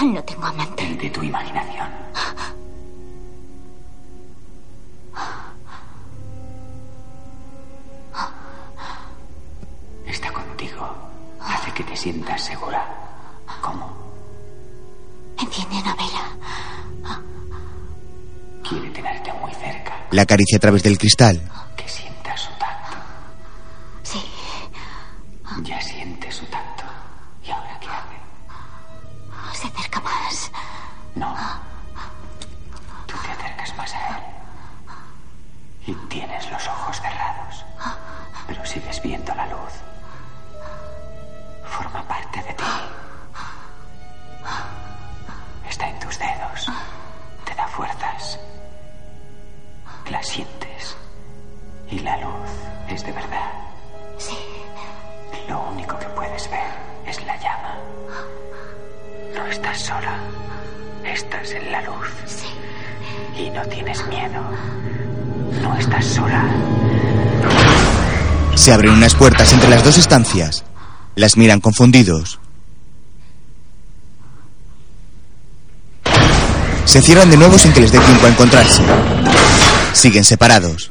No 0.00 0.22
tengo 0.22 0.46
amante. 0.46 0.84
El 0.84 0.98
de 0.98 1.10
tu 1.10 1.22
imaginación. 1.22 1.88
Está 10.08 10.32
contigo. 10.32 10.86
Hace 11.40 11.72
que 11.72 11.84
te 11.84 11.96
sientas 11.96 12.42
segura. 12.42 12.84
¿Cómo? 13.60 13.96
Enciende 15.38 15.76
una 15.76 15.94
vela. 15.94 17.18
Quiere 18.68 18.90
tenerte 18.90 19.32
muy 19.34 19.52
cerca. 19.54 19.96
La 20.10 20.22
acaricia 20.22 20.56
a 20.56 20.60
través 20.60 20.82
del 20.82 20.98
cristal. 20.98 21.40
Que 21.76 21.88
sientas 21.88 22.40
su 22.40 22.50
tacto. 22.58 22.96
Sí. 24.02 24.20
Ya 25.62 25.80
sientes 25.80 25.97
estás 59.78 59.86
sola. 59.86 60.18
Estás 61.04 61.50
en 61.52 61.72
la 61.72 61.82
luz. 61.82 62.08
Sí. 62.26 63.40
Y 63.40 63.50
no 63.50 63.62
tienes 63.66 64.04
miedo. 64.08 64.42
No 65.62 65.76
estás 65.78 66.04
sola. 66.04 66.44
Se 68.54 68.72
abren 68.72 68.92
unas 68.92 69.14
puertas 69.14 69.52
entre 69.52 69.70
las 69.70 69.84
dos 69.84 69.96
estancias. 69.96 70.64
Las 71.14 71.36
miran 71.36 71.60
confundidos. 71.60 72.40
Se 76.84 77.02
cierran 77.02 77.30
de 77.30 77.36
nuevo 77.36 77.58
sin 77.58 77.72
que 77.72 77.80
les 77.80 77.92
dé 77.92 77.98
tiempo 78.00 78.26
a 78.26 78.30
encontrarse. 78.30 78.82
Siguen 79.92 80.24
separados. 80.24 80.90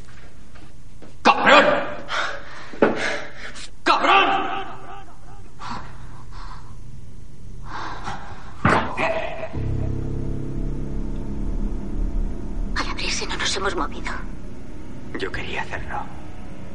Hacerlo. 15.78 15.98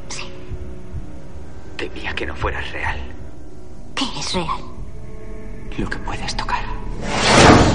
Sí. 0.10 0.24
Temía 1.78 2.14
que 2.14 2.26
no 2.26 2.36
fueras 2.36 2.72
real. 2.72 3.00
¿Qué 3.96 4.06
es 4.20 4.34
real? 4.34 4.48
Lo 5.78 5.90
que 5.90 5.98
puedes 6.00 6.36
tocar. 6.36 6.64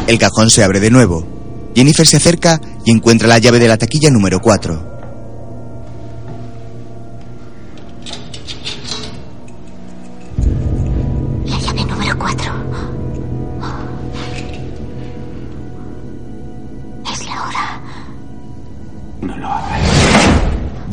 El 0.06 0.18
cajón 0.18 0.50
se 0.50 0.62
abre 0.62 0.80
de 0.80 0.90
nuevo. 0.90 1.26
Jennifer 1.74 2.06
se 2.06 2.16
acerca 2.16 2.60
y 2.84 2.90
encuentra 2.90 3.28
la 3.28 3.38
llave 3.38 3.58
de 3.58 3.68
la 3.68 3.76
taquilla 3.76 4.10
número 4.10 4.40
4. 4.40 4.97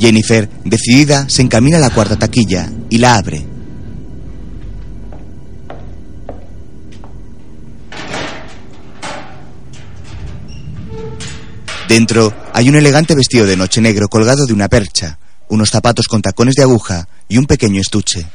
Jennifer, 0.06 0.48
decidida, 0.64 1.28
se 1.28 1.42
encamina 1.42 1.78
a 1.78 1.80
la 1.80 1.90
cuarta 1.90 2.16
taquilla 2.16 2.72
y 2.92 3.00
la 3.00 3.16
abre. 3.16 3.44
Dentro 11.90 12.32
hay 12.54 12.70
un 12.70 12.76
elegante 12.76 13.16
vestido 13.16 13.48
de 13.48 13.58
noche 13.58 13.82
negro 13.82 14.08
colgado 14.08 14.46
de 14.46 14.54
una 14.54 14.68
percha, 14.68 15.18
unos 15.50 15.72
zapatos 15.72 16.08
con 16.08 16.22
tacones 16.22 16.54
de 16.54 16.62
aguja 16.62 17.08
y 17.28 17.40
un 17.40 17.48
pequeño 17.48 17.82
estuche. 17.82 18.28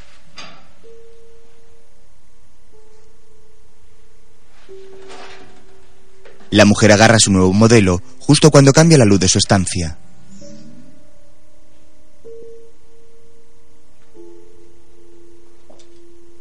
La 6.50 6.64
mujer 6.64 6.90
agarra 6.90 7.20
su 7.20 7.30
nuevo 7.30 7.52
modelo 7.52 8.02
justo 8.18 8.50
cuando 8.50 8.72
cambia 8.72 8.98
la 8.98 9.04
luz 9.04 9.20
de 9.20 9.28
su 9.28 9.38
estancia. 9.38 9.98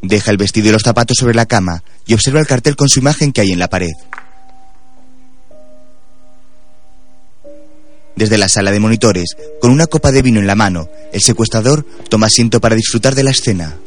Deja 0.01 0.31
el 0.31 0.37
vestido 0.37 0.69
y 0.69 0.71
los 0.71 0.83
zapatos 0.83 1.17
sobre 1.17 1.35
la 1.35 1.45
cama 1.45 1.83
y 2.05 2.13
observa 2.13 2.39
el 2.39 2.47
cartel 2.47 2.75
con 2.75 2.89
su 2.89 2.99
imagen 2.99 3.31
que 3.31 3.41
hay 3.41 3.51
en 3.51 3.59
la 3.59 3.69
pared. 3.69 3.91
Desde 8.15 8.37
la 8.37 8.49
sala 8.49 8.71
de 8.71 8.79
monitores, 8.79 9.35
con 9.61 9.71
una 9.71 9.87
copa 9.87 10.11
de 10.11 10.21
vino 10.21 10.39
en 10.39 10.47
la 10.47 10.55
mano, 10.55 10.89
el 11.13 11.21
secuestrador 11.21 11.85
toma 12.09 12.27
asiento 12.27 12.59
para 12.59 12.75
disfrutar 12.75 13.15
de 13.15 13.23
la 13.23 13.31
escena. 13.31 13.77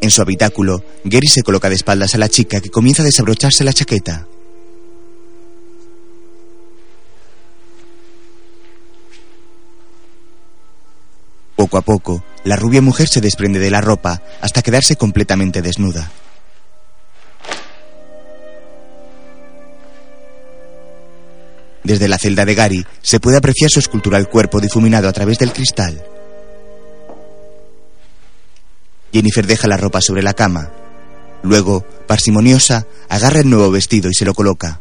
En 0.00 0.10
su 0.10 0.22
habitáculo, 0.22 0.82
Gary 1.04 1.28
se 1.28 1.42
coloca 1.42 1.68
de 1.68 1.74
espaldas 1.74 2.14
a 2.14 2.18
la 2.18 2.28
chica 2.28 2.60
que 2.60 2.70
comienza 2.70 3.02
a 3.02 3.06
desabrocharse 3.06 3.62
la 3.62 3.72
chaqueta. 3.72 4.26
Poco 11.58 11.76
a 11.76 11.82
poco, 11.82 12.22
la 12.44 12.54
rubia 12.54 12.80
mujer 12.80 13.08
se 13.08 13.20
desprende 13.20 13.58
de 13.58 13.72
la 13.72 13.80
ropa 13.80 14.22
hasta 14.40 14.62
quedarse 14.62 14.94
completamente 14.94 15.60
desnuda. 15.60 16.08
Desde 21.82 22.06
la 22.06 22.16
celda 22.16 22.44
de 22.44 22.54
Gary 22.54 22.86
se 23.02 23.18
puede 23.18 23.38
apreciar 23.38 23.72
su 23.72 23.80
escultural 23.80 24.28
cuerpo 24.28 24.60
difuminado 24.60 25.08
a 25.08 25.12
través 25.12 25.38
del 25.38 25.52
cristal. 25.52 26.00
Jennifer 29.12 29.44
deja 29.44 29.66
la 29.66 29.76
ropa 29.76 30.00
sobre 30.00 30.22
la 30.22 30.34
cama. 30.34 30.70
Luego, 31.42 31.84
parsimoniosa, 32.06 32.86
agarra 33.08 33.40
el 33.40 33.50
nuevo 33.50 33.72
vestido 33.72 34.08
y 34.08 34.14
se 34.14 34.24
lo 34.24 34.32
coloca. 34.32 34.80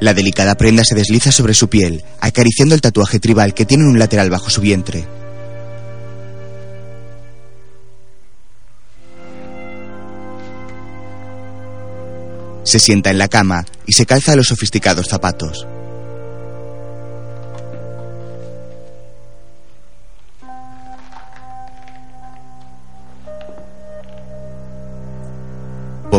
La 0.00 0.12
delicada 0.12 0.56
prenda 0.56 0.84
se 0.84 0.94
desliza 0.94 1.32
sobre 1.32 1.54
su 1.54 1.68
piel, 1.68 2.04
acariciando 2.20 2.74
el 2.74 2.82
tatuaje 2.82 3.18
tribal 3.18 3.54
que 3.54 3.64
tiene 3.64 3.84
en 3.84 3.90
un 3.90 3.98
lateral 3.98 4.28
bajo 4.28 4.50
su 4.50 4.60
vientre. 4.60 5.06
Se 12.64 12.78
sienta 12.78 13.10
en 13.10 13.18
la 13.18 13.28
cama 13.28 13.64
y 13.86 13.92
se 13.92 14.06
calza 14.06 14.36
los 14.36 14.48
sofisticados 14.48 15.06
zapatos. 15.08 15.66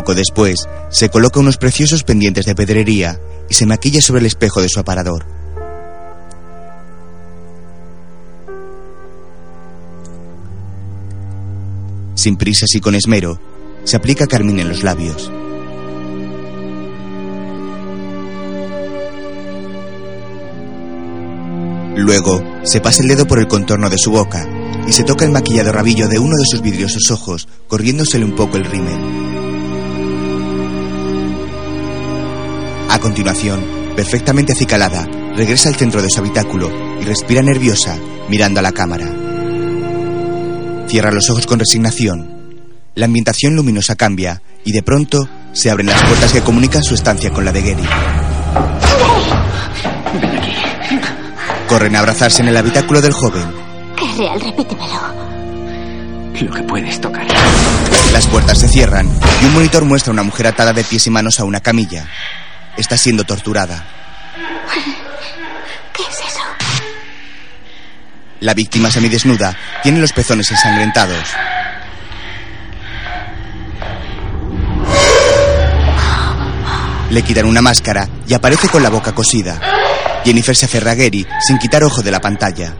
Poco 0.07 0.15
después, 0.15 0.69
se 0.89 1.09
coloca 1.09 1.41
unos 1.41 1.57
preciosos 1.57 2.05
pendientes 2.05 2.45
de 2.45 2.55
pedrería 2.55 3.19
y 3.49 3.53
se 3.55 3.65
maquilla 3.65 3.99
sobre 3.99 4.21
el 4.21 4.25
espejo 4.27 4.61
de 4.61 4.69
su 4.69 4.79
aparador. 4.79 5.25
Sin 12.15 12.37
prisas 12.37 12.73
y 12.73 12.79
con 12.79 12.95
esmero, 12.95 13.37
se 13.83 13.97
aplica 13.97 14.27
carmín 14.27 14.61
en 14.61 14.69
los 14.69 14.81
labios. 14.81 15.29
Luego, 21.97 22.41
se 22.63 22.79
pasa 22.79 23.03
el 23.03 23.09
dedo 23.09 23.27
por 23.27 23.39
el 23.39 23.49
contorno 23.49 23.89
de 23.89 23.97
su 23.97 24.11
boca 24.11 24.47
y 24.87 24.93
se 24.93 25.03
toca 25.03 25.25
el 25.25 25.31
maquillado 25.31 25.73
rabillo 25.73 26.07
de 26.07 26.17
uno 26.17 26.37
de 26.37 26.45
sus 26.45 26.61
vidriosos 26.61 27.11
ojos, 27.11 27.49
corriéndosele 27.67 28.23
un 28.23 28.37
poco 28.37 28.55
el 28.55 28.63
rímel. 28.63 29.36
A 32.97 32.99
continuación, 32.99 33.63
perfectamente 33.95 34.53
acicalada, 34.53 35.07
regresa 35.35 35.69
al 35.69 35.75
centro 35.75 36.01
de 36.01 36.09
su 36.09 36.19
habitáculo 36.19 36.71
y 36.99 37.05
respira 37.05 37.43
nerviosa, 37.43 37.95
mirando 38.27 38.59
a 38.59 38.63
la 38.63 38.71
cámara. 38.71 39.05
Cierra 40.87 41.11
los 41.11 41.29
ojos 41.29 41.45
con 41.45 41.59
resignación. 41.59 42.55
La 42.95 43.05
ambientación 43.05 43.55
luminosa 43.55 43.95
cambia 43.95 44.41
y 44.65 44.71
de 44.71 44.81
pronto 44.81 45.29
se 45.53 45.69
abren 45.69 45.85
las 45.85 46.01
puertas 46.05 46.31
que 46.31 46.41
comunican 46.41 46.83
su 46.83 46.95
estancia 46.95 47.29
con 47.29 47.45
la 47.45 47.51
de 47.51 47.61
Gary. 47.61 47.87
Corren 51.69 51.95
a 51.97 51.99
abrazarse 51.99 52.41
en 52.41 52.47
el 52.47 52.57
habitáculo 52.57 52.99
del 52.99 53.13
joven. 53.13 53.45
¿Qué 53.95 54.05
es 54.05 54.17
real? 54.17 54.41
Repítemelo. 54.41 55.13
Lo 56.41 56.51
que 56.51 56.63
puedes 56.63 56.99
tocar. 56.99 57.27
Las 58.11 58.25
puertas 58.25 58.57
se 58.57 58.67
cierran 58.67 59.07
y 59.43 59.45
un 59.45 59.53
monitor 59.53 59.85
muestra 59.85 60.09
a 60.09 60.13
una 60.13 60.23
mujer 60.23 60.47
atada 60.47 60.73
de 60.73 60.83
pies 60.83 61.05
y 61.05 61.11
manos 61.11 61.39
a 61.39 61.43
una 61.43 61.59
camilla. 61.59 62.07
Está 62.77 62.95
siendo 62.95 63.23
torturada. 63.23 63.85
¿Qué 65.93 66.03
es 66.03 66.19
eso? 66.19 66.41
La 68.41 68.53
víctima 68.53 68.91
semidesnuda 68.91 69.57
tiene 69.81 69.99
los 69.99 70.13
pezones 70.13 70.49
ensangrentados. 70.51 71.27
Le 77.09 77.21
quitan 77.23 77.45
una 77.45 77.61
máscara 77.61 78.07
y 78.27 78.33
aparece 78.33 78.69
con 78.69 78.83
la 78.83 78.89
boca 78.89 79.15
cosida. 79.15 79.59
Jennifer 80.23 80.55
se 80.55 80.65
aferra 80.65 80.91
a 80.91 80.95
Gary 80.95 81.25
sin 81.39 81.57
quitar 81.57 81.83
ojo 81.83 82.01
de 82.03 82.11
la 82.11 82.19
pantalla. 82.19 82.75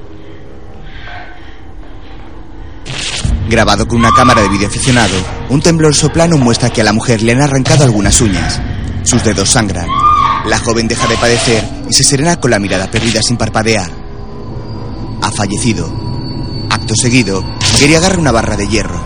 Grabado 3.50 3.88
con 3.88 4.00
una 4.00 4.12
cámara 4.12 4.42
de 4.42 4.50
vídeo 4.50 4.68
aficionado, 4.68 5.16
un 5.50 5.62
temblor 5.62 5.96
soplano 5.96 6.38
muestra 6.38 6.70
que 6.70 6.82
a 6.82 6.84
la 6.84 6.92
mujer 6.92 7.22
le 7.22 7.32
han 7.32 7.42
arrancado 7.42 7.86
algunas 7.86 8.20
uñas. 8.20 8.60
Sus 9.08 9.24
dedos 9.24 9.50
sangran. 9.50 9.88
La 10.48 10.60
joven 10.60 10.86
deja 10.86 11.08
de 11.08 11.16
padecer 11.16 11.64
y 11.90 11.94
se 11.94 12.04
serena 12.04 12.36
con 12.36 12.52
la 12.52 12.60
mirada 12.60 12.92
perdida 12.92 13.22
sin 13.22 13.38
parpadear. 13.38 13.90
Ha 15.22 15.32
fallecido. 15.32 15.90
Acto 16.70 16.94
seguido, 16.94 17.42
Gary 17.80 17.96
agarra 17.96 18.18
una 18.18 18.34
barra 18.34 18.58
de 18.58 18.68
hierro. 18.68 19.02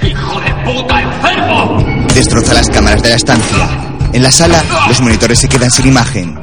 ¡Hijo 0.00 0.40
de 0.40 0.54
puta 0.64 1.02
enfermo! 1.02 2.06
Destroza 2.14 2.54
las 2.54 2.70
cámaras 2.70 3.02
de 3.02 3.10
la 3.10 3.16
estancia. 3.16 3.68
En 4.14 4.22
la 4.22 4.30
sala, 4.30 4.64
los 4.88 5.02
monitores 5.02 5.38
se 5.38 5.50
quedan 5.50 5.70
sin 5.70 5.86
imagen. 5.86 6.34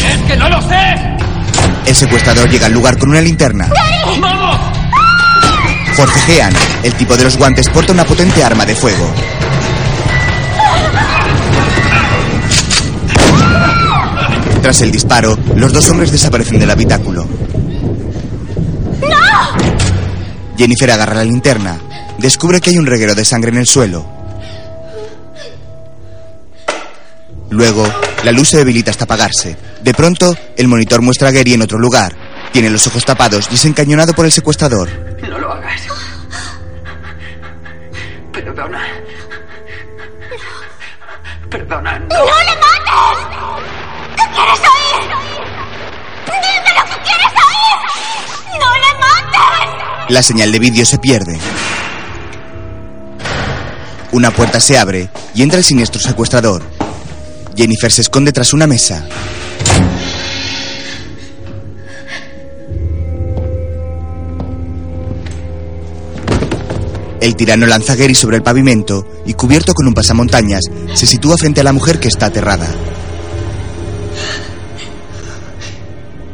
¿Crees 0.00 0.22
que 0.26 0.36
no 0.38 0.48
lo 0.48 0.62
sé? 0.62 0.94
El 1.84 1.94
secuestrador 1.94 2.48
llega 2.48 2.64
al 2.64 2.72
lugar 2.72 2.96
con 2.96 3.10
una 3.10 3.20
linterna. 3.20 3.68
¡Vamos! 4.18 4.65
Forcejean. 5.96 6.52
El 6.82 6.92
tipo 6.92 7.16
de 7.16 7.24
los 7.24 7.38
guantes 7.38 7.70
porta 7.70 7.90
una 7.90 8.04
potente 8.04 8.44
arma 8.44 8.66
de 8.66 8.74
fuego. 8.74 9.10
Tras 14.60 14.82
el 14.82 14.90
disparo, 14.90 15.38
los 15.54 15.72
dos 15.72 15.88
hombres 15.88 16.12
desaparecen 16.12 16.58
del 16.58 16.70
habitáculo. 16.70 17.26
Jennifer 20.58 20.90
agarra 20.90 21.14
la 21.14 21.24
linterna. 21.24 21.78
Descubre 22.18 22.60
que 22.60 22.70
hay 22.70 22.78
un 22.78 22.86
reguero 22.86 23.14
de 23.14 23.24
sangre 23.24 23.50
en 23.50 23.56
el 23.56 23.66
suelo. 23.66 24.04
Luego, 27.48 27.86
la 28.22 28.32
luz 28.32 28.50
se 28.50 28.58
debilita 28.58 28.90
hasta 28.90 29.04
apagarse. 29.04 29.56
De 29.82 29.94
pronto, 29.94 30.36
el 30.58 30.68
monitor 30.68 31.00
muestra 31.00 31.28
a 31.28 31.32
Gary 31.32 31.54
en 31.54 31.62
otro 31.62 31.78
lugar. 31.78 32.14
Tiene 32.52 32.68
los 32.68 32.86
ojos 32.86 33.04
tapados 33.04 33.48
y 33.50 33.54
es 33.54 33.64
encañonado 33.64 34.12
por 34.12 34.26
el 34.26 34.32
secuestrador. 34.32 35.05
No 35.46 35.54
lo 35.54 35.60
hagas. 35.60 35.82
Perdona. 38.32 38.82
Perdona. 41.48 41.98
¡No 42.00 42.06
le 42.08 42.56
mates! 42.56 43.18
¿Qué 44.16 44.24
quieres 44.34 44.60
oír? 44.74 45.02
¡Dime 46.26 46.70
lo 46.74 46.84
que 46.84 46.98
quieres 47.04 47.32
oír! 47.46 48.58
¡No 48.60 48.74
le 48.74 48.90
mates! 48.98 50.08
La 50.08 50.22
señal 50.22 50.50
de 50.50 50.58
vídeo 50.58 50.84
se 50.84 50.98
pierde. 50.98 51.38
Una 54.10 54.32
puerta 54.32 54.58
se 54.58 54.76
abre 54.76 55.10
y 55.32 55.42
entra 55.42 55.58
el 55.58 55.64
siniestro 55.64 56.00
secuestrador. 56.00 56.64
Jennifer 57.56 57.92
se 57.92 58.00
esconde 58.00 58.32
tras 58.32 58.52
una 58.52 58.66
mesa. 58.66 59.06
El 67.26 67.34
tirano 67.34 67.66
lanza 67.66 67.96
Gary 67.96 68.14
sobre 68.14 68.36
el 68.36 68.44
pavimento 68.44 69.04
y, 69.26 69.34
cubierto 69.34 69.74
con 69.74 69.88
un 69.88 69.94
pasamontañas, 69.94 70.60
se 70.94 71.08
sitúa 71.08 71.36
frente 71.36 71.60
a 71.60 71.64
la 71.64 71.72
mujer 71.72 71.98
que 71.98 72.06
está 72.06 72.26
aterrada. 72.26 72.72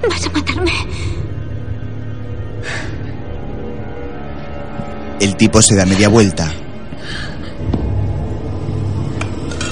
¿Vas 0.07 0.26
a 0.26 0.30
matarme? 0.30 0.70
El 5.18 5.34
tipo 5.36 5.62
se 5.62 5.76
da 5.76 5.86
media 5.86 6.11
vuelta. 6.11 6.53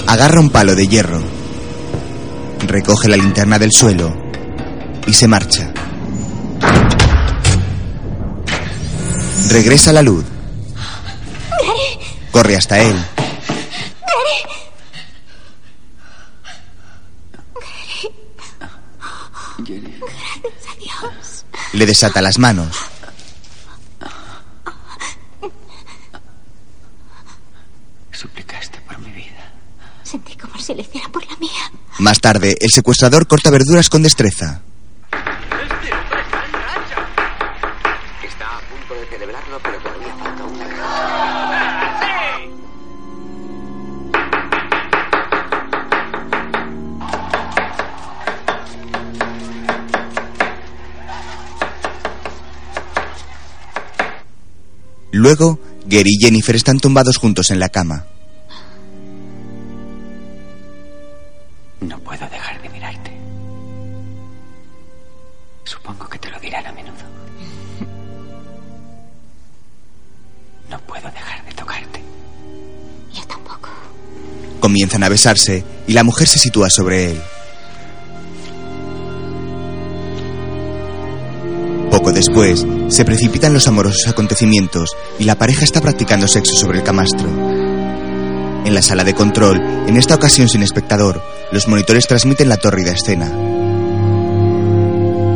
Agarra 0.07 0.39
un 0.39 0.49
palo 0.49 0.73
de 0.73 0.87
hierro. 0.87 1.21
Recoge 2.65 3.07
la 3.07 3.17
linterna 3.17 3.59
del 3.59 3.71
suelo 3.71 4.11
y 5.05 5.13
se 5.13 5.27
marcha. 5.27 5.71
Regresa 9.51 9.93
la 9.93 10.01
luz. 10.01 10.25
Gary, 12.31 12.43
Corre 12.43 12.55
hasta 12.55 12.79
él. 12.79 12.95
Gary. 19.59 19.99
Gracias 19.99 20.65
a 20.67 20.75
Dios. 20.79 21.45
Le 21.73 21.85
desata 21.85 22.21
las 22.21 22.37
manos. 22.39 22.75
Suplicaste 28.11 28.79
por 28.81 28.99
mi 28.99 29.11
vida. 29.11 29.51
Sentí 30.03 30.35
como 30.35 30.57
si 30.59 30.73
lo 30.73 30.81
hiciera 30.81 31.09
por 31.09 31.25
la 31.25 31.35
mía. 31.37 31.71
Más 31.99 32.19
tarde, 32.19 32.55
el 32.59 32.69
secuestrador 32.71 33.27
corta 33.27 33.49
verduras 33.49 33.89
con 33.89 34.03
destreza. 34.03 34.61
Luego, 55.21 55.59
Gary 55.85 56.15
y 56.15 56.19
Jennifer 56.19 56.55
están 56.55 56.79
tumbados 56.79 57.17
juntos 57.17 57.51
en 57.51 57.59
la 57.59 57.69
cama. 57.69 58.07
No 61.79 61.99
puedo 61.99 62.27
dejar 62.27 62.59
de 62.59 62.69
mirarte. 62.69 63.11
Supongo 65.63 66.09
que 66.09 66.17
te 66.17 66.31
lo 66.31 66.39
dirán 66.39 66.65
a 66.65 66.71
menudo. 66.71 67.03
No 70.71 70.79
puedo 70.87 71.07
dejar 71.11 71.45
de 71.45 71.51
tocarte. 71.53 72.01
Yo 73.13 73.23
tampoco. 73.27 73.69
Comienzan 74.59 75.03
a 75.03 75.09
besarse 75.09 75.63
y 75.85 75.93
la 75.93 76.03
mujer 76.03 76.27
se 76.27 76.39
sitúa 76.39 76.71
sobre 76.71 77.11
él. 77.11 77.21
Poco 82.01 82.13
después, 82.13 82.65
se 82.87 83.05
precipitan 83.05 83.53
los 83.53 83.67
amorosos 83.67 84.07
acontecimientos 84.07 84.89
y 85.19 85.25
la 85.25 85.35
pareja 85.35 85.63
está 85.63 85.81
practicando 85.81 86.27
sexo 86.27 86.55
sobre 86.55 86.79
el 86.79 86.83
camastro. 86.83 87.29
En 88.65 88.73
la 88.73 88.81
sala 88.81 89.03
de 89.03 89.13
control, 89.13 89.61
en 89.87 89.97
esta 89.97 90.15
ocasión 90.15 90.49
sin 90.49 90.63
espectador, 90.63 91.21
los 91.51 91.67
monitores 91.67 92.07
transmiten 92.07 92.49
la 92.49 92.57
tórrida 92.57 92.91
escena. 92.91 93.31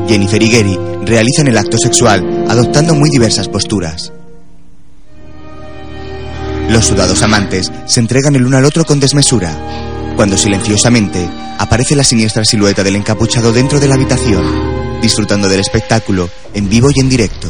Jennifer 0.07 0.41
y 0.41 0.49
Gary 0.49 0.79
realizan 1.05 1.45
el 1.45 1.57
acto 1.59 1.77
sexual 1.77 2.45
adoptando 2.49 2.95
muy 2.95 3.11
diversas 3.11 3.47
posturas. 3.47 4.11
Los 6.69 6.85
sudados 6.87 7.21
amantes 7.21 7.71
se 7.85 7.99
entregan 7.99 8.35
el 8.35 8.43
uno 8.43 8.57
al 8.57 8.65
otro 8.65 8.85
con 8.85 8.99
desmesura, 8.99 9.55
cuando 10.15 10.35
silenciosamente 10.35 11.29
aparece 11.59 11.95
la 11.95 12.03
siniestra 12.03 12.43
silueta 12.43 12.83
del 12.83 12.95
encapuchado 12.95 13.53
dentro 13.53 13.79
de 13.79 13.87
la 13.87 13.93
habitación, 13.93 14.74
disfrutando 15.05 15.47
del 15.47 15.59
espectáculo 15.59 16.27
en 16.55 16.67
vivo 16.67 16.89
y 16.91 16.99
en 16.99 17.07
directo. 17.07 17.47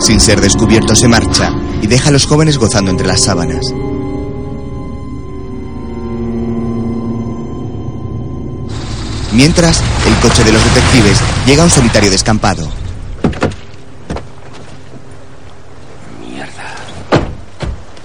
Sin 0.00 0.18
ser 0.18 0.40
descubierto 0.40 0.96
se 0.96 1.08
marcha 1.08 1.52
y 1.82 1.86
deja 1.88 2.08
a 2.08 2.12
los 2.12 2.24
jóvenes 2.24 2.56
gozando 2.56 2.90
entre 2.90 3.06
las 3.06 3.22
sábanas. 3.22 3.60
Mientras, 9.34 9.82
el 10.06 10.14
coche 10.22 10.42
de 10.42 10.52
los 10.52 10.64
detectives 10.64 11.18
llega 11.44 11.62
a 11.62 11.66
un 11.66 11.70
solitario 11.70 12.10
descampado. 12.10 12.66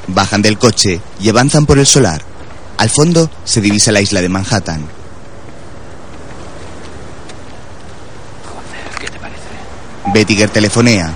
Bajan 0.08 0.42
del 0.42 0.58
coche 0.58 1.00
y 1.22 1.30
avanzan 1.30 1.66
por 1.66 1.80
el 1.80 1.86
solar. 1.86 2.35
Al 2.78 2.90
fondo 2.90 3.30
se 3.44 3.62
divisa 3.62 3.92
la 3.92 4.02
isla 4.02 4.22
de 4.22 4.30
Manhattan. 4.30 4.88
¿Qué 9.00 9.08
te 9.08 9.20
parece? 9.20 9.40
Bettiger 10.14 10.50
telefonea. 10.50 11.14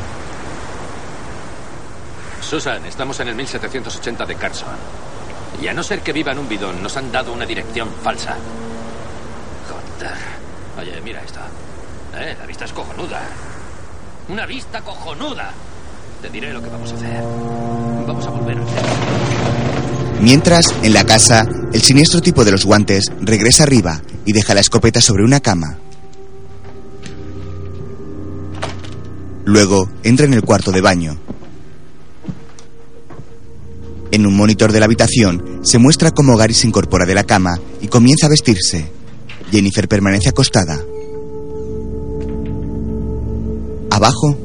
Susan, 2.41 2.85
estamos 2.85 3.19
en 3.19 3.27
el 3.27 3.35
1780 3.35 4.25
de 4.25 4.35
Carson. 4.35 4.69
Y 5.61 5.67
a 5.67 5.73
no 5.73 5.83
ser 5.83 6.01
que 6.01 6.13
viva 6.13 6.31
en 6.31 6.39
un 6.39 6.47
bidón, 6.47 6.81
nos 6.81 6.95
han 6.95 7.11
dado 7.11 7.33
una 7.33 7.45
dirección 7.45 7.89
falsa. 8.01 8.37
Joder. 9.67 10.15
Oye, 10.79 11.01
mira 11.01 11.21
esto. 11.21 11.39
Eh, 12.15 12.35
la 12.39 12.45
vista 12.45 12.65
es 12.65 12.73
cojonuda. 12.73 13.21
Una 14.29 14.45
vista 14.45 14.81
cojonuda. 14.81 15.51
Te 16.21 16.29
diré 16.29 16.53
lo 16.53 16.61
que 16.61 16.69
vamos 16.69 16.91
a 16.91 16.95
hacer. 16.95 17.23
Vamos 18.07 18.25
a 18.25 18.29
volver 18.29 18.57
al 18.57 18.67
centro. 18.67 19.18
Mientras, 20.21 20.65
en 20.83 20.93
la 20.93 21.05
casa, 21.05 21.47
el 21.71 21.81
siniestro 21.81 22.21
tipo 22.21 22.43
de 22.43 22.51
los 22.51 22.65
guantes 22.65 23.05
regresa 23.21 23.63
arriba 23.63 24.01
y 24.25 24.33
deja 24.33 24.53
la 24.53 24.59
escopeta 24.59 24.99
sobre 24.99 25.23
una 25.23 25.39
cama. 25.39 25.77
Luego, 29.45 29.89
entra 30.03 30.25
en 30.25 30.33
el 30.33 30.43
cuarto 30.43 30.71
de 30.71 30.81
baño. 30.81 31.17
En 34.11 34.25
un 34.25 34.35
monitor 34.35 34.71
de 34.71 34.79
la 34.79 34.85
habitación 34.85 35.61
se 35.63 35.77
muestra 35.77 36.11
cómo 36.11 36.35
Gary 36.35 36.53
se 36.53 36.67
incorpora 36.67 37.05
de 37.05 37.15
la 37.15 37.23
cama 37.23 37.59
y 37.79 37.87
comienza 37.87 38.25
a 38.25 38.29
vestirse. 38.29 38.91
Jennifer 39.51 39.87
permanece 39.87 40.29
acostada. 40.29 40.79
Abajo, 43.89 44.37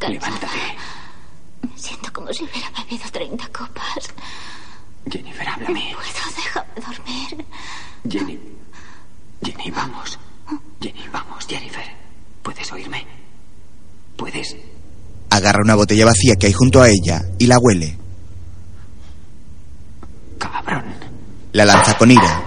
cansada. 0.00 0.30
levántate. 0.30 0.76
Me 1.62 1.78
siento 1.78 2.12
como 2.12 2.32
si 2.32 2.44
hubiera 2.44 2.70
bebido 2.70 3.04
30 3.10 3.46
copas. 3.48 4.10
Jennifer, 5.10 5.46
No 5.46 5.52
háblame. 5.52 5.94
puedo, 5.94 6.36
déjame 6.36 6.96
dormir. 6.96 7.46
Jenny. 8.08 8.38
Jenny, 9.42 9.70
vamos. 9.70 10.18
Jenny, 10.80 11.04
vamos, 11.12 11.46
Jennifer. 11.46 11.84
¿Puedes 12.42 12.72
oírme? 12.72 13.06
¿Puedes? 14.16 14.56
agarra 15.32 15.60
una 15.64 15.76
botella 15.76 16.04
vacía 16.06 16.34
que 16.36 16.46
hay 16.48 16.52
junto 16.52 16.82
a 16.82 16.88
ella 16.88 17.22
y 17.38 17.46
la 17.46 17.56
huele. 17.60 17.96
Cabrón. 20.38 20.84
La 21.52 21.64
lanza 21.64 21.96
con 21.96 22.10
ira. 22.10 22.42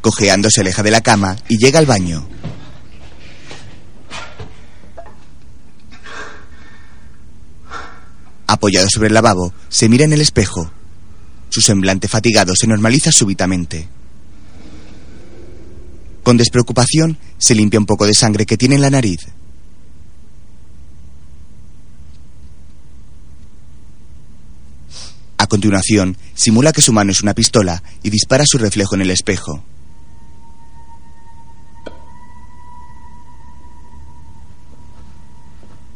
Cojeando 0.00 0.48
se 0.50 0.62
aleja 0.62 0.82
de 0.82 0.90
la 0.90 1.02
cama 1.02 1.36
y 1.48 1.58
llega 1.58 1.78
al 1.78 1.86
baño. 1.86 2.26
Apoyado 8.52 8.88
sobre 8.90 9.06
el 9.06 9.14
lavabo, 9.14 9.54
se 9.68 9.88
mira 9.88 10.04
en 10.04 10.12
el 10.12 10.20
espejo. 10.20 10.72
Su 11.50 11.60
semblante 11.60 12.08
fatigado 12.08 12.52
se 12.56 12.66
normaliza 12.66 13.12
súbitamente. 13.12 13.86
Con 16.24 16.36
despreocupación, 16.36 17.16
se 17.38 17.54
limpia 17.54 17.78
un 17.78 17.86
poco 17.86 18.06
de 18.06 18.12
sangre 18.12 18.46
que 18.46 18.56
tiene 18.56 18.74
en 18.74 18.80
la 18.80 18.90
nariz. 18.90 19.20
A 25.38 25.46
continuación, 25.46 26.16
simula 26.34 26.72
que 26.72 26.82
su 26.82 26.92
mano 26.92 27.12
es 27.12 27.22
una 27.22 27.34
pistola 27.34 27.84
y 28.02 28.10
dispara 28.10 28.46
su 28.46 28.58
reflejo 28.58 28.96
en 28.96 29.02
el 29.02 29.12
espejo. 29.12 29.62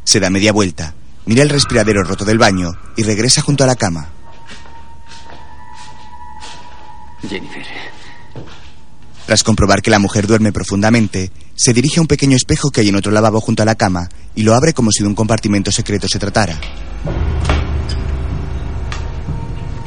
Se 0.05 0.21
da 0.21 0.31
media 0.31 0.53
vuelta, 0.53 0.95
mira 1.27 1.43
el 1.43 1.51
respiradero 1.51 2.03
roto 2.05 2.25
del 2.25 2.39
baño 2.39 2.73
y 2.97 3.03
regresa 3.03 3.41
junto 3.43 3.65
a 3.65 3.67
la 3.67 3.77
cama. 3.77 4.09
Jennifer. 7.29 7.65
Tras 9.27 9.43
comprobar 9.43 9.81
que 9.81 9.91
la 9.91 9.99
mujer 9.99 10.27
duerme 10.27 10.53
profundamente, 10.53 11.33
se 11.55 11.73
dirige 11.73 11.99
a 11.99 12.03
un 12.03 12.07
pequeño 12.07 12.37
espejo 12.37 12.71
que 12.71 12.83
hay 12.83 12.91
en 12.91 12.97
otro 12.97 13.11
lavabo 13.11 13.41
junto 13.41 13.63
a 13.63 13.67
la 13.67 13.75
cama 13.75 14.09
y 14.35 14.43
lo 14.43 14.55
abre 14.55 14.75
como 14.75 14.91
si 14.91 15.03
de 15.03 15.09
un 15.09 15.15
compartimento 15.15 15.73
secreto 15.73 16.07
se 16.09 16.19
tratara. 16.19 16.59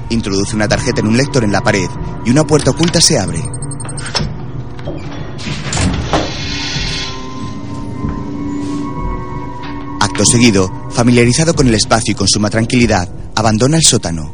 Introduce 0.10 0.56
una 0.56 0.68
tarjeta 0.68 1.02
en 1.02 1.08
un 1.08 1.18
lector 1.18 1.44
en 1.44 1.52
la 1.52 1.62
pared 1.62 1.90
y 2.26 2.32
una 2.32 2.46
puerta 2.46 2.72
oculta 2.72 3.00
se 3.00 3.20
abre. 3.20 3.44
Acto 10.00 10.26
seguido, 10.26 10.87
familiarizado 10.98 11.54
con 11.54 11.68
el 11.68 11.76
espacio 11.76 12.14
y 12.14 12.16
con 12.16 12.28
suma 12.28 12.50
tranquilidad, 12.50 13.08
abandona 13.36 13.78
el 13.78 13.84
sótano. 13.84 14.34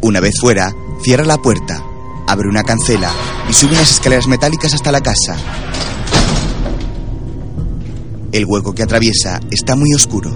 Una 0.00 0.20
vez 0.20 0.34
fuera, 0.40 0.72
cierra 1.02 1.24
la 1.24 1.38
puerta, 1.38 1.82
abre 2.28 2.48
una 2.48 2.62
cancela 2.62 3.10
y 3.50 3.52
sube 3.52 3.72
unas 3.72 3.90
escaleras 3.90 4.28
metálicas 4.28 4.74
hasta 4.74 4.92
la 4.92 5.00
casa. 5.00 5.36
El 8.30 8.44
hueco 8.46 8.76
que 8.76 8.84
atraviesa 8.84 9.40
está 9.50 9.74
muy 9.74 9.92
oscuro. 9.92 10.30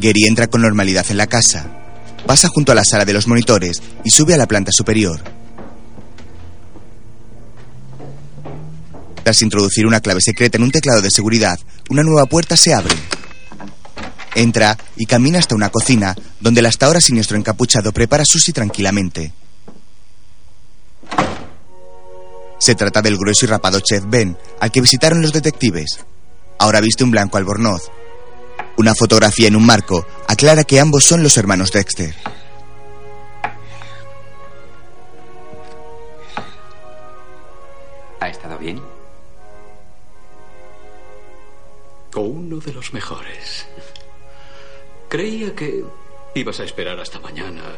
Gary 0.00 0.24
entra 0.26 0.46
con 0.46 0.62
normalidad 0.62 1.04
en 1.10 1.18
la 1.18 1.26
casa. 1.26 1.66
Pasa 2.26 2.48
junto 2.48 2.72
a 2.72 2.74
la 2.74 2.84
sala 2.84 3.04
de 3.04 3.12
los 3.12 3.26
monitores 3.26 3.82
y 4.02 4.10
sube 4.10 4.34
a 4.34 4.38
la 4.38 4.46
planta 4.46 4.72
superior. 4.72 5.20
Tras 9.22 9.42
introducir 9.42 9.86
una 9.86 10.00
clave 10.00 10.20
secreta 10.22 10.56
en 10.56 10.64
un 10.64 10.70
teclado 10.70 11.02
de 11.02 11.10
seguridad, 11.10 11.58
una 11.90 12.02
nueva 12.02 12.24
puerta 12.26 12.56
se 12.56 12.72
abre. 12.72 12.94
Entra 14.34 14.78
y 14.96 15.04
camina 15.04 15.38
hasta 15.38 15.54
una 15.54 15.68
cocina 15.68 16.16
donde 16.40 16.60
el 16.60 16.66
hasta 16.66 16.86
ahora 16.86 17.00
siniestro 17.00 17.36
encapuchado 17.36 17.92
prepara 17.92 18.24
sushi 18.24 18.52
tranquilamente. 18.52 19.32
Se 22.58 22.74
trata 22.74 23.02
del 23.02 23.18
grueso 23.18 23.44
y 23.44 23.48
rapado 23.48 23.80
chef 23.80 24.04
Ben, 24.06 24.36
al 24.60 24.70
que 24.70 24.80
visitaron 24.80 25.20
los 25.20 25.32
detectives. 25.32 26.00
Ahora 26.58 26.80
viste 26.80 27.04
un 27.04 27.10
blanco 27.10 27.36
albornoz. 27.36 27.90
Una 28.80 28.94
fotografía 28.94 29.46
en 29.46 29.56
un 29.56 29.66
marco 29.66 30.06
aclara 30.26 30.64
que 30.64 30.80
ambos 30.80 31.04
son 31.04 31.22
los 31.22 31.36
hermanos 31.36 31.70
Dexter. 31.70 32.14
¿Ha 38.20 38.28
estado 38.30 38.56
bien? 38.56 38.80
O 42.14 42.20
uno 42.20 42.56
de 42.56 42.72
los 42.72 42.94
mejores. 42.94 43.66
Creía 45.10 45.54
que 45.54 45.84
ibas 46.34 46.58
a 46.60 46.64
esperar 46.64 46.98
hasta 47.00 47.20
mañana 47.20 47.76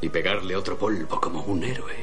y 0.00 0.10
pegarle 0.10 0.54
otro 0.54 0.78
polvo 0.78 1.20
como 1.20 1.42
un 1.42 1.64
héroe. 1.64 1.96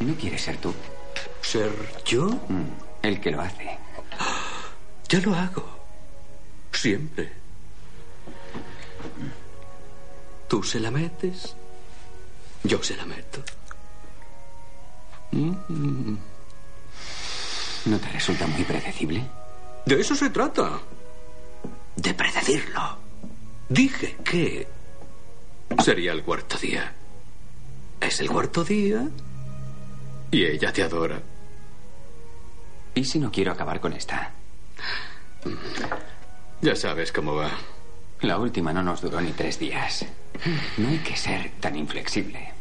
¿No 0.00 0.14
quieres 0.14 0.40
ser 0.40 0.56
tú? 0.56 0.72
¿Ser 1.50 1.72
yo? 2.04 2.26
Mm, 2.26 2.68
el 3.00 3.20
que 3.22 3.30
lo 3.30 3.40
hace. 3.40 3.78
Ya 5.08 5.18
lo 5.20 5.34
hago. 5.34 5.64
Siempre. 6.70 7.32
Tú 10.46 10.62
se 10.62 10.78
la 10.78 10.90
metes, 10.90 11.56
yo 12.62 12.82
se 12.82 12.94
la 12.94 13.06
meto. 13.06 13.42
Mm. 15.30 16.16
¿No 17.86 17.98
te 17.98 18.08
resulta 18.10 18.46
muy 18.46 18.64
predecible? 18.64 19.24
De 19.86 19.98
eso 19.98 20.14
se 20.14 20.28
trata. 20.28 20.78
De 21.96 22.12
predecirlo. 22.12 22.98
Dije 23.70 24.18
que 24.22 24.68
sería 25.82 26.12
el 26.12 26.22
cuarto 26.22 26.58
día. 26.58 26.92
Es 28.02 28.20
el 28.20 28.28
cuarto 28.28 28.62
día 28.62 29.08
y 30.30 30.44
ella 30.44 30.70
te 30.70 30.82
adora. 30.82 31.22
¿Y 32.98 33.04
si 33.04 33.20
no 33.20 33.30
quiero 33.30 33.52
acabar 33.52 33.78
con 33.78 33.92
esta? 33.92 34.32
Ya 36.60 36.74
sabes 36.74 37.12
cómo 37.12 37.36
va. 37.36 37.48
La 38.22 38.38
última 38.38 38.72
no 38.72 38.82
nos 38.82 39.00
duró 39.00 39.20
ni 39.20 39.30
tres 39.30 39.60
días. 39.60 40.04
No 40.78 40.88
hay 40.88 40.98
que 40.98 41.16
ser 41.16 41.52
tan 41.60 41.76
inflexible. 41.76 42.52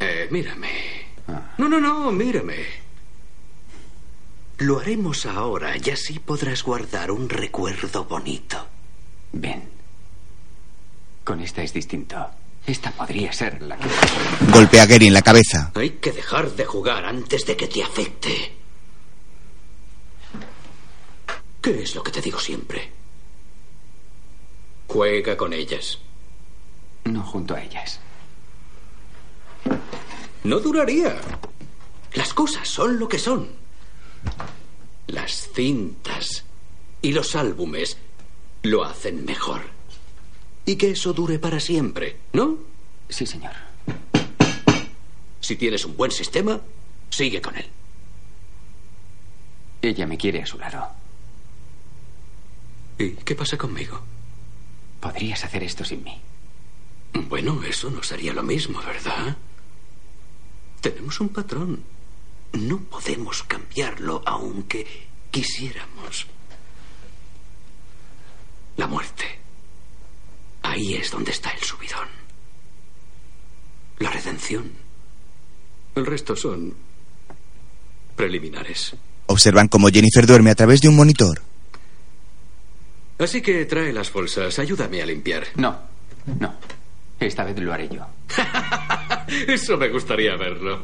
Eh, 0.00 0.26
mírame. 0.32 0.68
No, 1.58 1.68
no, 1.68 1.78
no, 1.80 2.10
mírame. 2.10 2.56
Lo 4.58 4.80
haremos 4.80 5.26
ahora 5.26 5.76
y 5.76 5.90
así 5.90 6.18
podrás 6.18 6.64
guardar 6.64 7.12
un 7.12 7.28
recuerdo 7.28 8.04
bonito. 8.04 8.66
Ven. 9.30 9.62
Con 11.22 11.40
esta 11.40 11.62
es 11.62 11.72
distinto. 11.72 12.28
Esta 12.70 12.92
podría 12.92 13.32
ser 13.32 13.60
la 13.62 13.76
que... 13.76 13.88
Golpea 14.52 14.84
a 14.84 14.86
Gary 14.86 15.08
en 15.08 15.12
la 15.12 15.22
cabeza. 15.22 15.72
Hay 15.74 15.90
que 15.90 16.12
dejar 16.12 16.52
de 16.52 16.64
jugar 16.64 17.04
antes 17.04 17.44
de 17.44 17.56
que 17.56 17.66
te 17.66 17.82
afecte. 17.82 18.52
¿Qué 21.60 21.82
es 21.82 21.96
lo 21.96 22.04
que 22.04 22.12
te 22.12 22.20
digo 22.20 22.38
siempre? 22.38 22.92
Juega 24.86 25.36
con 25.36 25.52
ellas. 25.52 25.98
No 27.06 27.24
junto 27.24 27.56
a 27.56 27.60
ellas. 27.60 27.98
No 30.44 30.60
duraría. 30.60 31.20
Las 32.12 32.32
cosas 32.32 32.68
son 32.68 33.00
lo 33.00 33.08
que 33.08 33.18
son. 33.18 33.48
Las 35.08 35.50
cintas 35.52 36.44
y 37.02 37.10
los 37.10 37.34
álbumes 37.34 37.96
lo 38.62 38.84
hacen 38.84 39.24
mejor. 39.24 39.79
Y 40.70 40.76
que 40.76 40.92
eso 40.92 41.12
dure 41.12 41.40
para 41.40 41.58
siempre, 41.58 42.16
¿no? 42.32 42.56
Sí, 43.08 43.26
señor. 43.26 43.50
Si 45.40 45.56
tienes 45.56 45.84
un 45.84 45.96
buen 45.96 46.12
sistema, 46.12 46.60
sigue 47.10 47.42
con 47.42 47.56
él. 47.56 47.66
Ella 49.82 50.06
me 50.06 50.16
quiere 50.16 50.44
a 50.44 50.46
su 50.46 50.58
lado. 50.58 50.86
¿Y 52.98 53.14
qué 53.14 53.34
pasa 53.34 53.58
conmigo? 53.58 54.00
Podrías 55.00 55.42
hacer 55.42 55.64
esto 55.64 55.84
sin 55.84 56.04
mí. 56.04 56.20
Bueno, 57.14 57.64
eso 57.64 57.90
no 57.90 58.04
sería 58.04 58.32
lo 58.32 58.44
mismo, 58.44 58.80
¿verdad? 58.80 59.36
Tenemos 60.80 61.18
un 61.18 61.30
patrón. 61.30 61.82
No 62.52 62.78
podemos 62.78 63.42
cambiarlo 63.42 64.22
aunque 64.24 64.86
quisiéramos. 65.32 66.28
La 68.76 68.86
muerte. 68.86 69.39
Ahí 70.62 70.94
es 70.94 71.10
donde 71.10 71.30
está 71.30 71.50
el 71.50 71.62
subidón. 71.62 72.08
La 73.98 74.10
redención. 74.10 74.70
El 75.94 76.06
resto 76.06 76.36
son 76.36 76.74
preliminares. 78.16 78.94
Observan 79.26 79.68
cómo 79.68 79.88
Jennifer 79.88 80.26
duerme 80.26 80.50
a 80.50 80.54
través 80.54 80.80
de 80.80 80.88
un 80.88 80.96
monitor. 80.96 81.40
Así 83.18 83.42
que 83.42 83.64
trae 83.66 83.92
las 83.92 84.12
bolsas. 84.12 84.58
Ayúdame 84.58 85.02
a 85.02 85.06
limpiar. 85.06 85.46
No, 85.56 85.78
no. 86.38 86.54
Esta 87.18 87.44
vez 87.44 87.58
lo 87.58 87.72
haré 87.72 87.88
yo. 87.88 88.06
Eso 89.46 89.76
me 89.76 89.88
gustaría 89.90 90.36
verlo. 90.36 90.82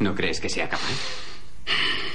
¿No 0.00 0.14
crees 0.14 0.40
que 0.40 0.50
sea 0.50 0.68
capaz? 0.68 0.92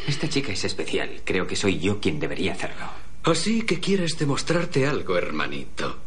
Esta 0.08 0.30
chica 0.30 0.52
es 0.52 0.64
especial. 0.64 1.22
Creo 1.24 1.48
que 1.48 1.56
soy 1.56 1.80
yo 1.80 2.00
quien 2.00 2.20
debería 2.20 2.54
hacerlo. 2.54 2.86
Así 3.24 3.64
que 3.64 3.80
quieres 3.80 4.18
demostrarte 4.18 4.86
algo, 4.86 5.18
hermanito. 5.18 5.98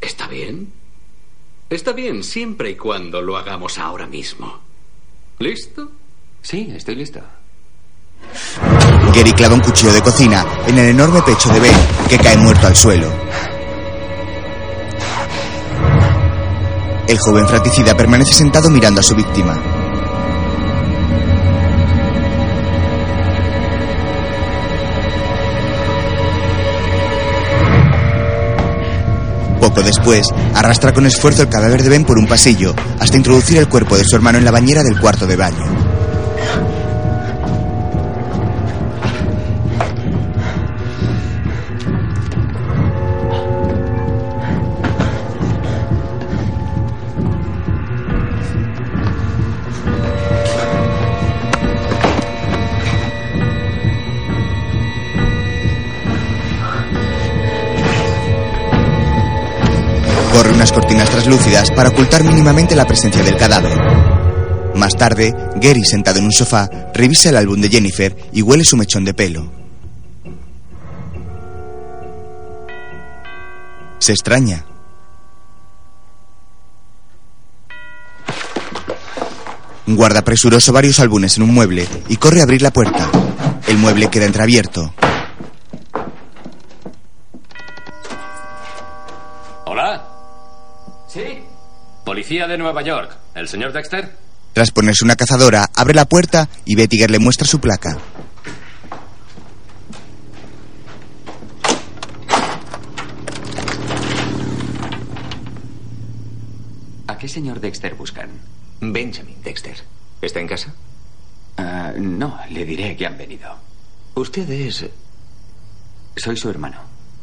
¿Está 0.00 0.26
bien? 0.26 0.72
Está 1.70 1.92
bien 1.92 2.22
siempre 2.22 2.70
y 2.70 2.76
cuando 2.76 3.20
lo 3.20 3.36
hagamos 3.36 3.78
ahora 3.78 4.06
mismo. 4.06 4.60
¿Listo? 5.38 5.90
Sí, 6.42 6.72
estoy 6.74 6.94
listo. 6.94 7.20
Gary 9.14 9.32
clava 9.32 9.54
un 9.54 9.60
cuchillo 9.60 9.92
de 9.92 10.02
cocina 10.02 10.44
en 10.66 10.78
el 10.78 10.88
enorme 10.90 11.22
pecho 11.22 11.48
de 11.50 11.60
Ben, 11.60 11.76
que 12.08 12.18
cae 12.18 12.36
muerto 12.36 12.66
al 12.66 12.76
suelo. 12.76 13.10
El 17.06 17.18
joven 17.18 17.48
fratricida 17.48 17.96
permanece 17.96 18.32
sentado 18.32 18.68
mirando 18.70 19.00
a 19.00 19.02
su 19.02 19.14
víctima. 19.14 19.77
Después, 29.82 30.26
arrastra 30.54 30.92
con 30.92 31.06
esfuerzo 31.06 31.42
el 31.42 31.48
cadáver 31.48 31.82
de 31.82 31.88
Ben 31.88 32.04
por 32.04 32.18
un 32.18 32.26
pasillo 32.26 32.74
hasta 32.98 33.16
introducir 33.16 33.58
el 33.58 33.68
cuerpo 33.68 33.96
de 33.96 34.04
su 34.04 34.16
hermano 34.16 34.38
en 34.38 34.44
la 34.44 34.50
bañera 34.50 34.82
del 34.82 34.98
cuarto 35.00 35.26
de 35.26 35.36
baño. 35.36 35.64
Translúcidas 61.28 61.70
para 61.72 61.90
ocultar 61.90 62.24
mínimamente 62.24 62.74
la 62.74 62.86
presencia 62.86 63.22
del 63.22 63.36
cadáver. 63.36 63.78
Más 64.74 64.96
tarde, 64.96 65.34
Gary, 65.56 65.84
sentado 65.84 66.18
en 66.18 66.24
un 66.24 66.32
sofá, 66.32 66.70
revisa 66.94 67.28
el 67.28 67.36
álbum 67.36 67.60
de 67.60 67.68
Jennifer 67.68 68.16
y 68.32 68.40
huele 68.40 68.64
su 68.64 68.78
mechón 68.78 69.04
de 69.04 69.12
pelo. 69.12 69.52
Se 73.98 74.12
extraña. 74.12 74.64
Guarda 79.86 80.22
presuroso 80.22 80.72
varios 80.72 80.98
álbumes 80.98 81.36
en 81.36 81.42
un 81.42 81.52
mueble 81.52 81.86
y 82.08 82.16
corre 82.16 82.40
a 82.40 82.44
abrir 82.44 82.62
la 82.62 82.70
puerta. 82.70 83.10
El 83.66 83.76
mueble 83.76 84.08
queda 84.08 84.24
entreabierto. 84.24 84.94
¿Sí? 91.08 91.42
Policía 92.04 92.46
de 92.46 92.58
Nueva 92.58 92.82
York. 92.82 93.16
¿El 93.34 93.48
señor 93.48 93.72
Dexter? 93.72 94.16
Tras 94.52 94.70
ponerse 94.70 95.04
una 95.04 95.16
cazadora, 95.16 95.68
abre 95.74 95.94
la 95.94 96.04
puerta 96.04 96.48
y 96.64 96.74
Bettiger 96.74 97.10
le 97.10 97.18
muestra 97.18 97.46
su 97.46 97.60
placa. 97.60 97.96
¿A 107.06 107.16
qué 107.18 107.28
señor 107.28 107.60
Dexter 107.60 107.94
buscan? 107.94 108.30
Benjamin 108.80 109.42
Dexter. 109.42 109.76
¿Está 110.20 110.40
en 110.40 110.48
casa? 110.48 110.74
Ah, 111.56 111.92
no, 111.96 112.38
le 112.50 112.64
diré 112.64 112.96
que 112.96 113.06
han 113.06 113.16
venido. 113.16 113.56
Usted 114.14 114.48
es... 114.50 114.86
Soy 116.16 116.36
su 116.36 116.50
hermano. 116.50 116.78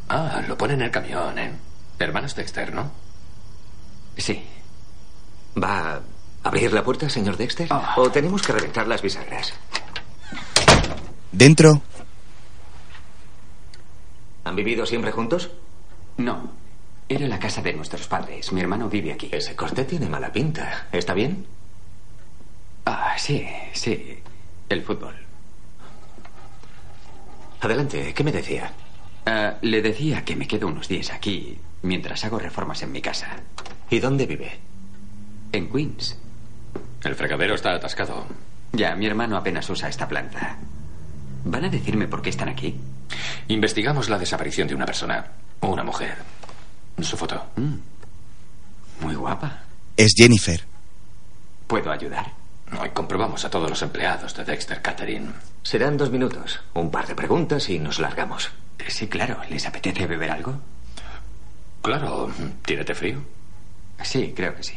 Ah, 0.09 0.41
lo 0.47 0.57
pone 0.57 0.73
en 0.73 0.81
el 0.81 0.91
camión, 0.91 1.37
¿eh? 1.37 1.51
Hermanos 1.99 2.35
Dexter, 2.35 2.73
¿no? 2.73 2.91
Sí. 4.17 4.43
¿Va 5.61 5.95
a 5.95 6.01
abrir 6.43 6.73
la 6.73 6.83
puerta, 6.83 7.09
señor 7.09 7.37
Dexter? 7.37 7.67
Ah. 7.69 7.95
¿O 7.97 8.09
tenemos 8.11 8.41
que 8.41 8.53
reventar 8.53 8.87
las 8.87 9.01
bisagras? 9.01 9.53
Dentro, 11.31 11.81
¿Han 14.45 14.55
vivido 14.55 14.85
siempre 14.85 15.11
juntos? 15.11 15.51
No. 16.17 16.51
Era 17.09 17.27
la 17.27 17.39
casa 17.39 17.61
de 17.61 17.73
nuestros 17.73 18.07
padres. 18.07 18.53
Mi 18.53 18.61
hermano 18.61 18.87
vive 18.87 19.11
aquí. 19.11 19.27
Ese 19.31 19.55
corte 19.55 19.83
tiene 19.85 20.07
mala 20.07 20.31
pinta. 20.31 20.87
¿Está 20.91 21.13
bien? 21.13 21.45
Ah, 22.85 23.15
sí, 23.17 23.45
sí. 23.73 24.19
El 24.69 24.83
fútbol. 24.83 25.15
Adelante, 27.59 28.13
¿qué 28.13 28.23
me 28.23 28.31
decía? 28.31 28.71
Ah, 29.25 29.55
le 29.61 29.81
decía 29.81 30.23
que 30.23 30.35
me 30.35 30.47
quedo 30.47 30.67
unos 30.67 30.87
días 30.87 31.11
aquí 31.11 31.57
mientras 31.81 32.23
hago 32.23 32.37
reformas 32.37 32.83
en 32.83 32.91
mi 32.91 33.01
casa. 33.01 33.37
¿Y 33.89 33.99
dónde 33.99 34.25
vive? 34.25 34.51
En 35.51 35.69
Queens. 35.71 36.17
El 37.03 37.15
fregadero 37.15 37.55
está 37.55 37.73
atascado. 37.73 38.25
Ya, 38.73 38.95
mi 38.95 39.05
hermano 39.05 39.37
apenas 39.37 39.69
usa 39.69 39.89
esta 39.89 40.07
planta. 40.07 40.57
¿Van 41.45 41.65
a 41.65 41.69
decirme 41.69 42.07
por 42.07 42.21
qué 42.21 42.29
están 42.31 42.49
aquí? 42.49 42.75
Investigamos 43.47 44.09
la 44.09 44.17
desaparición 44.17 44.67
de 44.67 44.75
una 44.75 44.85
persona. 44.85 45.25
Una 45.61 45.83
mujer. 45.83 46.15
Su 47.01 47.15
foto. 47.15 47.45
Muy 49.01 49.15
guapa. 49.15 49.63
es 49.97 50.13
Jennifer. 50.15 50.61
¿Puedo 51.67 51.91
ayudar? 51.91 52.31
Hoy 52.79 52.89
comprobamos 52.89 53.45
a 53.45 53.49
todos 53.49 53.69
los 53.69 53.81
empleados 53.81 54.35
de 54.35 54.43
Dexter 54.43 54.81
Catherine. 54.81 55.31
Serán 55.63 55.97
dos 55.97 56.09
minutos. 56.09 56.59
Un 56.73 56.89
par 56.89 57.07
de 57.07 57.15
preguntas 57.15 57.69
y 57.69 57.79
nos 57.79 57.99
largamos. 57.99 58.49
Sí, 58.87 59.07
claro. 59.07 59.39
¿Les 59.49 59.65
apetece 59.65 60.07
beber 60.07 60.31
algo? 60.31 60.55
Claro. 61.81 62.31
¿Tiene 62.65 62.83
té 62.83 62.95
frío? 62.95 63.21
Sí, 64.03 64.33
creo 64.35 64.55
que 64.55 64.63
sí. 64.63 64.73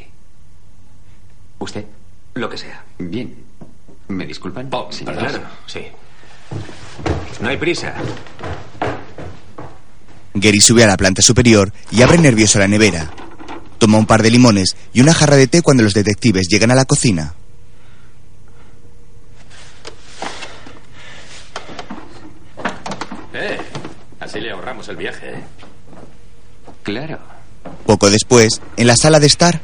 ¿Usted? 1.59 1.85
Lo 2.35 2.49
que 2.49 2.57
sea. 2.59 2.83
Bien. 2.99 3.35
¿Me 4.09 4.27
disculpan? 4.27 4.69
Oh, 4.73 4.91
señor? 4.91 5.15
perdón. 5.17 5.31
Claro, 5.41 5.49
sí. 5.67 5.83
No 7.41 7.49
hay 7.49 7.57
prisa. 7.57 7.95
Gary 10.35 10.61
sube 10.61 10.85
a 10.85 10.87
la 10.87 10.97
planta 10.97 11.21
superior 11.21 11.73
y 11.91 12.03
abre 12.03 12.19
nervioso 12.19 12.59
la 12.59 12.69
nevera. 12.69 13.11
Toma 13.79 13.99
un 13.99 14.07
par 14.07 14.23
de 14.23 14.31
limones 14.31 14.77
y 14.93 15.01
una 15.01 15.15
jarra 15.15 15.37
de 15.37 15.47
té 15.47 15.63
cuando 15.63 15.83
los 15.83 15.95
detectives 15.95 16.49
llegan 16.49 16.71
a 16.71 16.75
la 16.75 16.85
cocina. 16.85 17.35
Eh, 23.35 23.59
así 24.21 24.41
le 24.41 24.51
ahorramos 24.51 24.89
el 24.89 24.97
viaje, 24.97 25.31
¿eh? 25.31 25.43
Claro. 26.83 27.19
Poco 27.89 28.11
después, 28.11 28.61
en 28.77 28.87
la 28.87 28.97
sala 28.97 29.19
de 29.19 29.29
estar, 29.29 29.63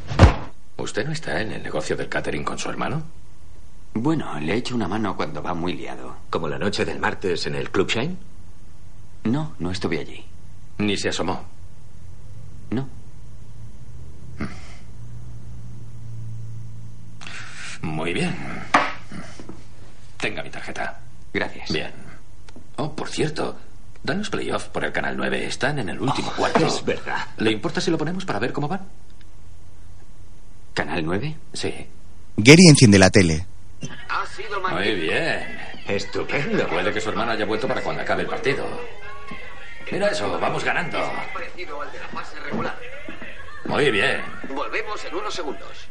¿Usted 0.77 1.05
no 1.05 1.11
está 1.11 1.41
en 1.41 1.51
el 1.51 1.61
negocio 1.61 1.95
del 1.95 2.09
catering 2.09 2.43
con 2.43 2.57
su 2.57 2.67
hermano? 2.71 3.03
Bueno, 3.93 4.39
le 4.39 4.55
echo 4.55 4.73
una 4.73 4.87
mano 4.87 5.15
cuando 5.15 5.43
va 5.43 5.53
muy 5.53 5.73
liado. 5.73 6.15
¿Como 6.31 6.47
la 6.47 6.57
noche 6.57 6.85
del 6.85 6.97
martes 6.97 7.45
en 7.45 7.53
el 7.53 7.69
Club 7.69 7.87
Shine? 7.87 8.17
No, 9.25 9.53
no 9.59 9.69
estuve 9.69 9.99
allí. 9.99 10.25
Ni 10.79 10.97
se 10.97 11.09
asomó. 11.09 11.45
No. 12.71 12.89
Muy 17.83 18.11
bien. 18.11 18.35
Tenga 20.17 20.41
mi 20.41 20.49
tarjeta. 20.49 20.99
Gracias. 21.31 21.69
Bien. 21.71 21.93
Oh, 22.77 22.91
por 22.95 23.07
cierto, 23.07 23.55
danos 24.05 24.29
playoff 24.29 24.67
por 24.69 24.85
el 24.85 24.91
canal 24.91 25.17
9. 25.17 25.45
Están 25.45 25.79
en 25.79 25.89
el 25.89 25.99
último 25.99 26.31
cuarto. 26.31 26.65
Es 26.65 26.83
verdad. 26.85 27.25
¿Le 27.37 27.51
importa 27.51 27.81
si 27.81 27.91
lo 27.91 27.97
ponemos 27.97 28.25
para 28.25 28.39
ver 28.39 28.53
cómo 28.53 28.67
van? 28.67 28.81
¿Canal 30.73 31.03
9? 31.03 31.35
Sí. 31.53 31.73
Gary 32.37 32.67
enciende 32.69 32.99
la 32.99 33.09
tele. 33.09 33.45
Ha 34.09 34.25
sido 34.27 34.61
Muy 34.61 34.93
bien. 34.95 35.59
Estupendo. 35.87 36.67
Puede 36.67 36.93
que 36.93 37.01
su 37.01 37.09
hermano 37.09 37.31
haya 37.31 37.45
vuelto 37.45 37.67
para 37.67 37.81
cuando 37.81 38.01
acabe 38.01 38.23
el 38.23 38.27
partido. 38.27 38.65
Mira 39.91 40.09
eso, 40.09 40.39
vamos 40.39 40.63
ganando. 40.63 40.99
Muy 43.65 43.91
bien. 43.91 44.21
Volvemos 44.49 45.03
en 45.05 45.15
unos 45.15 45.33
segundos. 45.33 45.87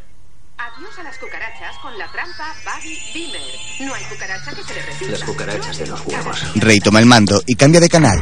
Adiós 0.57 0.99
a 0.99 1.03
las 1.03 1.19
cucarachas 1.19 1.77
con 1.83 1.99
la 1.99 2.07
trampa 2.13 2.55
Buddy 2.65 2.97
Beamer. 3.13 3.43
No 3.81 3.95
hay 3.95 4.05
cucaracha 4.05 4.53
que 4.53 4.63
se 4.63 4.75
le 4.75 4.83
resista. 4.83 5.13
Las 5.13 5.25
cucarachas 5.25 5.79
de 5.79 5.87
los 5.89 6.07
huevos. 6.07 6.45
Rey 6.55 6.79
toma 6.79 7.01
el 7.01 7.07
mando 7.07 7.43
y 7.45 7.57
cambia 7.57 7.81
de 7.81 7.89
canal. 7.89 8.19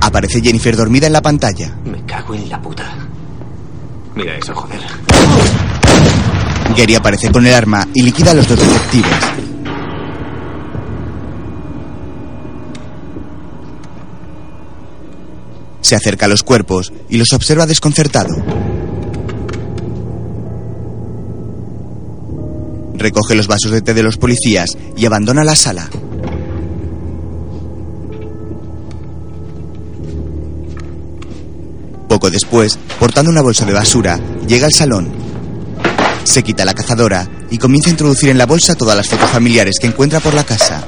Aparece 0.00 0.40
Jennifer 0.40 0.76
dormida 0.76 1.08
en 1.08 1.12
la 1.12 1.20
pantalla. 1.20 1.76
Me 1.84 2.04
cago 2.04 2.34
en 2.34 2.48
la 2.48 2.62
puta. 2.62 2.94
Mira 4.14 4.36
eso, 4.36 4.54
joder. 4.54 4.80
Gary 6.76 6.94
aparece 6.94 7.32
con 7.32 7.44
el 7.44 7.54
arma 7.54 7.86
y 7.92 8.02
liquida 8.02 8.30
a 8.30 8.34
los 8.34 8.46
dos 8.46 8.58
detectives. 8.58 9.18
Se 15.80 15.96
acerca 15.96 16.26
a 16.26 16.28
los 16.28 16.44
cuerpos 16.44 16.92
y 17.08 17.18
los 17.18 17.32
observa 17.32 17.66
desconcertado. 17.66 18.34
Recoge 22.94 23.34
los 23.34 23.46
vasos 23.46 23.70
de 23.70 23.82
té 23.82 23.94
de 23.94 24.02
los 24.02 24.16
policías 24.16 24.70
y 24.96 25.06
abandona 25.06 25.44
la 25.44 25.56
sala. 25.56 25.90
Poco 32.08 32.30
después, 32.30 32.78
portando 33.00 33.30
una 33.30 33.42
bolsa 33.42 33.66
de 33.66 33.72
basura, 33.72 34.20
llega 34.46 34.66
al 34.66 34.72
salón. 34.72 35.12
Se 36.22 36.42
quita 36.42 36.64
la 36.64 36.74
cazadora 36.74 37.28
y 37.50 37.58
comienza 37.58 37.90
a 37.90 37.92
introducir 37.92 38.30
en 38.30 38.38
la 38.38 38.46
bolsa 38.46 38.74
todas 38.74 38.96
las 38.96 39.08
fotos 39.08 39.30
familiares 39.30 39.76
que 39.80 39.88
encuentra 39.88 40.20
por 40.20 40.32
la 40.32 40.44
casa. 40.44 40.84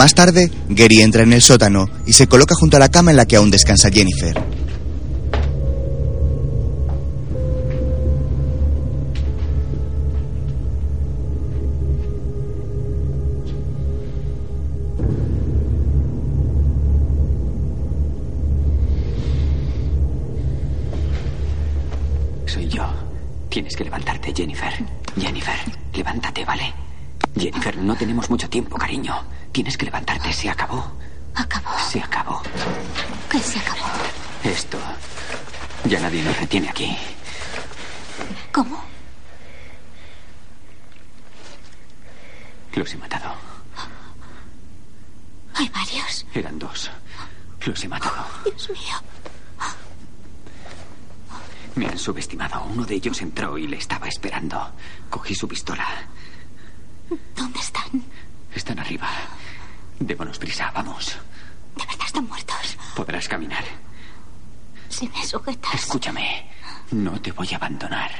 Más 0.00 0.14
tarde, 0.14 0.50
Gary 0.70 1.02
entra 1.02 1.24
en 1.24 1.34
el 1.34 1.42
sótano 1.42 1.86
y 2.06 2.14
se 2.14 2.26
coloca 2.26 2.54
junto 2.54 2.78
a 2.78 2.80
la 2.80 2.90
cama 2.90 3.10
en 3.10 3.18
la 3.18 3.26
que 3.26 3.36
aún 3.36 3.50
descansa 3.50 3.90
Jennifer. 3.90 4.34
Hay 45.60 45.68
varios. 45.68 46.24
Eran 46.32 46.58
dos. 46.58 46.90
Los 47.66 47.84
he 47.84 47.88
matado. 47.88 48.24
Dios 48.46 48.70
mío. 48.70 48.96
Me 51.74 51.86
han 51.86 51.98
subestimado. 51.98 52.62
Uno 52.64 52.86
de 52.86 52.94
ellos 52.94 53.20
entró 53.20 53.58
y 53.58 53.66
le 53.66 53.76
estaba 53.76 54.08
esperando. 54.08 54.72
Cogí 55.10 55.34
su 55.34 55.46
pistola. 55.46 55.86
¿Dónde 57.36 57.58
están? 57.58 58.02
Están 58.54 58.78
arriba. 58.78 59.06
Démonos 59.98 60.38
prisa, 60.38 60.70
vamos. 60.74 61.18
De 61.76 61.84
verdad 61.84 62.06
están 62.06 62.26
muertos. 62.26 62.78
Podrás 62.96 63.28
caminar. 63.28 63.64
Si 64.88 65.06
me 65.10 65.22
sujetas. 65.26 65.74
Escúchame. 65.74 66.50
No 66.92 67.20
te 67.20 67.32
voy 67.32 67.48
a 67.52 67.56
abandonar. 67.56 68.10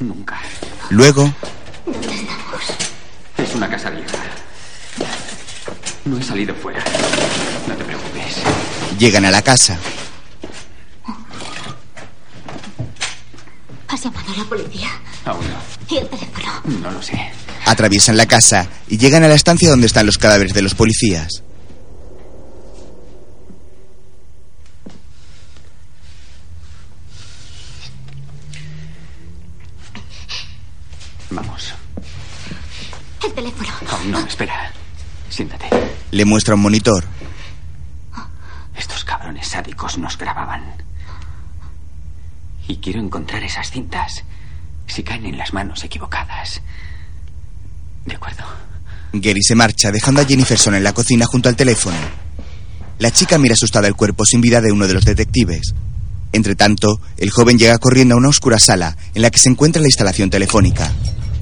Nunca. 0.00 0.38
Luego, 0.90 1.32
¿Dónde 1.86 2.14
estamos? 2.14 2.76
Es 3.38 3.54
una 3.54 3.70
casa 3.70 3.88
vieja. 3.88 4.41
No 6.04 6.18
he 6.18 6.22
salido 6.22 6.54
fuera. 6.54 6.82
No 7.68 7.74
te 7.74 7.84
preocupes. 7.84 8.36
llegan 8.98 9.24
a 9.24 9.30
la 9.30 9.42
casa. 9.42 9.78
¿Has 13.88 14.02
llamado 14.02 14.32
a 14.32 14.36
la 14.38 14.44
policía? 14.44 14.88
Aún 15.24 15.44
no. 15.48 15.56
¿Y 15.94 15.98
el 15.98 16.08
teléfono? 16.08 16.62
No 16.80 16.90
lo 16.90 17.02
sé. 17.02 17.30
Atraviesan 17.66 18.16
la 18.16 18.26
casa 18.26 18.68
y 18.88 18.98
llegan 18.98 19.22
a 19.22 19.28
la 19.28 19.34
estancia 19.34 19.70
donde 19.70 19.86
están 19.86 20.06
los 20.06 20.18
cadáveres 20.18 20.54
de 20.54 20.62
los 20.62 20.74
policías. 20.74 21.42
Vamos. 31.30 31.72
El 33.24 33.32
teléfono. 33.32 33.70
Aún 33.90 34.10
no, 34.10 34.18
espera. 34.20 34.72
Siéntate. 35.32 35.66
Le 36.10 36.26
muestra 36.26 36.54
un 36.54 36.60
monitor. 36.60 37.06
Estos 38.76 39.02
cabrones 39.02 39.48
sádicos 39.48 39.96
nos 39.96 40.18
grababan. 40.18 40.62
Y 42.68 42.76
quiero 42.76 43.00
encontrar 43.00 43.42
esas 43.42 43.70
cintas. 43.70 44.24
Si 44.86 45.02
caen 45.02 45.24
en 45.24 45.38
las 45.38 45.54
manos 45.54 45.82
equivocadas. 45.84 46.60
De 48.04 48.14
acuerdo. 48.14 48.44
Gary 49.14 49.42
se 49.42 49.54
marcha, 49.54 49.90
dejando 49.90 50.20
a 50.20 50.26
Jennifer 50.26 50.58
sola 50.58 50.76
en 50.76 50.84
la 50.84 50.92
cocina 50.92 51.24
junto 51.24 51.48
al 51.48 51.56
teléfono. 51.56 51.96
La 52.98 53.10
chica 53.10 53.38
mira 53.38 53.54
asustada 53.54 53.88
el 53.88 53.94
cuerpo 53.94 54.26
sin 54.26 54.42
vida 54.42 54.60
de 54.60 54.70
uno 54.70 54.86
de 54.86 54.94
los 54.94 55.06
detectives. 55.06 55.74
Entre 56.32 56.56
tanto, 56.56 57.00
el 57.16 57.30
joven 57.30 57.58
llega 57.58 57.78
corriendo 57.78 58.14
a 58.14 58.18
una 58.18 58.28
oscura 58.28 58.58
sala 58.58 58.98
en 59.14 59.22
la 59.22 59.30
que 59.30 59.38
se 59.38 59.48
encuentra 59.48 59.80
la 59.80 59.88
instalación 59.88 60.28
telefónica. 60.28 60.92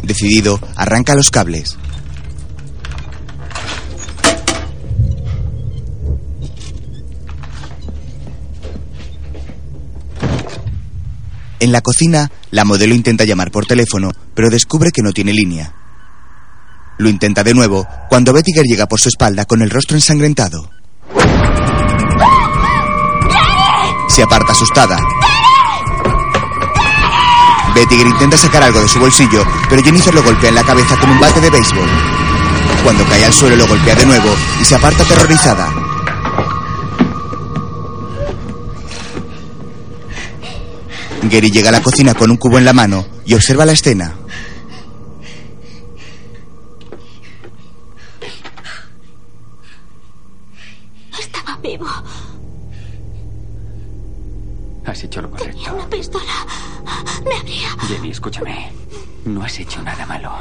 Decidido, 0.05 0.61
arranca 0.77 1.17
los 1.17 1.31
cables. 1.33 1.77
En 11.61 11.73
la 11.73 11.83
cocina, 11.83 12.31
la 12.51 12.65
modelo 12.65 12.95
intenta 12.95 13.25
llamar 13.25 13.51
por 13.51 13.67
teléfono, 13.67 14.13
pero 14.35 14.49
descubre 14.49 14.91
que 14.93 15.03
no 15.03 15.13
tiene 15.13 15.35
línea. 15.35 15.75
Lo 16.97 17.11
intenta 17.11 17.45
de 17.45 17.53
nuevo 17.53 17.87
cuando 18.09 18.33
Bettiger 18.33 18.65
llega 18.65 18.87
por 18.87 18.99
su 18.99 19.11
espalda 19.11 19.45
con 19.45 19.61
el 19.61 19.69
rostro 19.69 19.97
ensangrentado. 19.97 20.71
Se 24.09 24.23
aparta 24.23 24.53
asustada. 24.53 24.99
Bettiger 27.75 28.07
intenta 28.07 28.39
sacar 28.39 28.63
algo 28.63 28.81
de 28.81 28.89
su 28.89 28.99
bolsillo, 28.99 29.45
pero 29.69 29.83
Jennifer 29.83 30.15
lo 30.15 30.23
golpea 30.23 30.49
en 30.49 30.55
la 30.55 30.65
cabeza 30.65 30.99
con 30.99 31.11
un 31.11 31.21
bate 31.21 31.41
de 31.41 31.51
béisbol. 31.51 31.89
Cuando 32.83 33.05
cae 33.05 33.27
al 33.27 33.35
suelo 33.35 33.57
lo 33.57 33.67
golpea 33.67 33.95
de 33.95 34.07
nuevo 34.07 34.35
y 34.63 34.65
se 34.65 34.77
aparta 34.77 35.03
aterrorizada. 35.03 35.90
Gary 41.23 41.51
llega 41.51 41.69
a 41.69 41.73
la 41.73 41.83
cocina 41.83 42.15
con 42.15 42.31
un 42.31 42.37
cubo 42.37 42.59
en 42.59 42.65
la 42.65 42.73
mano 42.73 43.07
y 43.25 43.35
observa 43.35 43.65
la 43.67 43.73
escena. 43.73 44.15
Estaba 51.19 51.57
vivo. 51.59 51.87
Has 54.87 55.05
hecho 55.05 55.23
lo 55.23 55.31
correcto. 55.31 55.53
Tenía 55.53 55.73
una 55.73 55.89
pistola. 55.89 56.33
Me 57.25 57.35
habría. 57.37 57.69
Jenny, 57.87 58.11
escúchame. 58.11 58.73
No 59.25 59.43
has 59.43 59.59
hecho 59.59 59.83
nada 59.83 60.07
malo. 60.07 60.33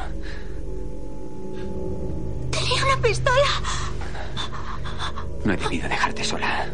Tenía 2.50 2.86
una 2.86 2.98
pistola. 3.02 3.48
No 5.44 5.54
he 5.54 5.58
debido 5.58 5.88
dejarte 5.90 6.24
sola. 6.24 6.68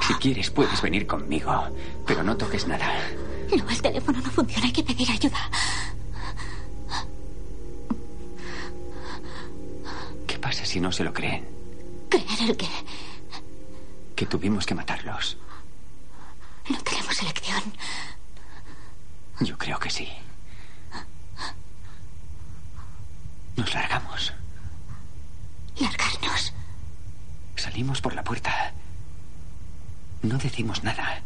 Si 0.00 0.14
quieres, 0.14 0.50
puedes 0.50 0.80
venir 0.82 1.06
conmigo, 1.06 1.68
pero 2.06 2.22
no 2.22 2.36
toques 2.36 2.66
nada. 2.66 2.88
No, 3.56 3.68
el 3.68 3.82
teléfono 3.82 4.20
no 4.20 4.30
funciona. 4.30 4.66
Hay 4.66 4.72
que 4.72 4.82
pedir 4.82 5.10
ayuda. 5.10 5.50
¿Qué 10.26 10.38
pasa 10.38 10.64
si 10.64 10.80
no 10.80 10.90
se 10.90 11.04
lo 11.04 11.12
creen? 11.12 11.46
¿Creer 12.08 12.50
el 12.50 12.56
qué? 12.56 12.68
Que 14.16 14.26
tuvimos 14.26 14.66
que 14.66 14.74
matarlos. 14.74 15.36
No 16.68 16.78
tenemos 16.82 17.20
elección. 17.22 17.62
Yo 19.40 19.58
creo 19.58 19.78
que 19.78 19.90
sí. 19.90 20.08
Nos 23.56 23.74
largamos. 23.74 24.32
¿Largarnos? 25.78 26.52
Salimos 27.56 28.00
por 28.00 28.14
la 28.14 28.24
puerta. 28.24 28.72
No 30.22 30.38
decimos 30.38 30.82
nada. 30.84 31.20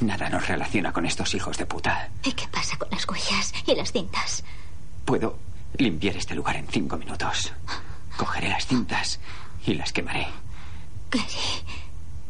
Nada 0.00 0.28
nos 0.28 0.46
relaciona 0.46 0.92
con 0.92 1.06
estos 1.06 1.34
hijos 1.34 1.56
de 1.56 1.66
puta. 1.66 2.10
¿Y 2.22 2.32
qué 2.32 2.46
pasa 2.48 2.76
con 2.76 2.88
las 2.90 3.08
huellas 3.08 3.52
y 3.66 3.74
las 3.74 3.92
cintas? 3.92 4.44
Puedo 5.04 5.38
limpiar 5.78 6.16
este 6.16 6.34
lugar 6.34 6.56
en 6.56 6.66
cinco 6.68 6.98
minutos. 6.98 7.52
Cogeré 8.16 8.48
las 8.48 8.66
cintas 8.66 9.20
y 9.66 9.74
las 9.74 9.92
quemaré. 9.92 10.26
Clary. 11.08 11.64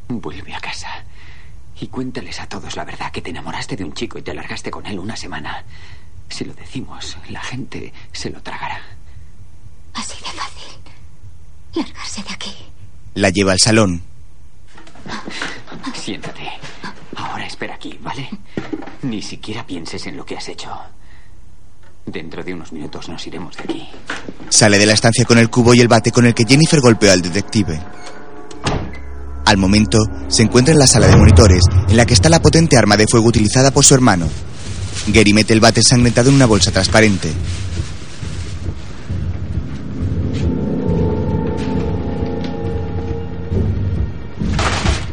Vuelve 0.09 0.55
a 0.55 0.61
casa 0.61 1.05
y 1.81 1.89
cuéntales 1.89 2.41
a 2.41 2.49
todos 2.49 2.77
la 2.77 2.85
verdad 2.85 3.11
que 3.11 3.21
te 3.21 3.31
enamoraste 3.31 3.77
de 3.77 3.85
un 3.85 3.93
chico 3.93 4.19
y 4.19 4.23
te 4.23 4.33
largaste 4.35 4.71
con 4.71 4.87
él 4.87 4.99
una 5.01 5.17
semana. 5.17 5.65
Si 6.29 6.45
lo 6.45 6.55
decimos, 6.55 7.17
la 7.29 7.43
gente 7.43 7.93
se 8.13 8.31
lo 8.31 8.41
tragará. 8.43 8.81
Así 9.95 10.17
de 10.23 10.31
fácil. 10.31 10.79
Largarse 11.75 12.23
de 12.23 12.31
aquí. 12.33 12.55
La 13.15 13.31
lleva 13.31 13.53
al 13.53 13.59
salón. 13.59 14.03
Siéntate. 15.95 16.43
Ahora 17.17 17.47
espera 17.47 17.75
aquí, 17.75 17.99
¿vale? 18.01 18.29
Ni 19.03 19.23
siquiera 19.23 19.67
pienses 19.67 20.07
en 20.07 20.17
lo 20.17 20.25
que 20.25 20.37
has 20.37 20.49
hecho. 20.49 20.71
Dentro 22.05 22.45
de 22.45 22.55
unos 22.55 22.73
minutos 22.73 23.09
nos 23.09 23.27
iremos 23.27 23.57
de 23.57 23.63
aquí. 23.65 23.89
Sale 24.49 24.79
de 24.79 24.87
la 24.87 24.93
estancia 24.93 25.25
con 25.25 25.39
el 25.39 25.51
cubo 25.51 25.75
y 25.75 25.81
el 25.81 25.89
bate 25.89 26.13
con 26.13 26.25
el 26.27 26.35
que 26.35 26.45
Jennifer 26.45 26.81
golpeó 26.81 27.11
al 27.11 27.23
detective. 27.23 27.81
Al 29.45 29.57
momento, 29.57 29.99
se 30.29 30.43
encuentra 30.43 30.73
en 30.73 30.79
la 30.79 30.87
sala 30.87 31.07
de 31.07 31.17
monitores, 31.17 31.63
en 31.89 31.97
la 31.97 32.05
que 32.05 32.15
está 32.15 32.29
la 32.29 32.43
potente 32.43 32.77
arma 32.77 32.97
de 32.97 33.07
fuego 33.09 33.29
utilizada 33.29 33.71
por 33.71 33.85
su 33.85 33.95
hermano. 33.95 34.29
Gary 35.09 35.33
mete 35.33 35.53
el 35.53 35.61
bate 35.61 35.81
ensangrentado 35.81 36.31
en 36.31 36.37
una 36.37 36.47
bolsa 36.47 36.73
transparente. 36.73 37.33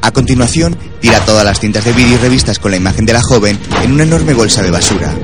A 0.03 0.11
continuación, 0.11 0.77
tira 0.99 1.21
todas 1.21 1.45
las 1.45 1.61
cintas 1.61 1.85
de 1.85 1.93
vídeo 1.93 2.15
y 2.15 2.17
revistas 2.17 2.59
con 2.59 2.71
la 2.71 2.77
imagen 2.77 3.05
de 3.05 3.13
la 3.13 3.21
joven 3.21 3.57
en 3.83 3.93
una 3.93 4.03
enorme 4.03 4.33
bolsa 4.33 4.61
de 4.61 4.69
basura. 4.69 5.15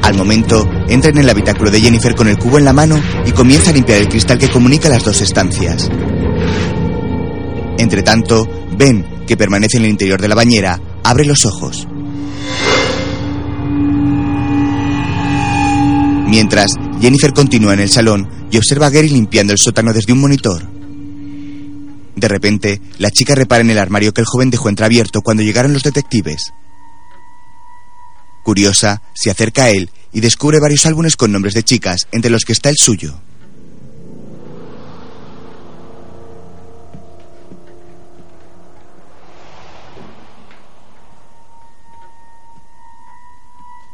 Al 0.00 0.14
momento, 0.14 0.66
entra 0.88 1.10
en 1.10 1.18
el 1.18 1.28
habitáculo 1.28 1.70
de 1.70 1.82
Jennifer 1.82 2.14
con 2.14 2.28
el 2.28 2.38
cubo 2.38 2.56
en 2.56 2.64
la 2.64 2.72
mano 2.72 2.98
y 3.26 3.32
comienza 3.32 3.68
a 3.68 3.74
limpiar 3.74 3.98
el 3.98 4.08
cristal 4.08 4.38
que 4.38 4.48
comunica 4.48 4.88
las 4.88 5.04
dos 5.04 5.20
estancias. 5.20 5.90
Entre 7.76 8.02
tanto, 8.02 8.48
Ben, 8.78 9.04
que 9.26 9.36
permanece 9.36 9.76
en 9.76 9.84
el 9.84 9.90
interior 9.90 10.22
de 10.22 10.28
la 10.28 10.34
bañera, 10.34 10.80
abre 11.04 11.26
los 11.26 11.44
ojos. 11.44 11.86
Mientras, 16.32 16.72
Jennifer 16.98 17.34
continúa 17.34 17.74
en 17.74 17.80
el 17.80 17.90
salón 17.90 18.26
y 18.50 18.56
observa 18.56 18.86
a 18.86 18.88
Gary 18.88 19.10
limpiando 19.10 19.52
el 19.52 19.58
sótano 19.58 19.92
desde 19.92 20.14
un 20.14 20.20
monitor. 20.22 20.66
De 22.16 22.26
repente, 22.26 22.80
la 22.96 23.10
chica 23.10 23.34
repara 23.34 23.60
en 23.60 23.68
el 23.68 23.76
armario 23.76 24.14
que 24.14 24.22
el 24.22 24.26
joven 24.26 24.48
dejó 24.48 24.70
entreabierto 24.70 25.20
cuando 25.20 25.42
llegaron 25.42 25.74
los 25.74 25.82
detectives. 25.82 26.54
Curiosa, 28.42 29.02
se 29.12 29.30
acerca 29.30 29.64
a 29.64 29.70
él 29.72 29.90
y 30.10 30.20
descubre 30.20 30.58
varios 30.58 30.86
álbumes 30.86 31.18
con 31.18 31.32
nombres 31.32 31.52
de 31.52 31.64
chicas, 31.64 32.08
entre 32.12 32.30
los 32.30 32.44
que 32.46 32.54
está 32.54 32.70
el 32.70 32.78
suyo. 32.78 33.20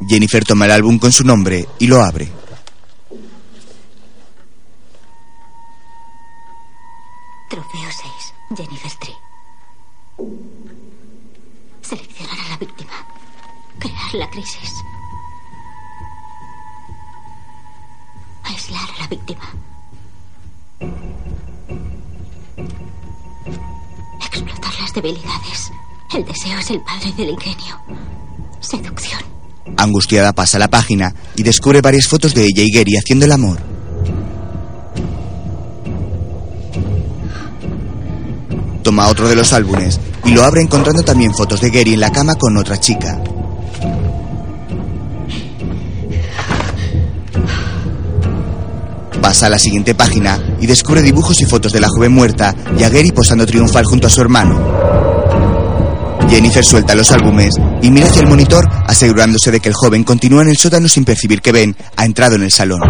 Jennifer 0.06 0.44
toma 0.44 0.66
el 0.66 0.72
álbum 0.72 0.98
con 0.98 1.12
su 1.12 1.24
nombre 1.24 1.66
y 1.78 1.86
lo 1.86 2.00
abre. 2.02 2.30
Trofeo 7.50 7.90
6. 7.90 8.34
Jennifer 8.56 8.92
Tree. 9.00 9.16
Seleccionar 11.82 12.38
a 12.38 12.48
la 12.50 12.56
víctima. 12.58 12.92
Crear 13.78 14.14
la 14.14 14.30
crisis. 14.30 14.74
Aislar 18.44 18.88
a 18.96 19.00
la 19.00 19.06
víctima. 19.08 19.44
Explotar 24.20 24.80
las 24.80 24.92
debilidades. 24.92 25.72
El 26.14 26.24
deseo 26.24 26.58
es 26.58 26.70
el 26.70 26.80
padre 26.82 27.12
del 27.12 27.30
ingenio. 27.30 27.80
Seducción. 28.60 29.17
Angustiada 29.78 30.32
pasa 30.32 30.58
la 30.58 30.66
página 30.66 31.14
y 31.36 31.44
descubre 31.44 31.80
varias 31.80 32.08
fotos 32.08 32.34
de 32.34 32.42
ella 32.42 32.64
y 32.64 32.70
Gary 32.72 32.96
haciendo 32.96 33.26
el 33.26 33.32
amor. 33.32 33.58
Toma 38.82 39.06
otro 39.06 39.28
de 39.28 39.36
los 39.36 39.52
álbumes 39.52 40.00
y 40.24 40.32
lo 40.32 40.42
abre 40.42 40.62
encontrando 40.62 41.04
también 41.04 41.32
fotos 41.32 41.60
de 41.60 41.70
Gary 41.70 41.94
en 41.94 42.00
la 42.00 42.10
cama 42.10 42.34
con 42.34 42.56
otra 42.56 42.80
chica. 42.80 43.22
Pasa 49.22 49.46
a 49.46 49.50
la 49.50 49.60
siguiente 49.60 49.94
página 49.94 50.56
y 50.60 50.66
descubre 50.66 51.02
dibujos 51.02 51.40
y 51.40 51.44
fotos 51.44 51.70
de 51.70 51.80
la 51.80 51.88
joven 51.88 52.10
muerta 52.10 52.52
y 52.76 52.82
a 52.82 52.88
Gary 52.88 53.12
posando 53.12 53.46
triunfal 53.46 53.84
junto 53.84 54.08
a 54.08 54.10
su 54.10 54.20
hermano. 54.22 55.17
Jennifer 56.28 56.64
suelta 56.64 56.94
los 56.94 57.10
álbumes 57.10 57.54
y 57.82 57.90
mira 57.90 58.06
hacia 58.06 58.22
el 58.22 58.28
monitor 58.28 58.68
asegurándose 58.86 59.50
de 59.50 59.60
que 59.60 59.68
el 59.68 59.74
joven 59.74 60.04
continúa 60.04 60.42
en 60.42 60.48
el 60.48 60.56
sótano 60.56 60.88
sin 60.88 61.04
percibir 61.04 61.40
que 61.40 61.52
Ben 61.52 61.74
ha 61.96 62.04
entrado 62.04 62.36
en 62.36 62.42
el 62.42 62.50
salón. 62.50 62.80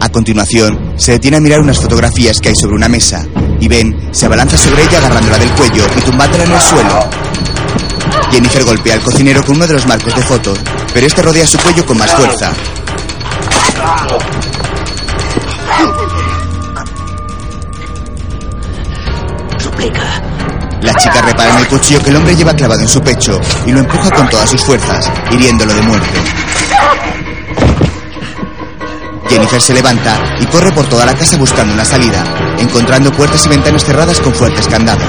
A 0.00 0.08
continuación, 0.10 0.92
se 0.96 1.12
detiene 1.12 1.38
a 1.38 1.40
mirar 1.40 1.60
unas 1.60 1.78
fotografías 1.78 2.40
que 2.40 2.50
hay 2.50 2.56
sobre 2.56 2.74
una 2.74 2.88
mesa 2.88 3.24
y 3.60 3.68
Ben 3.68 4.08
se 4.10 4.26
abalanza 4.26 4.58
sobre 4.58 4.84
ella 4.84 4.98
agarrándola 4.98 5.38
del 5.38 5.50
cuello 5.52 5.86
y 5.96 6.00
tumbándola 6.02 6.44
en 6.44 6.52
el 6.52 6.60
suelo. 6.60 7.08
Jennifer 8.30 8.64
golpea 8.64 8.94
al 8.94 9.00
cocinero 9.00 9.42
con 9.44 9.56
uno 9.56 9.66
de 9.66 9.74
los 9.74 9.86
marcos 9.86 10.14
de 10.14 10.22
fotos, 10.22 10.58
pero 10.92 11.06
este 11.06 11.22
rodea 11.22 11.46
su 11.46 11.58
cuello 11.58 11.86
con 11.86 11.96
más 11.98 12.10
fuerza. 12.12 12.52
La 20.82 20.94
chica 20.94 21.22
repara 21.22 21.52
en 21.52 21.58
el 21.58 21.68
cuchillo 21.68 22.02
que 22.02 22.10
el 22.10 22.16
hombre 22.16 22.34
lleva 22.34 22.54
clavado 22.54 22.80
en 22.80 22.88
su 22.88 23.00
pecho 23.00 23.40
y 23.66 23.72
lo 23.72 23.78
empuja 23.80 24.10
con 24.10 24.28
todas 24.28 24.50
sus 24.50 24.62
fuerzas, 24.64 25.10
hiriéndolo 25.30 25.72
de 25.74 25.82
muerte. 25.82 26.18
Jennifer 29.28 29.62
se 29.62 29.74
levanta 29.74 30.18
y 30.40 30.46
corre 30.46 30.72
por 30.72 30.86
toda 30.88 31.06
la 31.06 31.14
casa 31.14 31.36
buscando 31.36 31.72
una 31.72 31.84
salida, 31.84 32.22
encontrando 32.58 33.12
puertas 33.12 33.46
y 33.46 33.48
ventanas 33.48 33.84
cerradas 33.84 34.20
con 34.20 34.34
fuertes 34.34 34.66
candados. 34.66 35.06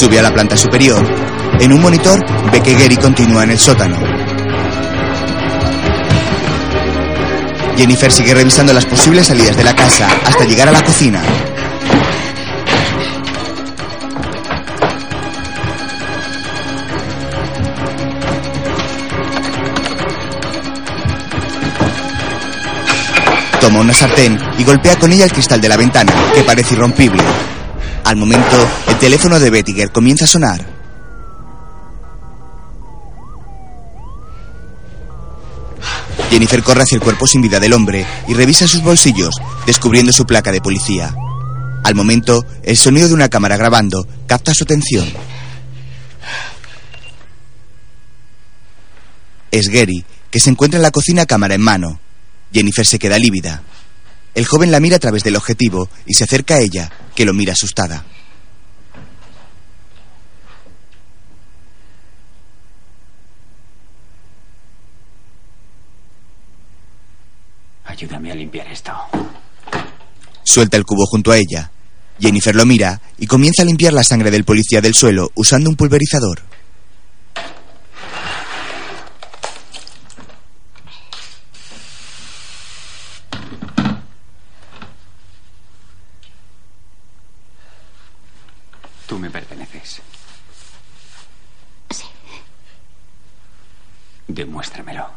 Sube 0.00 0.18
a 0.18 0.22
la 0.22 0.32
planta 0.32 0.56
superior. 0.56 1.06
En 1.60 1.74
un 1.74 1.82
monitor 1.82 2.24
ve 2.50 2.62
que 2.62 2.72
Gary 2.72 2.96
continúa 2.96 3.44
en 3.44 3.50
el 3.50 3.58
sótano. 3.58 3.98
Jennifer 7.76 8.10
sigue 8.10 8.32
revisando 8.32 8.72
las 8.72 8.86
posibles 8.86 9.26
salidas 9.26 9.58
de 9.58 9.62
la 9.62 9.76
casa 9.76 10.08
hasta 10.24 10.46
llegar 10.46 10.70
a 10.70 10.72
la 10.72 10.82
cocina. 10.82 11.20
Toma 23.60 23.80
una 23.80 23.92
sartén 23.92 24.38
y 24.56 24.64
golpea 24.64 24.98
con 24.98 25.12
ella 25.12 25.26
el 25.26 25.32
cristal 25.32 25.60
de 25.60 25.68
la 25.68 25.76
ventana, 25.76 26.14
que 26.34 26.42
parece 26.42 26.72
irrompible. 26.72 27.22
Al 28.10 28.16
momento, 28.16 28.68
el 28.88 28.98
teléfono 28.98 29.38
de 29.38 29.50
Bettiger 29.50 29.92
comienza 29.92 30.24
a 30.24 30.26
sonar. 30.26 30.66
Jennifer 36.28 36.60
corre 36.64 36.82
hacia 36.82 36.96
el 36.96 37.02
cuerpo 37.02 37.28
sin 37.28 37.40
vida 37.40 37.60
del 37.60 37.72
hombre 37.72 38.04
y 38.26 38.34
revisa 38.34 38.66
sus 38.66 38.82
bolsillos, 38.82 39.36
descubriendo 39.64 40.12
su 40.12 40.26
placa 40.26 40.50
de 40.50 40.60
policía. 40.60 41.14
Al 41.84 41.94
momento, 41.94 42.44
el 42.64 42.76
sonido 42.76 43.06
de 43.06 43.14
una 43.14 43.28
cámara 43.28 43.56
grabando 43.56 44.04
capta 44.26 44.54
su 44.54 44.64
atención. 44.64 45.08
Es 49.52 49.68
Gary, 49.68 50.04
que 50.32 50.40
se 50.40 50.50
encuentra 50.50 50.78
en 50.78 50.82
la 50.82 50.90
cocina 50.90 51.26
cámara 51.26 51.54
en 51.54 51.60
mano. 51.60 52.00
Jennifer 52.52 52.84
se 52.84 52.98
queda 52.98 53.20
lívida. 53.20 53.62
El 54.34 54.46
joven 54.46 54.70
la 54.70 54.80
mira 54.80 54.96
a 54.96 55.00
través 55.00 55.22
del 55.24 55.36
objetivo 55.36 55.88
y 56.06 56.14
se 56.14 56.24
acerca 56.24 56.54
a 56.54 56.60
ella, 56.60 56.90
que 57.14 57.24
lo 57.24 57.34
mira 57.34 57.52
asustada. 57.52 58.04
Ayúdame 67.84 68.30
a 68.30 68.34
limpiar 68.34 68.66
esto. 68.68 68.92
Suelta 70.44 70.76
el 70.76 70.84
cubo 70.84 71.04
junto 71.06 71.32
a 71.32 71.36
ella. 71.36 71.70
Jennifer 72.20 72.54
lo 72.54 72.64
mira 72.64 73.00
y 73.18 73.26
comienza 73.26 73.62
a 73.62 73.64
limpiar 73.64 73.92
la 73.92 74.04
sangre 74.04 74.30
del 74.30 74.44
policía 74.44 74.80
del 74.80 74.94
suelo 74.94 75.30
usando 75.34 75.68
un 75.68 75.76
pulverizador. 75.76 76.40
Tú 89.10 89.18
me 89.18 89.28
perteneces. 89.28 90.00
Sí. 91.90 92.04
Demuéstramelo. 94.28 95.10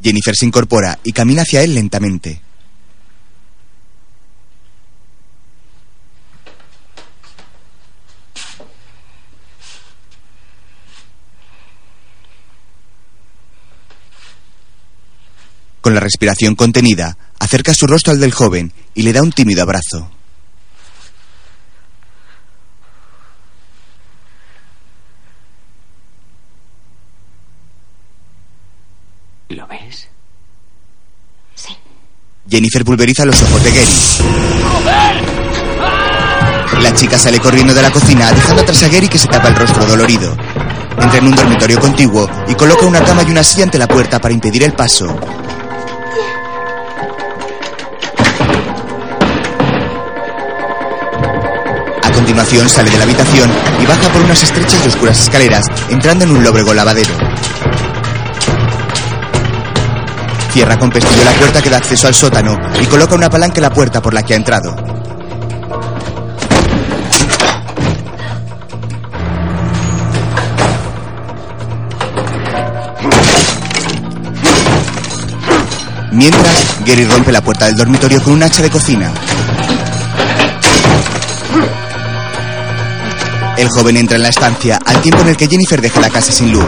Jennifer 0.00 0.36
se 0.36 0.46
incorpora 0.46 0.96
y 1.02 1.10
camina 1.10 1.42
hacia 1.42 1.60
él 1.64 1.74
lentamente. 1.74 2.40
Con 15.80 15.92
la 15.92 15.98
respiración 15.98 16.54
contenida, 16.54 17.18
acerca 17.40 17.74
su 17.74 17.88
rostro 17.88 18.12
al 18.12 18.20
del 18.20 18.30
joven 18.30 18.72
y 18.94 19.02
le 19.02 19.12
da 19.12 19.22
un 19.22 19.32
tímido 19.32 19.64
abrazo. 19.64 20.19
¿Lo 29.50 29.66
ves? 29.66 30.06
Sí. 31.56 31.76
Jennifer 32.48 32.84
pulveriza 32.84 33.24
los 33.24 33.42
ojos 33.42 33.62
de 33.64 33.70
Gary. 33.72 33.92
La 36.80 36.94
chica 36.94 37.18
sale 37.18 37.40
corriendo 37.40 37.74
de 37.74 37.82
la 37.82 37.90
cocina, 37.90 38.30
dejando 38.32 38.62
atrás 38.62 38.82
a 38.84 38.88
Gary 38.88 39.08
que 39.08 39.18
se 39.18 39.26
tapa 39.26 39.48
el 39.48 39.56
rostro 39.56 39.84
dolorido. 39.84 40.36
Entra 41.00 41.18
en 41.18 41.26
un 41.26 41.34
dormitorio 41.34 41.80
contiguo 41.80 42.30
y 42.46 42.54
coloca 42.54 42.86
una 42.86 43.02
cama 43.02 43.24
y 43.26 43.32
una 43.32 43.42
silla 43.42 43.64
ante 43.64 43.76
la 43.76 43.88
puerta 43.88 44.20
para 44.20 44.32
impedir 44.32 44.62
el 44.62 44.72
paso. 44.72 45.18
A 52.04 52.12
continuación 52.12 52.68
sale 52.68 52.90
de 52.90 52.98
la 52.98 53.02
habitación 53.02 53.50
y 53.82 53.86
baja 53.86 54.08
por 54.12 54.22
unas 54.22 54.42
estrechas 54.44 54.80
y 54.84 54.88
oscuras 54.88 55.20
escaleras, 55.20 55.66
entrando 55.88 56.24
en 56.24 56.30
un 56.30 56.44
lóbrego 56.44 56.72
lavadero. 56.72 57.29
Cierra 60.52 60.76
con 60.76 60.90
pestillo 60.90 61.24
la 61.24 61.32
puerta 61.32 61.62
que 61.62 61.70
da 61.70 61.76
acceso 61.76 62.08
al 62.08 62.14
sótano 62.14 62.56
y 62.80 62.84
coloca 62.86 63.14
una 63.14 63.30
palanca 63.30 63.56
en 63.56 63.62
la 63.62 63.70
puerta 63.70 64.02
por 64.02 64.12
la 64.12 64.22
que 64.22 64.34
ha 64.34 64.36
entrado. 64.36 64.74
Mientras, 76.12 76.84
Gary 76.84 77.04
rompe 77.04 77.30
la 77.30 77.40
puerta 77.40 77.66
del 77.66 77.76
dormitorio 77.76 78.20
con 78.20 78.32
un 78.32 78.42
hacha 78.42 78.62
de 78.62 78.70
cocina. 78.70 79.12
El 83.56 83.68
joven 83.68 83.96
entra 83.98 84.16
en 84.16 84.22
la 84.22 84.30
estancia 84.30 84.80
al 84.84 85.00
tiempo 85.00 85.22
en 85.22 85.28
el 85.28 85.36
que 85.36 85.46
Jennifer 85.46 85.80
deja 85.80 86.00
la 86.00 86.10
casa 86.10 86.32
sin 86.32 86.52
luz. 86.52 86.66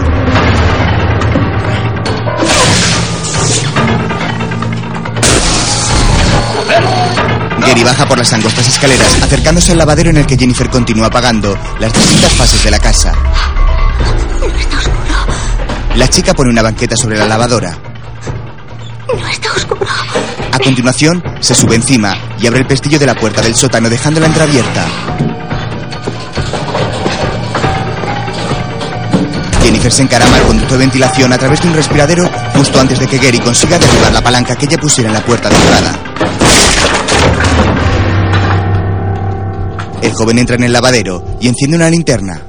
Gary 7.73 7.85
baja 7.85 8.07
por 8.07 8.19
las 8.19 8.31
angostas 8.35 8.69
escaleras, 8.69 9.23
acercándose 9.23 9.73
al 9.73 9.79
lavadero 9.79 10.11
en 10.11 10.19
el 10.19 10.27
que 10.27 10.37
Jennifer 10.37 10.69
continúa 10.69 11.07
apagando 11.07 11.57
las 11.81 11.91
distintas 11.91 12.31
fases 12.33 12.63
de 12.63 12.71
la 12.71 12.79
casa. 12.79 13.15
No 14.39 14.47
está 14.47 14.77
oscuro. 14.77 15.97
La 15.97 16.07
chica 16.07 16.35
pone 16.35 16.51
una 16.51 16.61
banqueta 16.61 16.99
sobre 16.99 17.17
la 17.17 17.27
lavadora. 17.27 17.75
No 19.09 19.27
está 19.27 19.53
oscuro. 19.53 19.87
A 20.53 20.59
continuación, 20.59 21.25
se 21.41 21.55
sube 21.55 21.77
encima 21.77 22.15
y 22.39 22.47
abre 22.47 22.61
el 22.61 22.67
pestillo 22.67 22.99
de 22.99 23.07
la 23.07 23.15
puerta 23.15 23.41
del 23.41 23.55
sótano 23.55 23.89
dejándola 23.89 24.27
entreabierta. 24.27 24.85
Jennifer 29.63 29.93
se 29.93 30.03
encarama 30.03 30.37
al 30.37 30.43
conducto 30.43 30.75
de 30.75 30.79
ventilación 30.81 31.33
a 31.33 31.39
través 31.39 31.63
de 31.63 31.69
un 31.69 31.75
respiradero 31.75 32.31
justo 32.55 32.79
antes 32.79 32.99
de 32.99 33.07
que 33.07 33.17
Gary 33.17 33.39
consiga 33.39 33.79
derribar 33.79 34.13
la 34.13 34.21
palanca 34.21 34.57
que 34.57 34.67
ella 34.67 34.77
pusiera 34.77 35.09
en 35.09 35.15
la 35.15 35.25
puerta 35.25 35.49
de 35.49 35.57
entrada. 35.57 36.13
El 40.03 40.13
joven 40.13 40.39
entra 40.39 40.57
en 40.57 40.65
el 40.65 40.73
lavadero 40.73 41.39
y 41.41 41.49
enciende 41.49 41.77
una 41.77 41.89
linterna. 41.89 42.43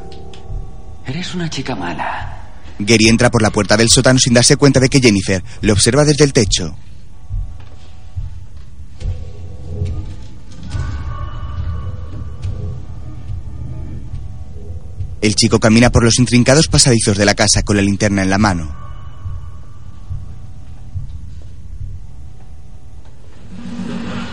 Eres 1.05 1.35
una 1.35 1.49
chica 1.49 1.76
mala. 1.76 2.34
Gary 2.80 3.07
entra 3.07 3.30
por 3.30 3.41
la 3.41 3.51
puerta 3.51 3.77
del 3.77 3.89
sótano 3.89 4.19
sin 4.19 4.34
darse 4.34 4.57
cuenta 4.57 4.80
de 4.80 4.89
que 4.89 4.99
Jennifer 4.99 5.43
le 5.61 5.72
observa 5.72 6.03
desde 6.03 6.23
el 6.26 6.34
techo. 6.34 6.76
El 15.22 15.35
chico 15.35 15.57
camina 15.57 15.89
por 15.89 16.03
los 16.03 16.19
intrincados 16.19 16.68
pasadizos 16.68 17.18
de 17.18 17.23
la 17.23 17.34
casa 17.34 17.64
con 17.64 17.77
la 17.77 17.81
linterna 17.81 18.23
en 18.23 18.30
la 18.30 18.38
mano. 18.38 18.82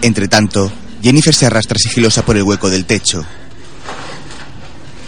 Entre 0.03 0.29
tanto, 0.29 0.73
Jennifer 1.03 1.35
se 1.35 1.47
arrastra 1.47 1.79
sigilosa 1.79 2.25
por 2.25 2.37
el 2.37 2.43
hueco 2.43 2.71
del 2.71 2.87
techo. 2.87 3.25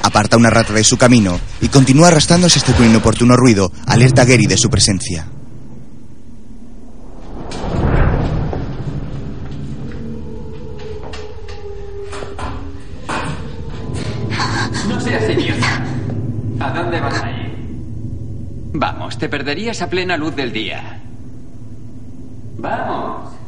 Aparta 0.02 0.36
una 0.36 0.50
rata 0.50 0.72
de 0.72 0.84
su 0.84 0.98
camino 0.98 1.38
y 1.60 1.68
continúa 1.68 2.08
arrastrándose 2.08 2.58
hasta 2.58 2.74
que 2.74 2.82
un 2.82 2.90
inoportuno 2.90 3.36
ruido 3.36 3.72
alerta 3.86 4.22
a 4.22 4.24
Gary 4.24 4.46
de 4.46 4.56
su 4.56 4.68
presencia. 4.68 5.26
No 14.88 15.00
seas 15.00 15.30
idiota. 15.30 15.84
¿A 16.60 16.70
dónde 16.70 17.00
vas 17.00 17.22
a 17.22 17.30
ir? 17.30 17.52
Vamos, 18.74 19.18
te 19.18 19.28
perderías 19.28 19.80
a 19.80 19.88
plena 19.88 20.16
luz 20.16 20.34
del 20.34 20.52
día. 20.52 21.00
Vamos. 22.58 23.41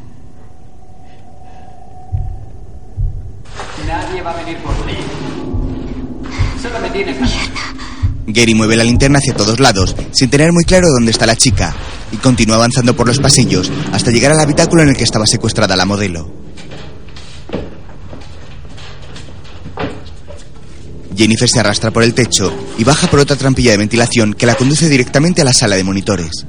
Nadie 3.86 4.22
va 4.22 4.30
a 4.30 4.36
venir 4.36 4.58
por 4.58 4.74
ti. 4.86 4.94
Solo 6.62 6.80
me 6.80 6.90
tienes 6.90 7.20
a... 7.20 7.26
Gary 8.26 8.54
mueve 8.54 8.76
la 8.76 8.84
linterna 8.84 9.18
hacia 9.18 9.36
todos 9.36 9.60
lados, 9.60 9.94
sin 10.12 10.30
tener 10.30 10.52
muy 10.52 10.64
claro 10.64 10.88
dónde 10.88 11.10
está 11.10 11.26
la 11.26 11.36
chica, 11.36 11.74
y 12.10 12.16
continúa 12.16 12.56
avanzando 12.56 12.96
por 12.96 13.06
los 13.06 13.18
pasillos 13.18 13.70
hasta 13.92 14.10
llegar 14.10 14.32
al 14.32 14.40
habitáculo 14.40 14.82
en 14.82 14.88
el 14.88 14.96
que 14.96 15.04
estaba 15.04 15.26
secuestrada 15.26 15.76
la 15.76 15.84
modelo. 15.84 16.32
Jennifer 21.16 21.48
se 21.48 21.60
arrastra 21.60 21.90
por 21.90 22.02
el 22.02 22.14
techo 22.14 22.52
y 22.76 22.84
baja 22.84 23.06
por 23.06 23.20
otra 23.20 23.36
trampilla 23.36 23.70
de 23.70 23.76
ventilación 23.76 24.34
que 24.34 24.46
la 24.46 24.56
conduce 24.56 24.88
directamente 24.88 25.42
a 25.42 25.44
la 25.44 25.52
sala 25.52 25.76
de 25.76 25.84
monitores. 25.84 26.46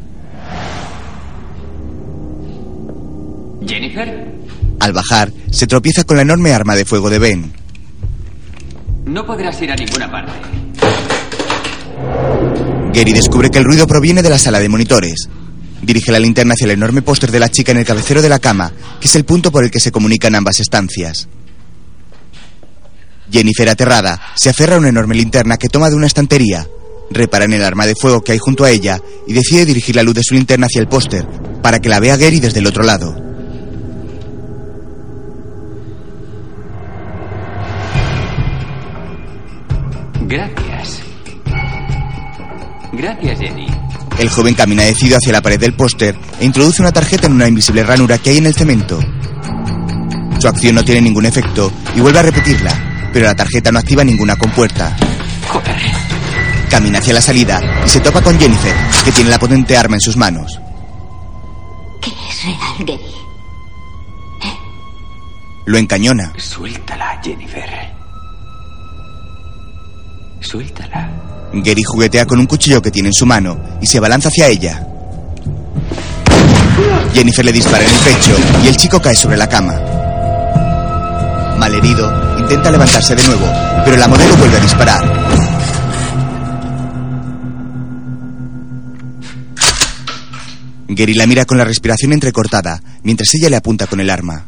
¿Jennifer? 3.67 4.34
Al 4.79 4.93
bajar, 4.93 5.31
se 5.51 5.67
tropieza 5.67 6.03
con 6.03 6.17
la 6.17 6.23
enorme 6.23 6.53
arma 6.53 6.75
de 6.75 6.85
fuego 6.85 7.09
de 7.09 7.19
Ben. 7.19 7.53
No 9.05 9.25
podrás 9.25 9.61
ir 9.61 9.71
a 9.71 9.75
ninguna 9.75 10.11
parte. 10.11 10.31
Gary 12.93 13.13
descubre 13.13 13.49
que 13.49 13.57
el 13.57 13.65
ruido 13.65 13.87
proviene 13.87 14.23
de 14.23 14.29
la 14.29 14.37
sala 14.37 14.59
de 14.59 14.69
monitores. 14.69 15.29
Dirige 15.81 16.11
la 16.11 16.19
linterna 16.19 16.53
hacia 16.53 16.65
el 16.65 16.71
enorme 16.71 17.01
póster 17.01 17.31
de 17.31 17.39
la 17.39 17.49
chica 17.49 17.71
en 17.71 17.77
el 17.77 17.85
cabecero 17.85 18.21
de 18.21 18.29
la 18.29 18.39
cama, 18.39 18.71
que 18.99 19.07
es 19.07 19.15
el 19.15 19.25
punto 19.25 19.51
por 19.51 19.63
el 19.63 19.71
que 19.71 19.79
se 19.79 19.91
comunican 19.91 20.33
ambas 20.33 20.59
estancias. 20.59 21.27
Jennifer, 23.31 23.69
aterrada, 23.69 24.21
se 24.35 24.49
aferra 24.49 24.75
a 24.75 24.79
una 24.79 24.89
enorme 24.89 25.15
linterna 25.15 25.57
que 25.57 25.69
toma 25.69 25.89
de 25.89 25.95
una 25.95 26.07
estantería, 26.07 26.67
repara 27.11 27.45
en 27.45 27.53
el 27.53 27.63
arma 27.63 27.85
de 27.85 27.95
fuego 27.95 28.23
que 28.23 28.31
hay 28.31 28.37
junto 28.37 28.63
a 28.63 28.71
ella 28.71 28.99
y 29.27 29.33
decide 29.33 29.65
dirigir 29.65 29.95
la 29.95 30.03
luz 30.03 30.15
de 30.15 30.23
su 30.23 30.33
linterna 30.35 30.67
hacia 30.67 30.81
el 30.81 30.87
póster 30.87 31.27
para 31.61 31.79
que 31.79 31.89
la 31.89 31.99
vea 31.99 32.17
Gary 32.17 32.39
desde 32.39 32.59
el 32.59 32.67
otro 32.67 32.83
lado. 32.83 33.24
Gracias. 40.21 41.01
Gracias, 42.91 43.39
Jenny. 43.39 43.67
El 44.17 44.29
joven 44.29 44.53
camina 44.53 44.83
decidido 44.83 45.17
hacia 45.17 45.33
la 45.33 45.41
pared 45.41 45.59
del 45.59 45.73
póster 45.73 46.17
e 46.39 46.45
introduce 46.45 46.81
una 46.81 46.91
tarjeta 46.91 47.27
en 47.27 47.33
una 47.33 47.47
invisible 47.47 47.83
ranura 47.83 48.17
que 48.17 48.29
hay 48.29 48.37
en 48.37 48.45
el 48.45 48.55
cemento. 48.55 48.99
Su 50.39 50.47
acción 50.47 50.75
no 50.75 50.83
tiene 50.83 51.01
ningún 51.01 51.25
efecto 51.25 51.71
y 51.95 51.99
vuelve 51.99 52.19
a 52.19 52.23
repetirla, 52.23 53.09
pero 53.11 53.25
la 53.25 53.35
tarjeta 53.35 53.71
no 53.71 53.79
activa 53.79 54.03
ninguna 54.03 54.35
compuerta. 54.35 54.95
Joder. 55.49 55.75
Camina 56.69 56.99
hacia 56.99 57.13
la 57.13 57.21
salida 57.21 57.61
y 57.85 57.89
se 57.89 57.99
topa 57.99 58.21
con 58.21 58.39
Jennifer, 58.39 58.73
que 59.03 59.11
tiene 59.11 59.29
la 59.29 59.39
potente 59.39 59.77
arma 59.77 59.95
en 59.95 60.01
sus 60.01 60.17
manos. 60.17 60.59
¿Qué 62.01 62.11
es 62.29 62.43
real, 62.43 62.85
Gary? 62.85 63.15
Lo 65.65 65.77
encañona. 65.77 66.31
Suéltala, 66.37 67.19
Jennifer. 67.23 67.94
Suéltala. 70.45 71.09
Gary 71.53 71.83
juguetea 71.83 72.25
con 72.25 72.39
un 72.39 72.45
cuchillo 72.45 72.81
que 72.81 72.91
tiene 72.91 73.09
en 73.09 73.13
su 73.13 73.25
mano 73.25 73.59
y 73.81 73.87
se 73.87 73.97
abalanza 73.97 74.29
hacia 74.29 74.47
ella. 74.47 74.85
Jennifer 77.13 77.45
le 77.45 77.51
dispara 77.51 77.83
en 77.83 77.89
el 77.89 77.99
pecho 77.99 78.35
y 78.63 78.67
el 78.67 78.77
chico 78.77 79.01
cae 79.01 79.15
sobre 79.15 79.37
la 79.37 79.47
cama. 79.47 79.73
Malherido, 81.57 82.37
intenta 82.37 82.69
levantarse 82.69 83.15
de 83.15 83.25
nuevo, 83.25 83.47
pero 83.83 83.97
la 83.97 84.07
modelo 84.07 84.35
vuelve 84.35 84.57
a 84.57 84.61
disparar. 84.61 85.25
Gary 90.87 91.13
la 91.13 91.25
mira 91.25 91.45
con 91.45 91.57
la 91.57 91.65
respiración 91.65 92.13
entrecortada, 92.13 92.81
mientras 93.03 93.33
ella 93.33 93.49
le 93.49 93.55
apunta 93.55 93.87
con 93.87 93.99
el 93.99 94.09
arma. 94.09 94.45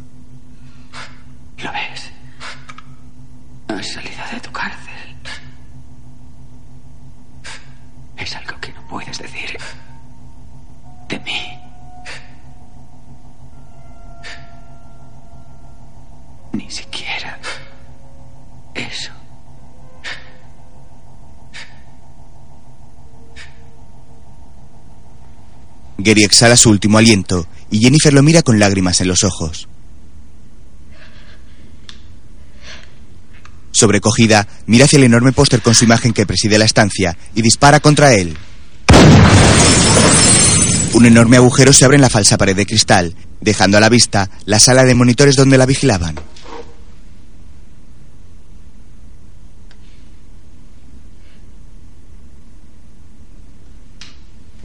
Gary 26.07 26.23
exhala 26.23 26.55
su 26.55 26.69
último 26.69 26.97
aliento 26.97 27.45
y 27.69 27.79
Jennifer 27.79 28.13
lo 28.13 28.23
mira 28.23 28.41
con 28.41 28.59
lágrimas 28.59 29.01
en 29.01 29.09
los 29.09 29.25
ojos. 29.25 29.67
Sobrecogida, 33.73 34.47
mira 34.67 34.85
hacia 34.85 34.95
el 34.95 35.03
enorme 35.03 35.33
póster 35.33 35.61
con 35.61 35.75
su 35.75 35.83
imagen 35.83 36.13
que 36.13 36.25
preside 36.25 36.57
la 36.57 36.63
estancia 36.63 37.17
y 37.35 37.41
dispara 37.41 37.81
contra 37.81 38.13
él. 38.13 38.37
Un 40.93 41.05
enorme 41.05 41.35
agujero 41.35 41.73
se 41.73 41.83
abre 41.83 41.97
en 41.97 42.01
la 42.01 42.09
falsa 42.09 42.37
pared 42.37 42.55
de 42.55 42.65
cristal, 42.65 43.13
dejando 43.41 43.75
a 43.77 43.81
la 43.81 43.89
vista 43.89 44.29
la 44.45 44.59
sala 44.59 44.85
de 44.85 44.95
monitores 44.95 45.35
donde 45.35 45.57
la 45.57 45.65
vigilaban. 45.65 46.15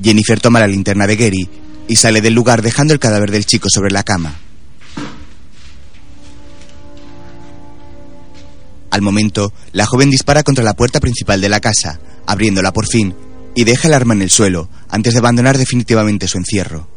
Jennifer 0.03 0.41
toma 0.41 0.61
la 0.61 0.67
linterna 0.67 1.07
de 1.07 1.17
Gary 1.17 1.49
y 1.89 1.97
sale 1.97 2.21
del 2.21 2.35
lugar 2.35 2.63
dejando 2.63 2.93
el 2.93 3.01
cadáver 3.01 3.31
del 3.31 3.47
chico 3.47 3.69
sobre 3.71 3.91
la 3.91 4.03
cama. 4.03 4.35
Al 8.91 9.01
momento, 9.01 9.53
la 9.73 9.87
joven 9.87 10.11
dispara 10.11 10.43
contra 10.43 10.65
la 10.65 10.75
puerta 10.75 11.01
principal 11.01 11.41
de 11.41 11.49
la 11.49 11.61
casa, 11.61 11.99
abriéndola 12.27 12.73
por 12.73 12.87
fin, 12.87 13.15
y 13.55 13.65
deja 13.65 13.89
el 13.89 13.95
arma 13.95 14.15
en 14.15 14.23
el 14.23 14.31
suelo 14.31 14.69
antes 14.89 15.15
de 15.15 15.19
abandonar 15.19 15.57
definitivamente 15.57 16.29
su 16.29 16.39
encierro. 16.39 16.89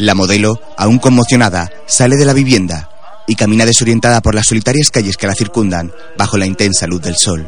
La 0.00 0.14
modelo, 0.14 0.58
aún 0.78 0.98
conmocionada, 0.98 1.70
sale 1.86 2.16
de 2.16 2.24
la 2.24 2.32
vivienda 2.32 2.88
y 3.26 3.34
camina 3.34 3.66
desorientada 3.66 4.22
por 4.22 4.34
las 4.34 4.46
solitarias 4.46 4.90
calles 4.90 5.18
que 5.18 5.26
la 5.26 5.34
circundan 5.34 5.92
bajo 6.16 6.38
la 6.38 6.46
intensa 6.46 6.86
luz 6.86 7.02
del 7.02 7.16
sol. 7.16 7.46